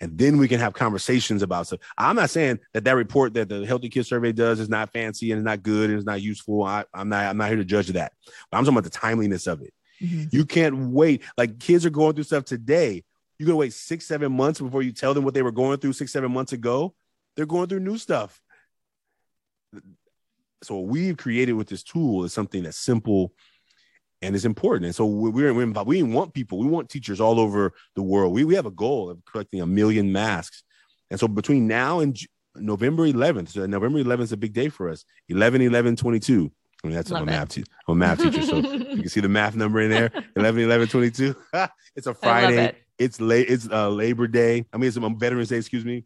and 0.03 0.17
then 0.17 0.37
we 0.37 0.49
can 0.49 0.59
have 0.59 0.73
conversations 0.73 1.41
about 1.41 1.67
stuff. 1.67 1.79
I'm 1.97 2.17
not 2.17 2.29
saying 2.29 2.59
that 2.73 2.83
that 2.83 2.95
report 2.95 3.33
that 3.35 3.47
the 3.47 3.65
Healthy 3.65 3.87
Kids 3.87 4.09
Survey 4.09 4.33
does 4.33 4.59
is 4.59 4.69
not 4.69 4.91
fancy 4.91 5.31
and 5.31 5.39
it's 5.39 5.45
not 5.45 5.63
good 5.63 5.89
and 5.89 5.97
it's 5.97 6.05
not 6.05 6.21
useful. 6.21 6.63
I, 6.63 6.83
am 6.93 7.09
not 7.09 7.25
I'm 7.25 7.37
not 7.37 7.47
here 7.47 7.57
to 7.57 7.65
judge 7.65 7.87
that, 7.87 8.11
but 8.51 8.57
I'm 8.57 8.65
talking 8.65 8.77
about 8.77 8.83
the 8.83 8.97
timeliness 8.97 9.47
of 9.47 9.61
it. 9.61 9.73
Mm-hmm. 10.03 10.35
You 10.35 10.45
can't 10.45 10.89
wait. 10.89 11.23
Like 11.37 11.59
kids 11.59 11.85
are 11.85 11.89
going 11.89 12.13
through 12.13 12.25
stuff 12.25 12.45
today. 12.45 13.03
You're 13.39 13.47
gonna 13.47 13.57
wait 13.57 13.73
six 13.73 14.05
seven 14.05 14.31
months 14.31 14.59
before 14.59 14.81
you 14.81 14.91
tell 14.91 15.13
them 15.13 15.23
what 15.23 15.33
they 15.33 15.41
were 15.41 15.51
going 15.51 15.79
through 15.79 15.93
six 15.93 16.11
seven 16.11 16.31
months 16.31 16.53
ago. 16.53 16.93
They're 17.35 17.45
going 17.45 17.67
through 17.67 17.79
new 17.79 17.97
stuff. 17.97 18.39
So 20.61 20.75
what 20.75 20.87
we've 20.87 21.17
created 21.17 21.53
with 21.53 21.67
this 21.67 21.83
tool 21.83 22.23
is 22.23 22.33
something 22.33 22.63
that's 22.63 22.77
simple 22.77 23.33
and 24.21 24.35
it's 24.35 24.45
important. 24.45 24.85
And 24.85 24.95
so 24.95 25.05
we're, 25.05 25.53
we're 25.53 25.61
involved. 25.61 25.89
We 25.89 26.01
want 26.03 26.33
people, 26.33 26.57
we 26.57 26.67
want 26.67 26.89
teachers 26.89 27.19
all 27.19 27.39
over 27.39 27.73
the 27.95 28.01
world. 28.01 28.33
We, 28.33 28.45
we 28.45 28.55
have 28.55 28.65
a 28.65 28.71
goal 28.71 29.09
of 29.09 29.23
collecting 29.25 29.61
a 29.61 29.65
million 29.65 30.11
masks. 30.11 30.63
And 31.11 31.19
so 31.19 31.27
between 31.27 31.67
now 31.67 31.99
and 31.99 32.17
November 32.55 33.05
11th, 33.05 33.49
so 33.49 33.65
November 33.65 34.01
11th 34.01 34.21
is 34.21 34.31
a 34.31 34.37
big 34.37 34.53
day 34.53 34.69
for 34.69 34.89
us. 34.89 35.03
11, 35.27 35.61
11, 35.61 35.97
22. 35.97 36.51
I 36.83 36.87
mean, 36.87 36.95
that's 36.95 37.11
a 37.11 37.25
math, 37.25 37.49
teacher. 37.49 37.67
I'm 37.87 37.93
a 37.93 37.95
math 37.95 38.21
teacher. 38.21 38.41
So 38.41 38.55
you 38.57 38.85
can 38.85 39.09
see 39.09 39.21
the 39.21 39.29
math 39.29 39.55
number 39.55 39.79
in 39.79 39.89
there 39.89 40.11
11, 40.35 40.63
11, 40.63 40.87
22. 40.89 41.35
it's 41.95 42.07
a 42.07 42.13
Friday. 42.13 42.65
It. 42.65 42.77
It's 42.97 43.21
late. 43.21 43.49
It's 43.49 43.69
uh, 43.69 43.89
Labor 43.89 44.27
Day. 44.27 44.65
I 44.73 44.77
mean, 44.77 44.87
it's 44.87 44.97
a 44.97 45.09
Veterans 45.09 45.49
Day, 45.49 45.57
excuse 45.57 45.85
me. 45.85 46.05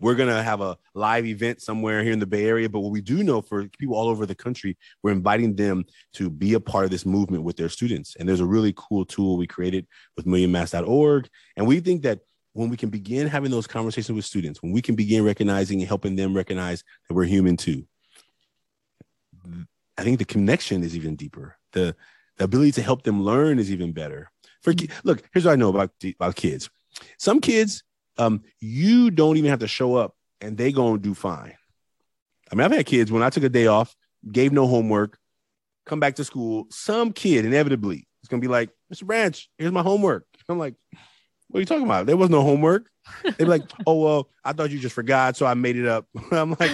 We're 0.00 0.14
going 0.14 0.28
to 0.28 0.42
have 0.42 0.60
a 0.60 0.76
live 0.94 1.26
event 1.26 1.60
somewhere 1.60 2.02
here 2.02 2.12
in 2.12 2.18
the 2.18 2.26
Bay 2.26 2.46
Area. 2.46 2.68
But 2.68 2.80
what 2.80 2.92
we 2.92 3.00
do 3.00 3.22
know 3.22 3.42
for 3.42 3.66
people 3.78 3.94
all 3.94 4.08
over 4.08 4.26
the 4.26 4.34
country, 4.34 4.76
we're 5.02 5.12
inviting 5.12 5.54
them 5.54 5.84
to 6.14 6.30
be 6.30 6.54
a 6.54 6.60
part 6.60 6.84
of 6.84 6.90
this 6.90 7.06
movement 7.06 7.44
with 7.44 7.56
their 7.56 7.68
students. 7.68 8.16
And 8.16 8.28
there's 8.28 8.40
a 8.40 8.46
really 8.46 8.74
cool 8.76 9.04
tool 9.04 9.36
we 9.36 9.46
created 9.46 9.86
with 10.16 10.26
millionmasks.org. 10.26 11.28
And 11.56 11.66
we 11.66 11.80
think 11.80 12.02
that 12.02 12.20
when 12.52 12.68
we 12.68 12.76
can 12.76 12.88
begin 12.88 13.26
having 13.26 13.50
those 13.50 13.66
conversations 13.66 14.14
with 14.14 14.24
students, 14.24 14.62
when 14.62 14.72
we 14.72 14.82
can 14.82 14.94
begin 14.94 15.24
recognizing 15.24 15.80
and 15.80 15.88
helping 15.88 16.16
them 16.16 16.34
recognize 16.34 16.84
that 17.08 17.14
we're 17.14 17.24
human 17.24 17.56
too, 17.56 17.86
I 19.96 20.02
think 20.02 20.18
the 20.18 20.24
connection 20.24 20.82
is 20.82 20.96
even 20.96 21.16
deeper. 21.16 21.56
The, 21.72 21.94
the 22.36 22.44
ability 22.44 22.72
to 22.72 22.82
help 22.82 23.02
them 23.02 23.22
learn 23.22 23.58
is 23.58 23.70
even 23.70 23.92
better. 23.92 24.30
For 24.62 24.72
look, 25.04 25.22
here's 25.32 25.44
what 25.44 25.52
I 25.52 25.56
know 25.56 25.68
about 25.68 25.90
about 26.18 26.36
kids. 26.36 26.70
Some 27.18 27.40
kids 27.40 27.84
um, 28.16 28.42
you 28.60 29.10
don't 29.10 29.36
even 29.36 29.50
have 29.50 29.60
to 29.60 29.68
show 29.68 29.96
up 29.96 30.14
and 30.40 30.56
they 30.56 30.72
gonna 30.72 30.98
do 30.98 31.14
fine. 31.14 31.54
I 32.50 32.54
mean, 32.54 32.64
I've 32.64 32.72
had 32.72 32.86
kids 32.86 33.10
when 33.10 33.22
I 33.22 33.30
took 33.30 33.44
a 33.44 33.48
day 33.48 33.66
off, 33.66 33.94
gave 34.30 34.52
no 34.52 34.66
homework, 34.66 35.18
come 35.86 36.00
back 36.00 36.16
to 36.16 36.24
school. 36.24 36.66
Some 36.70 37.12
kid 37.12 37.44
inevitably 37.44 38.06
is 38.22 38.28
gonna 38.28 38.40
be 38.40 38.48
like, 38.48 38.70
Mr. 38.92 39.04
Branch, 39.04 39.48
here's 39.58 39.72
my 39.72 39.82
homework. 39.82 40.26
I'm 40.48 40.58
like, 40.58 40.74
what 41.48 41.58
are 41.58 41.60
you 41.60 41.66
talking 41.66 41.84
about? 41.84 42.06
There 42.06 42.16
was 42.16 42.30
no 42.30 42.42
homework. 42.42 42.88
They're 43.36 43.46
like, 43.46 43.62
oh 43.86 44.02
well, 44.02 44.30
I 44.44 44.52
thought 44.52 44.70
you 44.70 44.78
just 44.78 44.94
forgot, 44.94 45.36
so 45.36 45.46
I 45.46 45.54
made 45.54 45.76
it 45.76 45.86
up. 45.86 46.06
I'm 46.30 46.56
like, 46.58 46.72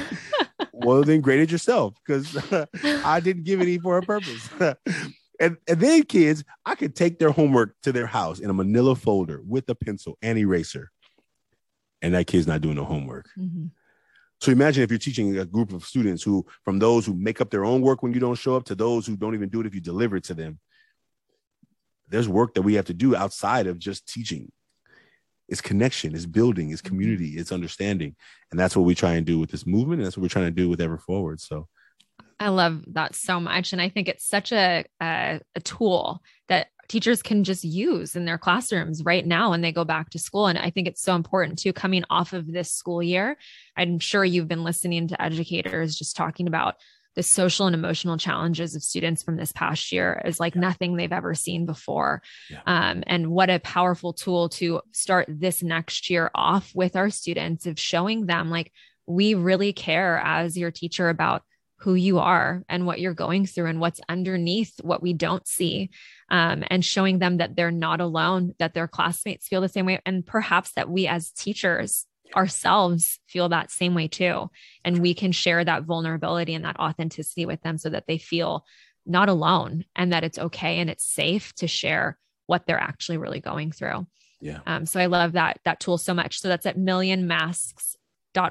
well, 0.85 1.03
then 1.03 1.21
grade 1.21 1.40
it 1.40 1.51
yourself 1.51 1.95
because 2.05 2.37
I 3.05 3.21
didn't 3.21 3.45
give 3.45 3.61
any 3.61 3.79
for 3.79 3.99
a 3.99 4.03
purpose. 4.03 4.49
and, 5.40 5.57
and 5.69 5.81
then 5.81 6.03
kids, 6.05 6.45
I 6.64 6.75
could 6.75 6.95
take 6.95 7.19
their 7.19 7.31
homework 7.31 7.75
to 7.83 7.93
their 7.93 8.07
house 8.07 8.38
in 8.38 8.51
a 8.51 8.55
manila 8.55 8.95
folder 8.95 9.40
with 9.47 9.69
a 9.69 9.75
pencil 9.75 10.19
and 10.23 10.38
eraser 10.38 10.90
and 12.03 12.14
that 12.14 12.27
kid's 12.27 12.47
not 12.47 12.61
doing 12.61 12.77
no 12.77 12.85
homework. 12.85 13.29
Mm-hmm. 13.38 13.66
So 14.40 14.51
imagine 14.51 14.83
if 14.83 14.90
you're 14.90 14.99
teaching 14.99 15.38
a 15.38 15.45
group 15.45 15.73
of 15.73 15.85
students 15.85 16.23
who, 16.23 16.47
from 16.64 16.79
those 16.79 17.05
who 17.05 17.14
make 17.14 17.40
up 17.40 17.51
their 17.51 17.64
own 17.64 17.83
work 17.83 18.03
when 18.03 18.14
you 18.14 18.21
don't 18.21 18.38
show 18.38 18.57
up 18.57 18.64
to 18.66 18.75
those 18.75 19.07
who 19.07 19.16
don't 19.16 19.35
even 19.35 19.51
do 19.51 19.61
it 19.61 19.66
if 19.66 19.75
you 19.75 19.83
deliver 19.83 20.16
it 20.16 20.25
to 20.25 20.35
them. 20.35 20.59
There's 22.09 22.29
work 22.29 22.55
that 22.55 22.62
we 22.62 22.75
have 22.75 22.87
to 22.87 22.95
do 22.95 23.14
outside 23.14 23.66
of 23.66 23.79
just 23.79 24.09
teaching. 24.09 24.51
It's 25.51 25.61
connection, 25.61 26.15
it's 26.15 26.25
building, 26.27 26.71
it's 26.71 26.81
mm-hmm. 26.81 26.89
community, 26.89 27.29
it's 27.37 27.53
understanding. 27.53 28.17
And 28.51 28.59
that's 28.59 28.75
what 28.75 28.87
we 28.87 28.95
try 28.95 29.15
and 29.15 29.27
do 29.27 29.39
with 29.39 29.51
this 29.51 29.67
movement. 29.67 30.01
And 30.01 30.07
that's 30.07 30.17
what 30.17 30.23
we're 30.23 30.29
trying 30.29 30.47
to 30.47 30.51
do 30.51 30.69
with 30.69 30.81
Ever 30.81 30.97
Forward. 30.97 31.41
So 31.41 31.69
I 32.39 32.49
love 32.49 32.85
that 32.95 33.15
so 33.15 33.39
much. 33.39 33.73
And 33.73 33.83
I 33.83 33.91
think 33.91 34.09
it's 34.09 34.27
such 34.27 34.51
a, 34.51 34.85
a, 35.03 35.41
a 35.55 35.61
tool 35.61 36.23
that 36.49 36.69
teachers 36.89 37.23
can 37.23 37.45
just 37.45 37.63
use 37.63 38.17
in 38.17 38.25
their 38.25 38.39
classrooms 38.39 39.05
right 39.05 39.25
now 39.25 39.51
when 39.51 39.61
they 39.61 39.71
go 39.71 39.85
back 39.85 40.11
to 40.11 40.19
school. 40.19 40.47
And 40.47 40.59
I 40.59 40.71
think 40.71 40.89
it's 40.89 41.03
so 41.03 41.15
important 41.15 41.59
too, 41.59 41.73
coming 41.73 42.03
off 42.11 42.33
of 42.33 42.51
this 42.51 42.71
school 42.73 43.03
year. 43.03 43.37
I'm 43.77 43.99
sure 43.99 44.25
you've 44.25 44.49
been 44.49 44.65
listening 44.65 45.07
to 45.09 45.23
educators 45.23 45.95
just 45.95 46.17
talking 46.17 46.49
about 46.49 46.77
the 47.16 47.23
social 47.23 47.66
and 47.66 47.75
emotional 47.75 48.16
challenges 48.16 48.75
of 48.75 48.83
students 48.83 49.23
from 49.23 49.37
this 49.37 49.52
past 49.52 49.92
year 49.92 50.23
is 50.25 50.38
like 50.38 50.54
yeah. 50.54 50.61
nothing 50.61 50.96
they've 50.96 51.13
ever 51.13 51.35
seen 51.35 51.67
before. 51.67 52.23
Yeah. 52.48 52.61
Um, 52.67 53.02
and 53.06 53.29
what 53.29 53.50
a 53.50 53.58
powerful 53.58 54.13
tool 54.13 54.48
to 54.50 54.81
start 54.92 55.27
this 55.29 55.63
next 55.63 56.08
year 56.08 56.31
off 56.35 56.71
with 56.75 56.96
our 56.96 57.11
students 57.11 57.67
of 57.67 57.79
showing 57.79 58.27
them 58.27 58.50
like, 58.50 58.73
we 59.06 59.35
really 59.35 59.73
care 59.73 60.19
as 60.25 60.56
your 60.56 60.71
teacher 60.71 61.08
about 61.08 61.42
who 61.81 61.94
you 61.94 62.19
are 62.19 62.63
and 62.69 62.87
what 62.87 63.00
you're 63.00 63.15
going 63.15 63.46
through 63.46 63.67
and 63.67 63.81
what's 63.81 64.00
underneath 64.08 64.75
what 64.83 65.02
we 65.02 65.13
don't 65.15 65.46
see 65.48 65.90
um, 66.31 66.63
and 66.69 66.85
showing 66.85 67.19
them 67.19 67.38
that 67.38 67.56
they're 67.56 67.71
not 67.71 68.00
alone 68.00 68.54
that 68.58 68.75
their 68.75 68.87
classmates 68.87 69.48
feel 69.48 69.63
the 69.63 69.69
same 69.69 69.87
way 69.87 69.98
and 70.04 70.27
perhaps 70.27 70.73
that 70.73 70.90
we 70.90 71.06
as 71.06 71.31
teachers 71.31 72.06
ourselves 72.35 73.18
feel 73.26 73.48
that 73.48 73.70
same 73.70 73.94
way 73.94 74.08
too. 74.08 74.50
And 74.85 74.98
we 74.98 75.14
can 75.14 75.33
share 75.33 75.64
that 75.64 75.85
vulnerability 75.85 76.54
and 76.54 76.64
that 76.64 76.78
authenticity 76.78 77.46
with 77.46 77.60
them 77.62 77.78
so 77.78 77.90
that 77.90 78.06
they 78.06 78.18
feel 78.18 78.64
not 79.06 79.28
alone 79.28 79.85
and 79.96 80.12
that 80.12 80.24
it's 80.24 80.38
okay 80.38 80.78
and 80.78 80.90
it's 80.90 81.04
safe 81.04 81.52
to 81.54 81.66
share 81.66 82.18
what 82.46 82.66
they're 82.66 82.78
actually 82.81 83.18
really 83.18 83.40
going 83.40 83.72
through. 83.72 84.06
Yeah. 84.40 84.60
Um, 84.66 84.87
so 84.87 84.98
i 85.00 85.06
love 85.06 85.33
that 85.33 85.60
that 85.64 85.81
tool 85.81 85.98
so 85.98 86.14
much. 86.14 86.40
So 86.40 86.48
that's 86.48 86.66
at 86.66 86.78
million 86.78 87.26
masks 87.26 87.96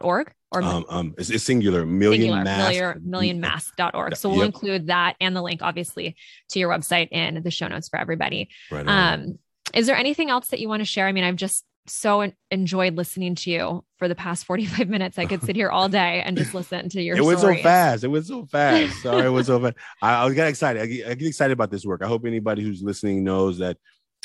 org 0.01 0.33
or 0.51 0.61
um, 0.61 0.85
um 0.89 1.15
it's, 1.17 1.29
it's 1.29 1.43
singular 1.43 1.85
million 1.85 2.21
singular, 2.21 2.43
mask 2.43 2.69
million, 2.69 3.09
million 3.09 3.39
mask.org 3.39 4.15
so 4.17 4.27
we'll 4.27 4.39
yep. 4.39 4.47
include 4.47 4.87
that 4.87 5.15
and 5.21 5.33
the 5.33 5.41
link 5.41 5.61
obviously 5.61 6.17
to 6.49 6.59
your 6.59 6.69
website 6.69 7.07
in 7.11 7.41
the 7.43 7.49
show 7.49 7.67
notes 7.67 7.87
for 7.87 7.97
everybody. 7.97 8.49
Right 8.69 8.87
um 8.87 9.39
is 9.73 9.87
there 9.87 9.95
anything 9.95 10.29
else 10.29 10.49
that 10.49 10.59
you 10.59 10.67
want 10.67 10.81
to 10.81 10.85
share? 10.85 11.07
I 11.07 11.11
mean 11.11 11.23
i've 11.23 11.37
just 11.37 11.63
so 11.89 12.31
enjoyed 12.51 12.95
listening 12.95 13.35
to 13.35 13.49
you 13.49 13.83
for 13.97 14.07
the 14.07 14.15
past 14.15 14.45
45 14.45 14.87
minutes. 14.89 15.17
I 15.17 15.25
could 15.25 15.43
sit 15.43 15.55
here 15.55 15.69
all 15.69 15.89
day 15.89 16.21
and 16.21 16.37
just 16.37 16.53
listen 16.53 16.89
to 16.89 17.01
your 17.01 17.17
It 17.17 17.23
went 17.23 17.39
so 17.39 17.55
fast. 17.55 18.03
It 18.03 18.07
was 18.07 18.27
so 18.27 18.45
fast. 18.45 19.01
Sorry, 19.01 19.25
it 19.25 19.29
was 19.29 19.47
so 19.47 19.59
fast. 19.59 19.75
I, 20.01 20.21
I 20.21 20.25
was 20.25 20.33
getting 20.33 20.49
excited. 20.49 20.81
I 20.81 20.85
get, 20.85 21.07
I 21.07 21.13
get, 21.15 21.27
excited 21.27 21.53
about 21.53 21.71
this 21.71 21.85
work. 21.85 22.01
I 22.03 22.07
hope 22.07 22.25
anybody 22.25 22.63
who's 22.63 22.81
listening 22.81 23.23
knows 23.23 23.57
that 23.59 23.77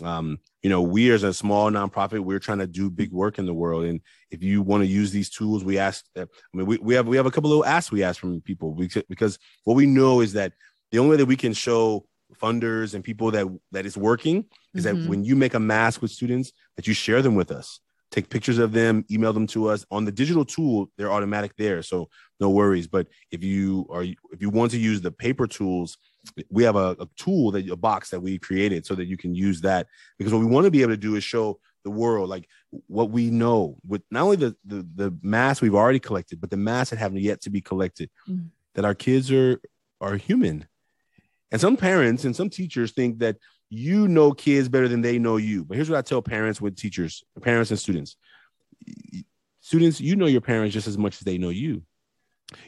um, 0.03 0.39
you 0.62 0.71
know, 0.71 0.83
we 0.83 1.11
as 1.12 1.23
a 1.23 1.33
small 1.33 1.71
nonprofit, 1.71 2.21
we're 2.21 2.41
trying 2.41 2.59
to 2.59 2.67
do 2.67 2.91
big 2.91 3.12
work 3.12 3.39
in 3.39 3.47
the 3.47 3.55
world. 3.55 3.85
And 3.85 4.01
if 4.31 4.43
you 4.43 4.62
want 4.62 4.83
to 4.83 4.87
use 4.87 5.12
these 5.12 5.31
tools, 5.31 5.65
we 5.65 5.79
ask, 5.79 6.05
I 6.17 6.27
mean, 6.53 6.67
we, 6.67 6.79
we 6.79 6.95
have, 6.95 7.07
we 7.07 7.17
have 7.17 7.27
a 7.27 7.31
couple 7.31 7.49
of 7.49 7.59
little 7.59 7.67
asks 7.67 7.93
we 7.93 8.03
ask 8.03 8.21
from 8.21 8.41
people 8.41 8.73
because 8.73 9.39
what 9.65 9.75
we 9.75 9.87
know 9.87 10.21
is 10.21 10.33
that 10.33 10.53
the 10.91 10.99
only 10.99 11.12
way 11.12 11.17
that 11.19 11.27
we 11.27 11.37
can 11.37 11.53
show 11.53 12.07
funders 12.41 12.95
and 12.95 13.05
people 13.05 13.31
that, 13.31 13.47
that 13.73 13.87
it's 13.87 13.97
working 13.97 14.47
is 14.75 14.85
mm-hmm. 14.85 15.03
that 15.03 15.09
when 15.09 15.25
you 15.25 15.37
make 15.37 15.55
a 15.55 15.61
mask 15.61 16.03
with 16.03 16.11
students 16.11 16.53
that 16.77 16.87
you 16.87 16.95
share 16.95 17.22
them 17.22 17.35
with 17.35 17.51
us, 17.51 17.81
take 18.11 18.29
pictures 18.29 18.59
of 18.59 18.72
them, 18.72 19.05
email 19.11 19.33
them 19.33 19.47
to 19.49 19.68
us 19.68 19.85
on 19.91 20.05
the 20.05 20.12
digital 20.12 20.45
tool. 20.45 20.91
They're 20.97 21.12
automatic 21.12 21.53
there. 21.57 21.83
So 21.83 22.09
no 22.41 22.51
worries. 22.51 22.87
But 22.87 23.09
if 23.31 23.43
you 23.43 23.87
are, 23.91 24.03
if 24.03 24.41
you 24.41 24.51
want 24.51 24.70
to 24.72 24.79
use 24.79 25.01
the 25.01 25.11
paper 25.11 25.47
tools, 25.47 25.99
we 26.51 26.62
have 26.64 26.77
a, 26.77 26.97
a 27.01 27.09
tool 27.16 27.51
that 27.53 27.68
a 27.68 27.77
box 27.77 28.11
that 28.11 28.20
we 28.20 28.39
created 28.39 28.87
so 28.87 28.95
that 28.95 29.07
you 29.07 29.16
can 29.16 29.35
use 29.35 29.61
that 29.62 29.87
because 30.18 30.33
what 30.33 30.41
we 30.41 30.47
want 30.47 30.64
to 30.64 30.70
be 30.70 30.83
able 30.83 30.93
to 30.93 30.97
do 30.97 31.16
is 31.16 31.25
show 31.25 31.59
the 31.85 31.91
world 31.91 32.31
like 32.31 32.49
what 32.87 33.11
we 33.11 33.31
know 33.31 33.77
with 33.87 34.03
not 34.11 34.22
only 34.22 34.37
the 34.37 34.57
the, 34.64 34.87
the 34.95 35.16
mass 35.22 35.61
we've 35.61 35.75
already 35.75 35.99
collected 35.99 36.41
but 36.41 36.51
the 36.51 36.57
mass 36.57 36.91
that 36.91 36.99
haven't 36.99 37.20
yet 37.20 37.43
to 37.43 37.51
be 37.51 37.61
collected 37.61 38.11
mm-hmm. 38.29 38.47
that 38.75 38.85
our 38.85 38.95
kids 38.95 39.31
are 39.31 39.61
are 40.01 40.16
human 40.16 40.66
and 41.53 41.61
some 41.61 41.77
parents 41.77 42.25
and 42.25 42.35
some 42.35 42.49
teachers 42.49 42.93
think 42.93 43.18
that 43.18 43.37
you 43.75 44.09
know 44.09 44.33
kids 44.33 44.68
better 44.68 44.89
than 44.89 45.01
they 45.01 45.18
know 45.18 45.37
you 45.37 45.64
but 45.64 45.77
here's 45.77 45.91
what 45.91 45.99
i 45.99 46.03
tell 46.03 46.22
parents 46.22 46.61
with 46.61 46.77
teachers 46.77 47.25
parents 47.43 47.70
and 47.70 47.79
students 47.79 48.16
students 49.61 50.01
you 50.01 50.16
know 50.16 50.27
your 50.27 50.41
parents 50.41 50.72
just 50.72 50.87
as 50.87 50.99
much 50.99 51.14
as 51.14 51.20
they 51.20 51.39
know 51.39 51.51
you 51.51 51.83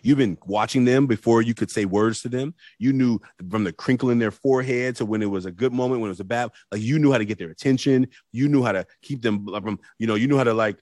You've 0.03 0.19
been 0.19 0.39
watching 0.47 0.85
them 0.85 1.07
before 1.07 1.43
you 1.43 1.55
could 1.55 1.71
say 1.71 1.85
words 1.85 2.23
to 2.23 2.29
them. 2.29 2.55
You 2.79 2.93
knew 2.93 3.21
from 3.51 3.65
the 3.65 3.73
crinkle 3.73 4.11
in 4.11 4.19
their 4.19 4.31
forehead 4.31 4.97
to 4.97 5.07
when 5.07 5.23
it 5.23 5.31
was 5.31 5.47
a 5.47 5.53
good 5.53 5.73
moment, 5.73 6.01
when 6.01 6.09
it 6.09 6.13
was 6.13 6.21
a 6.21 6.25
bad, 6.25 6.51
like 6.73 6.81
you 6.81 6.99
knew 6.99 7.13
how 7.13 7.19
to 7.19 7.25
get 7.25 7.39
their 7.39 7.51
attention. 7.51 8.09
You 8.33 8.49
knew 8.49 8.63
how 8.63 8.73
to 8.73 8.87
keep 9.03 9.23
them 9.23 9.47
from, 9.47 9.79
you 9.99 10.07
know, 10.07 10.15
you 10.15 10.29
knew 10.29 10.37
how 10.37 10.45
to 10.45 10.55
like 10.55 10.79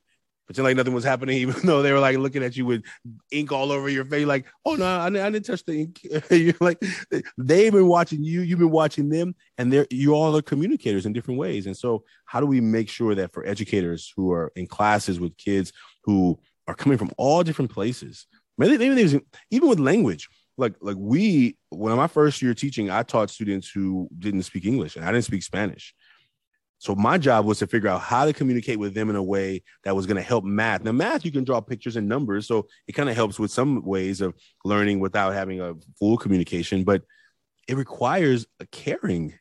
pretend 0.47 0.65
like 0.65 0.77
nothing 0.77 0.95
was 0.95 1.05
happening, 1.05 1.37
even 1.39 1.55
though 1.65 1.83
they 1.83 1.93
were 1.93 2.01
like 2.01 2.17
looking 2.19 2.43
at 2.43 2.57
you 2.57 2.67
with 2.67 2.83
ink 3.31 3.53
all 3.53 3.73
over 3.73 3.89
your 3.89 4.05
face, 4.05 4.27
like, 4.27 4.47
oh 4.65 4.75
no, 4.75 4.85
I, 4.85 5.07
I 5.07 5.11
didn't 5.11 5.45
touch 5.45 5.65
the 5.65 5.81
ink. 5.81 6.01
You're 6.31 6.55
like, 6.61 6.83
they've 7.39 7.73
been 7.73 7.89
watching 7.89 8.23
you, 8.23 8.41
you've 8.43 8.59
been 8.59 8.71
watching 8.71 9.09
them, 9.09 9.35
and 9.59 9.73
they're 9.73 9.87
you 9.91 10.15
all 10.15 10.37
are 10.37 10.43
communicators 10.43 11.07
in 11.07 11.13
different 11.13 11.41
ways. 11.41 11.67
And 11.67 11.77
so, 11.77 12.05
how 12.27 12.41
do 12.41 12.47
we 12.47 12.61
make 12.61 12.89
sure 12.89 13.15
that 13.15 13.33
for 13.33 13.47
educators 13.47 14.13
who 14.17 14.33
are 14.33 14.53
in 14.57 14.67
classes 14.67 15.21
with 15.21 15.37
kids 15.37 15.73
who 16.05 16.39
are 16.67 16.75
coming 16.75 16.99
from 16.99 17.11
all 17.19 17.43
different 17.43 17.71
places, 17.71 18.27
Maybe, 18.57 18.79
maybe 18.79 19.21
even 19.51 19.69
with 19.69 19.81
language. 19.81 20.29
Like 20.57 20.75
like 20.81 20.97
we 20.97 21.57
when 21.71 21.97
my 21.97 22.07
first 22.07 22.41
year 22.41 22.55
teaching, 22.55 22.89
I 22.89 23.03
taught 23.03 23.31
students 23.31 23.69
who 23.69 24.09
didn't 24.17 24.45
speak 24.45 24.65
English 24.65 24.95
and 24.95 25.05
I 25.05 25.11
didn't 25.11 25.25
speak 25.25 25.43
Spanish. 25.43 25.95
So 26.85 26.95
my 26.95 27.17
job 27.17 27.47
was 27.47 27.61
to 27.61 27.67
figure 27.67 27.89
out 27.89 28.03
how 28.03 28.27
to 28.27 28.35
communicate 28.35 28.79
with 28.79 28.93
them 28.93 29.09
in 29.09 29.17
a 29.17 29.23
way 29.23 29.63
that 29.85 29.97
was 29.97 30.05
going 30.05 30.19
to 30.19 30.23
help 30.23 30.45
math. 30.45 30.85
Now, 30.85 30.93
math 30.93 31.25
you 31.25 31.33
can 31.33 31.43
draw 31.43 31.63
pictures 31.63 31.97
and 31.97 32.07
numbers, 32.07 32.47
so 32.47 32.67
it 32.87 32.93
kind 32.93 33.09
of 33.09 33.17
helps 33.17 33.39
with 33.39 33.51
some 33.51 33.83
ways 33.83 34.21
of 34.21 34.35
learning 34.67 35.01
without 35.01 35.33
having 35.33 35.63
a 35.63 35.77
full 35.99 36.19
communication. 36.19 36.85
But 36.85 37.03
it 37.67 37.79
requires 37.79 38.47
a 38.61 38.67
caring 38.67 39.33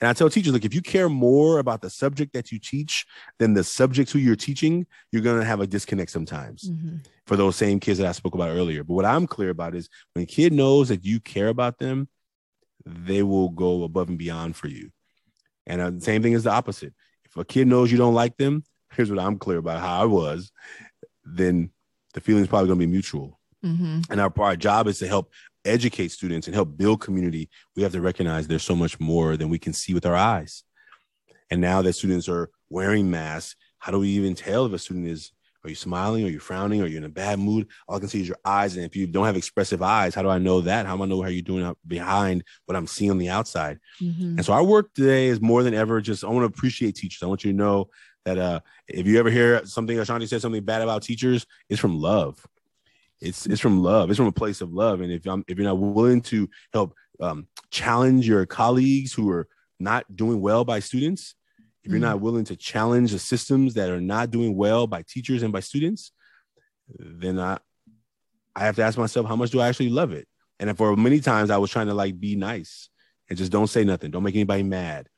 and 0.00 0.08
I 0.08 0.14
tell 0.14 0.30
teachers, 0.30 0.54
like, 0.54 0.64
if 0.64 0.74
you 0.74 0.80
care 0.80 1.10
more 1.10 1.58
about 1.58 1.82
the 1.82 1.90
subject 1.90 2.32
that 2.32 2.50
you 2.50 2.58
teach 2.58 3.06
than 3.38 3.52
the 3.52 3.62
subject 3.62 4.10
who 4.10 4.18
you're 4.18 4.34
teaching, 4.34 4.86
you're 5.12 5.22
going 5.22 5.40
to 5.40 5.46
have 5.46 5.60
a 5.60 5.66
disconnect 5.66 6.10
sometimes 6.10 6.70
mm-hmm. 6.70 6.96
for 7.26 7.36
those 7.36 7.56
same 7.56 7.80
kids 7.80 7.98
that 7.98 8.06
I 8.06 8.12
spoke 8.12 8.34
about 8.34 8.48
earlier. 8.48 8.82
But 8.82 8.94
what 8.94 9.04
I'm 9.04 9.26
clear 9.26 9.50
about 9.50 9.74
is 9.74 9.90
when 10.14 10.22
a 10.22 10.26
kid 10.26 10.54
knows 10.54 10.88
that 10.88 11.04
you 11.04 11.20
care 11.20 11.48
about 11.48 11.78
them, 11.78 12.08
they 12.86 13.22
will 13.22 13.50
go 13.50 13.82
above 13.82 14.08
and 14.08 14.16
beyond 14.16 14.56
for 14.56 14.68
you. 14.68 14.90
And 15.70 15.80
uh, 15.80 15.90
the 15.90 16.00
same 16.00 16.20
thing 16.20 16.32
is 16.32 16.42
the 16.42 16.50
opposite. 16.50 16.92
If 17.24 17.36
a 17.36 17.44
kid 17.44 17.68
knows 17.68 17.92
you 17.92 17.98
don't 17.98 18.14
like 18.14 18.36
them, 18.36 18.64
here's 18.92 19.08
what 19.08 19.20
I'm 19.20 19.38
clear 19.38 19.58
about 19.58 19.80
how 19.80 20.02
I 20.02 20.04
was, 20.04 20.50
then 21.24 21.70
the 22.12 22.20
feeling's 22.20 22.48
probably 22.48 22.66
going 22.66 22.80
to 22.80 22.86
be 22.86 22.90
mutual. 22.90 23.38
Mm-hmm. 23.64 24.00
And 24.10 24.20
our, 24.20 24.32
our 24.40 24.56
job 24.56 24.88
is 24.88 24.98
to 24.98 25.06
help 25.06 25.30
educate 25.64 26.10
students 26.10 26.48
and 26.48 26.56
help 26.56 26.76
build 26.76 27.00
community, 27.00 27.48
we 27.76 27.84
have 27.84 27.92
to 27.92 28.00
recognize 28.00 28.48
there's 28.48 28.64
so 28.64 28.74
much 28.74 28.98
more 28.98 29.36
than 29.36 29.48
we 29.48 29.60
can 29.60 29.72
see 29.72 29.94
with 29.94 30.06
our 30.06 30.16
eyes. 30.16 30.64
And 31.50 31.60
now 31.60 31.82
that 31.82 31.92
students 31.92 32.28
are 32.28 32.50
wearing 32.68 33.08
masks, 33.08 33.54
how 33.78 33.92
do 33.92 34.00
we 34.00 34.08
even 34.08 34.34
tell 34.34 34.66
if 34.66 34.72
a 34.72 34.78
student 34.78 35.06
is 35.06 35.30
are 35.64 35.68
you 35.68 35.76
smiling? 35.76 36.24
Are 36.24 36.30
you 36.30 36.40
frowning? 36.40 36.82
Are 36.82 36.86
you 36.86 36.98
in 36.98 37.04
a 37.04 37.08
bad 37.08 37.38
mood? 37.38 37.68
All 37.86 37.96
I 37.96 37.98
can 37.98 38.08
see 38.08 38.20
is 38.20 38.28
your 38.28 38.38
eyes. 38.44 38.76
And 38.76 38.84
if 38.84 38.96
you 38.96 39.06
don't 39.06 39.26
have 39.26 39.36
expressive 39.36 39.82
eyes, 39.82 40.14
how 40.14 40.22
do 40.22 40.28
I 40.28 40.38
know 40.38 40.62
that? 40.62 40.86
How 40.86 40.96
do 40.96 41.02
I 41.02 41.06
know 41.06 41.22
how 41.22 41.28
you're 41.28 41.42
doing 41.42 41.74
behind 41.86 42.44
what 42.66 42.76
I'm 42.76 42.86
seeing 42.86 43.10
on 43.10 43.18
the 43.18 43.28
outside? 43.28 43.78
Mm-hmm. 44.00 44.36
And 44.36 44.44
so 44.44 44.52
our 44.52 44.64
work 44.64 44.94
today 44.94 45.26
is 45.26 45.40
more 45.40 45.62
than 45.62 45.74
ever 45.74 46.00
just 46.00 46.24
I 46.24 46.28
want 46.28 46.40
to 46.40 46.58
appreciate 46.58 46.96
teachers. 46.96 47.22
I 47.22 47.26
want 47.26 47.44
you 47.44 47.52
to 47.52 47.58
know 47.58 47.90
that 48.24 48.38
uh, 48.38 48.60
if 48.88 49.06
you 49.06 49.18
ever 49.18 49.30
hear 49.30 49.64
something, 49.66 49.98
Ashanti 49.98 50.26
said 50.26 50.40
something 50.40 50.64
bad 50.64 50.82
about 50.82 51.02
teachers, 51.02 51.46
it's 51.68 51.80
from 51.80 51.98
love 51.98 52.44
it's 53.20 53.46
it's 53.46 53.60
from 53.60 53.82
love. 53.82 54.10
It's 54.10 54.16
from 54.16 54.26
a 54.26 54.32
place 54.32 54.60
of 54.60 54.72
love. 54.72 55.00
And 55.00 55.12
if 55.12 55.26
I'm 55.26 55.44
if 55.46 55.58
you're 55.58 55.66
not 55.66 55.78
willing 55.78 56.22
to 56.22 56.48
help 56.72 56.94
um, 57.20 57.46
challenge 57.70 58.26
your 58.26 58.46
colleagues 58.46 59.12
who 59.12 59.30
are 59.30 59.46
not 59.78 60.04
doing 60.14 60.40
well 60.40 60.64
by 60.64 60.80
students, 60.80 61.34
if 61.82 61.90
you're 61.90 62.00
not 62.00 62.20
willing 62.20 62.44
to 62.44 62.56
challenge 62.56 63.12
the 63.12 63.18
systems 63.18 63.74
that 63.74 63.90
are 63.90 64.00
not 64.00 64.30
doing 64.30 64.54
well 64.54 64.86
by 64.86 65.02
teachers 65.02 65.42
and 65.42 65.52
by 65.52 65.60
students, 65.60 66.12
then 66.98 67.38
I 67.38 67.58
I 68.54 68.64
have 68.64 68.76
to 68.76 68.82
ask 68.82 68.98
myself 68.98 69.26
how 69.26 69.36
much 69.36 69.50
do 69.50 69.60
I 69.60 69.68
actually 69.68 69.90
love 69.90 70.12
it? 70.12 70.26
And 70.58 70.76
for 70.76 70.94
many 70.96 71.20
times 71.20 71.50
I 71.50 71.56
was 71.56 71.70
trying 71.70 71.86
to 71.86 71.94
like 71.94 72.18
be 72.20 72.36
nice 72.36 72.88
and 73.28 73.38
just 73.38 73.52
don't 73.52 73.68
say 73.68 73.84
nothing, 73.84 74.10
don't 74.10 74.22
make 74.22 74.34
anybody 74.34 74.62
mad. 74.62 75.08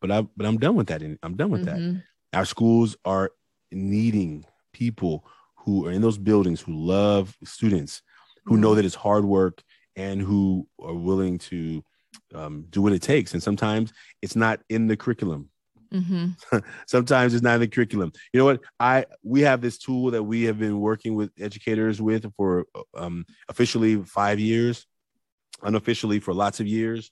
But 0.00 0.10
I 0.10 0.22
but 0.36 0.46
I'm 0.46 0.58
done 0.58 0.74
with 0.74 0.88
that. 0.88 1.02
I'm 1.22 1.36
done 1.36 1.50
with 1.50 1.66
mm-hmm. 1.66 1.94
that. 1.94 2.02
Our 2.32 2.44
schools 2.44 2.96
are 3.04 3.30
needing 3.70 4.44
people 4.72 5.24
who 5.56 5.86
are 5.86 5.92
in 5.92 6.02
those 6.02 6.18
buildings 6.18 6.60
who 6.60 6.72
love 6.74 7.36
students, 7.44 8.02
who 8.44 8.56
know 8.56 8.68
mm-hmm. 8.68 8.76
that 8.76 8.84
it's 8.84 8.94
hard 8.94 9.24
work 9.24 9.62
and 9.96 10.20
who 10.20 10.66
are 10.80 10.94
willing 10.94 11.38
to 11.38 11.84
um, 12.34 12.66
do 12.70 12.82
what 12.82 12.92
it 12.92 13.02
takes. 13.02 13.34
And 13.34 13.42
sometimes 13.42 13.92
it's 14.22 14.36
not 14.36 14.60
in 14.68 14.86
the 14.86 14.96
curriculum. 14.96 15.50
Mm-hmm. 15.92 16.58
sometimes 16.86 17.34
it's 17.34 17.42
not 17.42 17.54
in 17.54 17.60
the 17.60 17.68
curriculum. 17.68 18.12
You 18.32 18.38
know 18.38 18.44
what? 18.44 18.60
I 18.78 19.06
we 19.22 19.42
have 19.42 19.60
this 19.60 19.78
tool 19.78 20.10
that 20.12 20.22
we 20.22 20.44
have 20.44 20.58
been 20.58 20.80
working 20.80 21.14
with 21.14 21.30
educators 21.38 22.00
with 22.00 22.30
for 22.36 22.66
um, 22.96 23.24
officially 23.48 24.02
five 24.02 24.38
years, 24.38 24.86
unofficially 25.62 26.20
for 26.20 26.34
lots 26.34 26.60
of 26.60 26.66
years. 26.66 27.10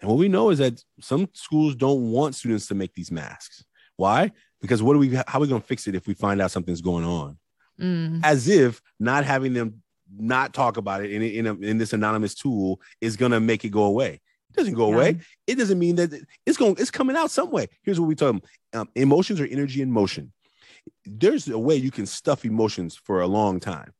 And 0.00 0.10
what 0.10 0.18
we 0.18 0.28
know 0.28 0.50
is 0.50 0.58
that 0.58 0.82
some 1.00 1.28
schools 1.32 1.76
don't 1.76 2.10
want 2.10 2.34
students 2.34 2.66
to 2.68 2.74
make 2.74 2.94
these 2.94 3.10
masks. 3.10 3.64
Why? 3.96 4.32
Because 4.60 4.82
what 4.82 4.96
are 4.96 4.98
we? 4.98 5.14
How 5.14 5.24
are 5.34 5.40
we 5.40 5.48
going 5.48 5.60
to 5.60 5.66
fix 5.66 5.86
it 5.86 5.94
if 5.94 6.06
we 6.06 6.14
find 6.14 6.40
out 6.40 6.50
something's 6.50 6.80
going 6.80 7.04
on? 7.04 7.38
mm. 7.80 8.20
as 8.22 8.48
if 8.48 8.80
not 8.98 9.24
having 9.24 9.52
them 9.52 9.82
not 10.16 10.52
talk 10.52 10.76
about 10.76 11.04
it 11.04 11.10
in 11.10 11.22
in, 11.22 11.46
a, 11.46 11.54
in 11.54 11.78
this 11.78 11.92
anonymous 11.92 12.34
tool 12.34 12.80
is 13.00 13.16
going 13.16 13.32
to 13.32 13.40
make 13.40 13.64
it 13.64 13.70
go 13.70 13.84
away. 13.84 14.20
It 14.54 14.58
doesn't 14.58 14.74
go 14.74 14.88
yeah. 14.90 14.94
away. 14.94 15.20
It 15.46 15.56
doesn't 15.56 15.78
mean 15.78 15.96
that 15.96 16.12
it's 16.46 16.56
going. 16.56 16.76
It's 16.78 16.90
coming 16.90 17.16
out 17.16 17.30
some 17.30 17.50
way. 17.50 17.68
Here's 17.82 17.98
what 17.98 18.06
we 18.06 18.14
talk: 18.14 18.36
um, 18.72 18.88
emotions 18.94 19.40
are 19.40 19.46
energy 19.46 19.82
in 19.82 19.90
motion. 19.90 20.32
There's 21.04 21.48
a 21.48 21.58
way 21.58 21.76
you 21.76 21.90
can 21.90 22.06
stuff 22.06 22.44
emotions 22.44 22.94
for 22.94 23.20
a 23.20 23.26
long 23.26 23.58
time. 23.58 23.92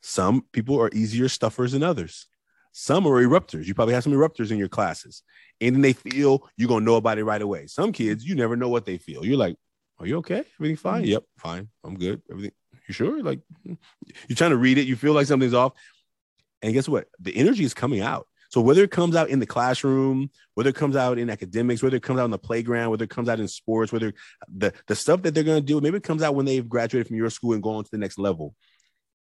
Some 0.00 0.44
people 0.52 0.80
are 0.80 0.90
easier 0.92 1.28
stuffers 1.28 1.72
than 1.72 1.82
others. 1.82 2.26
Some 2.72 3.06
are 3.06 3.22
erupters. 3.22 3.66
You 3.66 3.74
probably 3.74 3.94
have 3.94 4.02
some 4.02 4.12
erupters 4.12 4.50
in 4.50 4.58
your 4.58 4.68
classes. 4.68 5.22
and 5.60 5.74
then 5.74 5.82
they 5.82 5.94
feel, 5.94 6.46
you're 6.56 6.68
gonna 6.68 6.84
know 6.84 6.96
about 6.96 7.18
it 7.18 7.24
right 7.24 7.40
away. 7.40 7.66
Some 7.66 7.92
kids, 7.92 8.24
you 8.24 8.34
never 8.34 8.56
know 8.56 8.68
what 8.68 8.84
they 8.84 8.98
feel. 8.98 9.24
You're 9.24 9.38
like, 9.38 9.56
"Are 9.98 10.06
you 10.06 10.18
okay? 10.18 10.44
Everything 10.58 10.76
fine? 10.76 11.02
Mm-hmm. 11.02 11.12
Yep, 11.12 11.24
fine. 11.38 11.68
I'm 11.84 11.96
good. 11.96 12.22
Everything 12.30 12.52
you 12.86 12.94
sure? 12.94 13.22
Like 13.22 13.40
you're 13.64 14.36
trying 14.36 14.50
to 14.50 14.56
read 14.56 14.78
it, 14.78 14.86
you 14.86 14.96
feel 14.96 15.12
like 15.12 15.26
something's 15.26 15.54
off. 15.54 15.72
And 16.62 16.72
guess 16.72 16.88
what? 16.88 17.06
The 17.20 17.36
energy 17.36 17.64
is 17.64 17.74
coming 17.74 18.00
out. 18.00 18.26
So 18.50 18.60
whether 18.60 18.82
it 18.82 18.90
comes 18.90 19.16
out 19.16 19.28
in 19.28 19.40
the 19.40 19.46
classroom, 19.46 20.30
whether 20.54 20.70
it 20.70 20.76
comes 20.76 20.96
out 20.96 21.18
in 21.18 21.30
academics, 21.30 21.82
whether 21.82 21.96
it 21.96 22.02
comes 22.02 22.20
out 22.20 22.24
on 22.24 22.30
the 22.30 22.38
playground, 22.38 22.90
whether 22.90 23.04
it 23.04 23.10
comes 23.10 23.28
out 23.28 23.40
in 23.40 23.48
sports, 23.48 23.92
whether 23.92 24.12
the, 24.48 24.72
the 24.86 24.94
stuff 24.94 25.22
that 25.22 25.34
they're 25.34 25.44
going 25.44 25.60
to 25.60 25.66
do, 25.66 25.80
maybe 25.80 25.96
it 25.96 26.02
comes 26.02 26.22
out 26.22 26.34
when 26.34 26.46
they've 26.46 26.68
graduated 26.68 27.06
from 27.08 27.16
your 27.16 27.30
school 27.30 27.52
and 27.52 27.62
gone 27.62 27.84
to 27.84 27.90
the 27.90 27.98
next 27.98 28.18
level. 28.18 28.54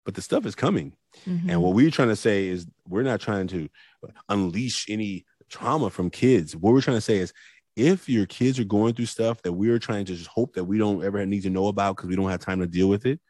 But 0.04 0.14
the 0.14 0.22
stuff 0.22 0.46
is 0.46 0.54
coming. 0.54 0.92
Mm-hmm. 1.26 1.50
And 1.50 1.62
what 1.62 1.74
we're 1.74 1.90
trying 1.90 2.08
to 2.08 2.16
say 2.16 2.46
is 2.46 2.66
we're 2.88 3.02
not 3.02 3.20
trying 3.20 3.48
to 3.48 3.68
unleash 4.28 4.86
any 4.88 5.24
trauma 5.48 5.90
from 5.90 6.10
kids. 6.10 6.54
What 6.54 6.72
we're 6.72 6.80
trying 6.80 6.98
to 6.98 7.00
say 7.00 7.18
is 7.18 7.32
if 7.76 8.08
your 8.08 8.26
kids 8.26 8.58
are 8.58 8.64
going 8.64 8.94
through 8.94 9.06
stuff 9.06 9.42
that 9.42 9.52
we're 9.52 9.78
trying 9.78 10.04
to 10.06 10.14
just 10.14 10.28
hope 10.28 10.54
that 10.54 10.64
we 10.64 10.78
don't 10.78 11.04
ever 11.04 11.24
need 11.26 11.42
to 11.42 11.50
know 11.50 11.68
about 11.68 11.96
because 11.96 12.08
we 12.08 12.16
don't 12.16 12.30
have 12.30 12.40
time 12.40 12.60
to 12.60 12.66
deal 12.66 12.88
with 12.88 13.04
it, 13.04 13.20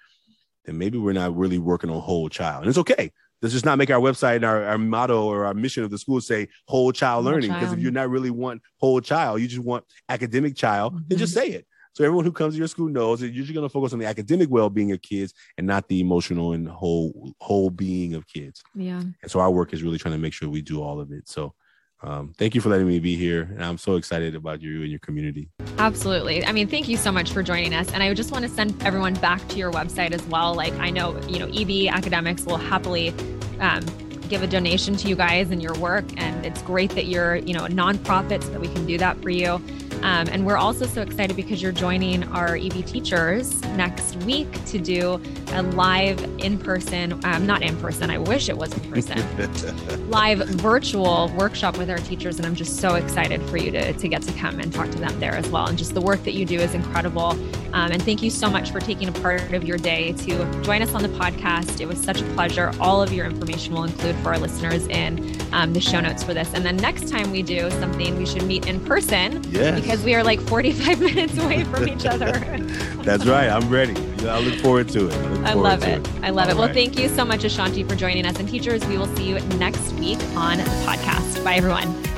then 0.64 0.78
maybe 0.78 0.99
we're 0.99 1.12
not 1.12 1.37
really 1.37 1.59
working 1.59 1.91
on 1.91 2.01
whole 2.01 2.28
child. 2.28 2.62
And 2.62 2.68
it's 2.68 2.78
okay. 2.78 3.11
Let's 3.43 3.53
just 3.53 3.64
not 3.64 3.78
make 3.78 3.91
our 3.91 4.01
website 4.01 4.37
and 4.37 4.45
our, 4.45 4.64
our 4.64 4.78
motto 4.78 5.24
or 5.24 5.45
our 5.45 5.55
mission 5.55 5.84
of 5.84 5.91
the 5.91 5.99
school 5.99 6.20
say 6.20 6.49
whole 6.66 6.93
child 6.93 7.24
whole 7.24 7.32
learning. 7.32 7.53
Because 7.53 7.72
if 7.72 7.78
you're 7.78 7.93
not 7.93 8.11
really 8.11 8.30
want 8.30 8.62
whole 8.80 9.01
child, 9.01 9.41
you 9.41 9.49
just 9.49 9.62
want 9.62 9.84
academic 10.09 10.57
child, 10.57 10.95
mm-hmm. 10.95 11.05
then 11.09 11.18
just 11.18 11.34
say 11.34 11.49
it. 11.49 11.66
So 11.93 12.05
everyone 12.05 12.26
who 12.26 12.32
comes 12.32 12.53
to 12.55 12.59
your 12.59 12.68
school 12.68 12.89
knows 12.89 13.20
that 13.20 13.28
you're 13.28 13.37
usually 13.37 13.55
going 13.55 13.66
to 13.66 13.72
focus 13.72 13.95
on 13.95 13.99
the 13.99 14.05
academic 14.05 14.51
well-being 14.51 14.93
of 14.93 15.01
kids 15.01 15.32
and 15.57 15.66
not 15.66 15.89
the 15.89 16.01
emotional 16.01 16.53
and 16.53 16.68
whole 16.68 17.32
whole 17.41 17.70
being 17.70 18.14
of 18.14 18.26
kids. 18.26 18.62
Yeah. 18.74 19.01
And 19.01 19.30
so 19.30 19.41
our 19.41 19.51
work 19.51 19.72
is 19.72 19.82
really 19.82 19.97
trying 19.97 20.12
to 20.12 20.20
make 20.20 20.34
sure 20.34 20.49
we 20.49 20.61
do 20.61 20.82
all 20.82 21.01
of 21.01 21.11
it. 21.11 21.26
So 21.26 21.55
um, 22.03 22.32
thank 22.36 22.55
you 22.55 22.61
for 22.61 22.68
letting 22.68 22.86
me 22.86 22.99
be 22.99 23.16
here. 23.16 23.42
And 23.42 23.64
I'm 23.64 23.78
so 23.78 23.97
excited 23.97 24.34
about 24.34 24.61
you 24.61 24.82
and 24.82 24.90
your 24.90 25.01
community. 25.01 25.49
Absolutely. 25.78 26.44
I 26.44 26.53
mean, 26.53 26.68
thank 26.68 26.88
you 26.88 26.97
so 26.97 27.11
much 27.11 27.30
for 27.30 27.42
joining 27.42 27.74
us. 27.74 27.90
And 27.92 28.03
I 28.03 28.12
just 28.14 28.32
want 28.32 28.44
to 28.44 28.51
send 28.51 28.80
everyone 28.82 29.14
back 29.14 29.47
to 29.49 29.57
your 29.57 29.72
website 29.72 30.12
as 30.12 30.22
well. 30.24 30.55
Like 30.55 30.74
I 30.74 30.90
know, 30.90 31.18
you 31.26 31.38
know, 31.38 31.47
EB 31.47 31.92
Academics 31.92 32.44
will 32.44 32.59
happily 32.59 33.14
um, 33.61 33.84
give 34.28 34.42
a 34.42 34.47
donation 34.47 34.97
to 34.97 35.09
you 35.09 35.16
guys 35.16 35.51
and 35.51 35.62
your 35.62 35.74
work. 35.78 36.05
And 36.16 36.44
it's 36.44 36.61
great 36.62 36.90
that 36.90 37.07
you're, 37.07 37.36
you 37.36 37.55
know, 37.55 37.64
a 37.64 37.68
nonprofit 37.68 38.42
so 38.42 38.51
that 38.51 38.61
we 38.61 38.68
can 38.68 38.86
do 38.86 38.99
that 38.99 39.20
for 39.22 39.30
you. 39.30 39.62
Um, 40.03 40.28
and 40.28 40.47
we're 40.47 40.57
also 40.57 40.86
so 40.86 41.03
excited 41.03 41.36
because 41.36 41.62
you're 41.62 41.72
joining 41.72 42.24
our 42.24 42.57
EB 42.57 42.84
teachers 42.86 43.62
next 43.76 44.16
week 44.24 44.64
to 44.66 44.78
do 44.78 45.20
a 45.53 45.62
live 45.62 46.22
in 46.38 46.59
person, 46.59 47.20
um, 47.24 47.47
not 47.47 47.62
in 47.62 47.76
person, 47.78 48.11
I 48.11 48.18
wish 48.18 48.49
it 48.49 48.57
was 48.57 48.72
in 48.72 48.90
person, 48.90 50.11
live 50.11 50.38
virtual 50.49 51.30
workshop 51.36 51.78
with 51.78 51.90
our 51.90 51.99
teachers. 51.99 52.36
And 52.38 52.47
I'm 52.47 52.55
just 52.55 52.80
so 52.80 52.94
excited 52.94 53.42
for 53.49 53.57
you 53.57 53.70
to, 53.72 53.92
to 53.92 54.09
get 54.09 54.22
to 54.22 54.32
come 54.34 54.61
and 54.61 54.72
talk 54.72 54.90
to 54.90 54.99
them 54.99 55.18
there 55.18 55.34
as 55.34 55.49
well. 55.49 55.66
And 55.66 55.78
just 55.78 55.94
the 55.94 56.01
work 56.01 56.22
that 56.24 56.32
you 56.32 56.44
do 56.44 56.59
is 56.59 56.74
incredible. 56.74 57.36
Um, 57.72 57.92
and 57.92 58.03
thank 58.03 58.22
you 58.22 58.30
so 58.30 58.49
much 58.49 58.70
for 58.70 58.80
taking 58.80 59.09
a 59.09 59.12
part 59.12 59.53
of 59.53 59.64
your 59.64 59.76
day 59.76 60.12
to 60.12 60.62
join 60.62 60.82
us 60.82 60.94
on 60.94 61.03
the 61.03 61.09
podcast. 61.11 61.80
It 61.80 61.86
was 61.86 62.01
such 62.03 62.20
a 62.20 62.24
pleasure. 62.34 62.72
All 62.80 63.03
of 63.03 63.12
your 63.12 63.26
information 63.26 63.74
will 63.74 63.84
include 63.84 64.16
for 64.16 64.28
our 64.30 64.38
listeners 64.38 64.86
in 64.86 65.36
um, 65.53 65.72
the 65.72 65.80
show 65.80 66.01
notes 66.01 66.22
for 66.22 66.32
this. 66.32 66.53
And 66.55 66.64
then 66.64 66.76
next 66.76 67.09
time 67.09 67.30
we 67.30 67.42
do 67.42 67.70
something, 67.72 68.16
we 68.16 68.26
should 68.26 68.44
meet 68.44 68.66
in 68.66 68.80
person. 68.80 69.44
Yes. 69.51 69.86
Because 69.87 70.03
we 70.03 70.16
are 70.16 70.24
like 70.24 70.41
45 70.41 71.01
minutes 71.14 71.39
away 71.39 71.62
from 71.62 71.89
each 71.89 72.05
other. 72.05 72.32
That's 73.05 73.24
right. 73.24 73.49
I'm 73.49 73.70
ready. 73.70 73.95
I 74.26 74.41
look 74.41 74.59
forward 74.59 74.89
to 74.89 75.07
it. 75.07 75.14
I, 75.45 75.53
I 75.53 75.55
love 75.55 75.84
it. 75.84 76.05
it. 76.05 76.24
I 76.24 76.30
love 76.30 76.49
All 76.49 76.57
it. 76.57 76.59
Well, 76.59 76.74
thank 76.74 76.99
you 76.99 77.09
so 77.09 77.24
much, 77.24 77.45
Ashanti, 77.45 77.84
for 77.84 77.95
joining 77.95 78.26
us. 78.26 78.37
And 78.41 78.49
teachers, 78.49 78.84
we 78.89 78.99
will 78.99 79.07
see 79.14 79.28
you 79.28 79.39
next 79.59 79.93
week 79.93 80.18
on 80.34 80.59
the 80.59 80.64
podcast. 80.84 81.45
Bye, 81.45 81.55
everyone. 81.55 82.15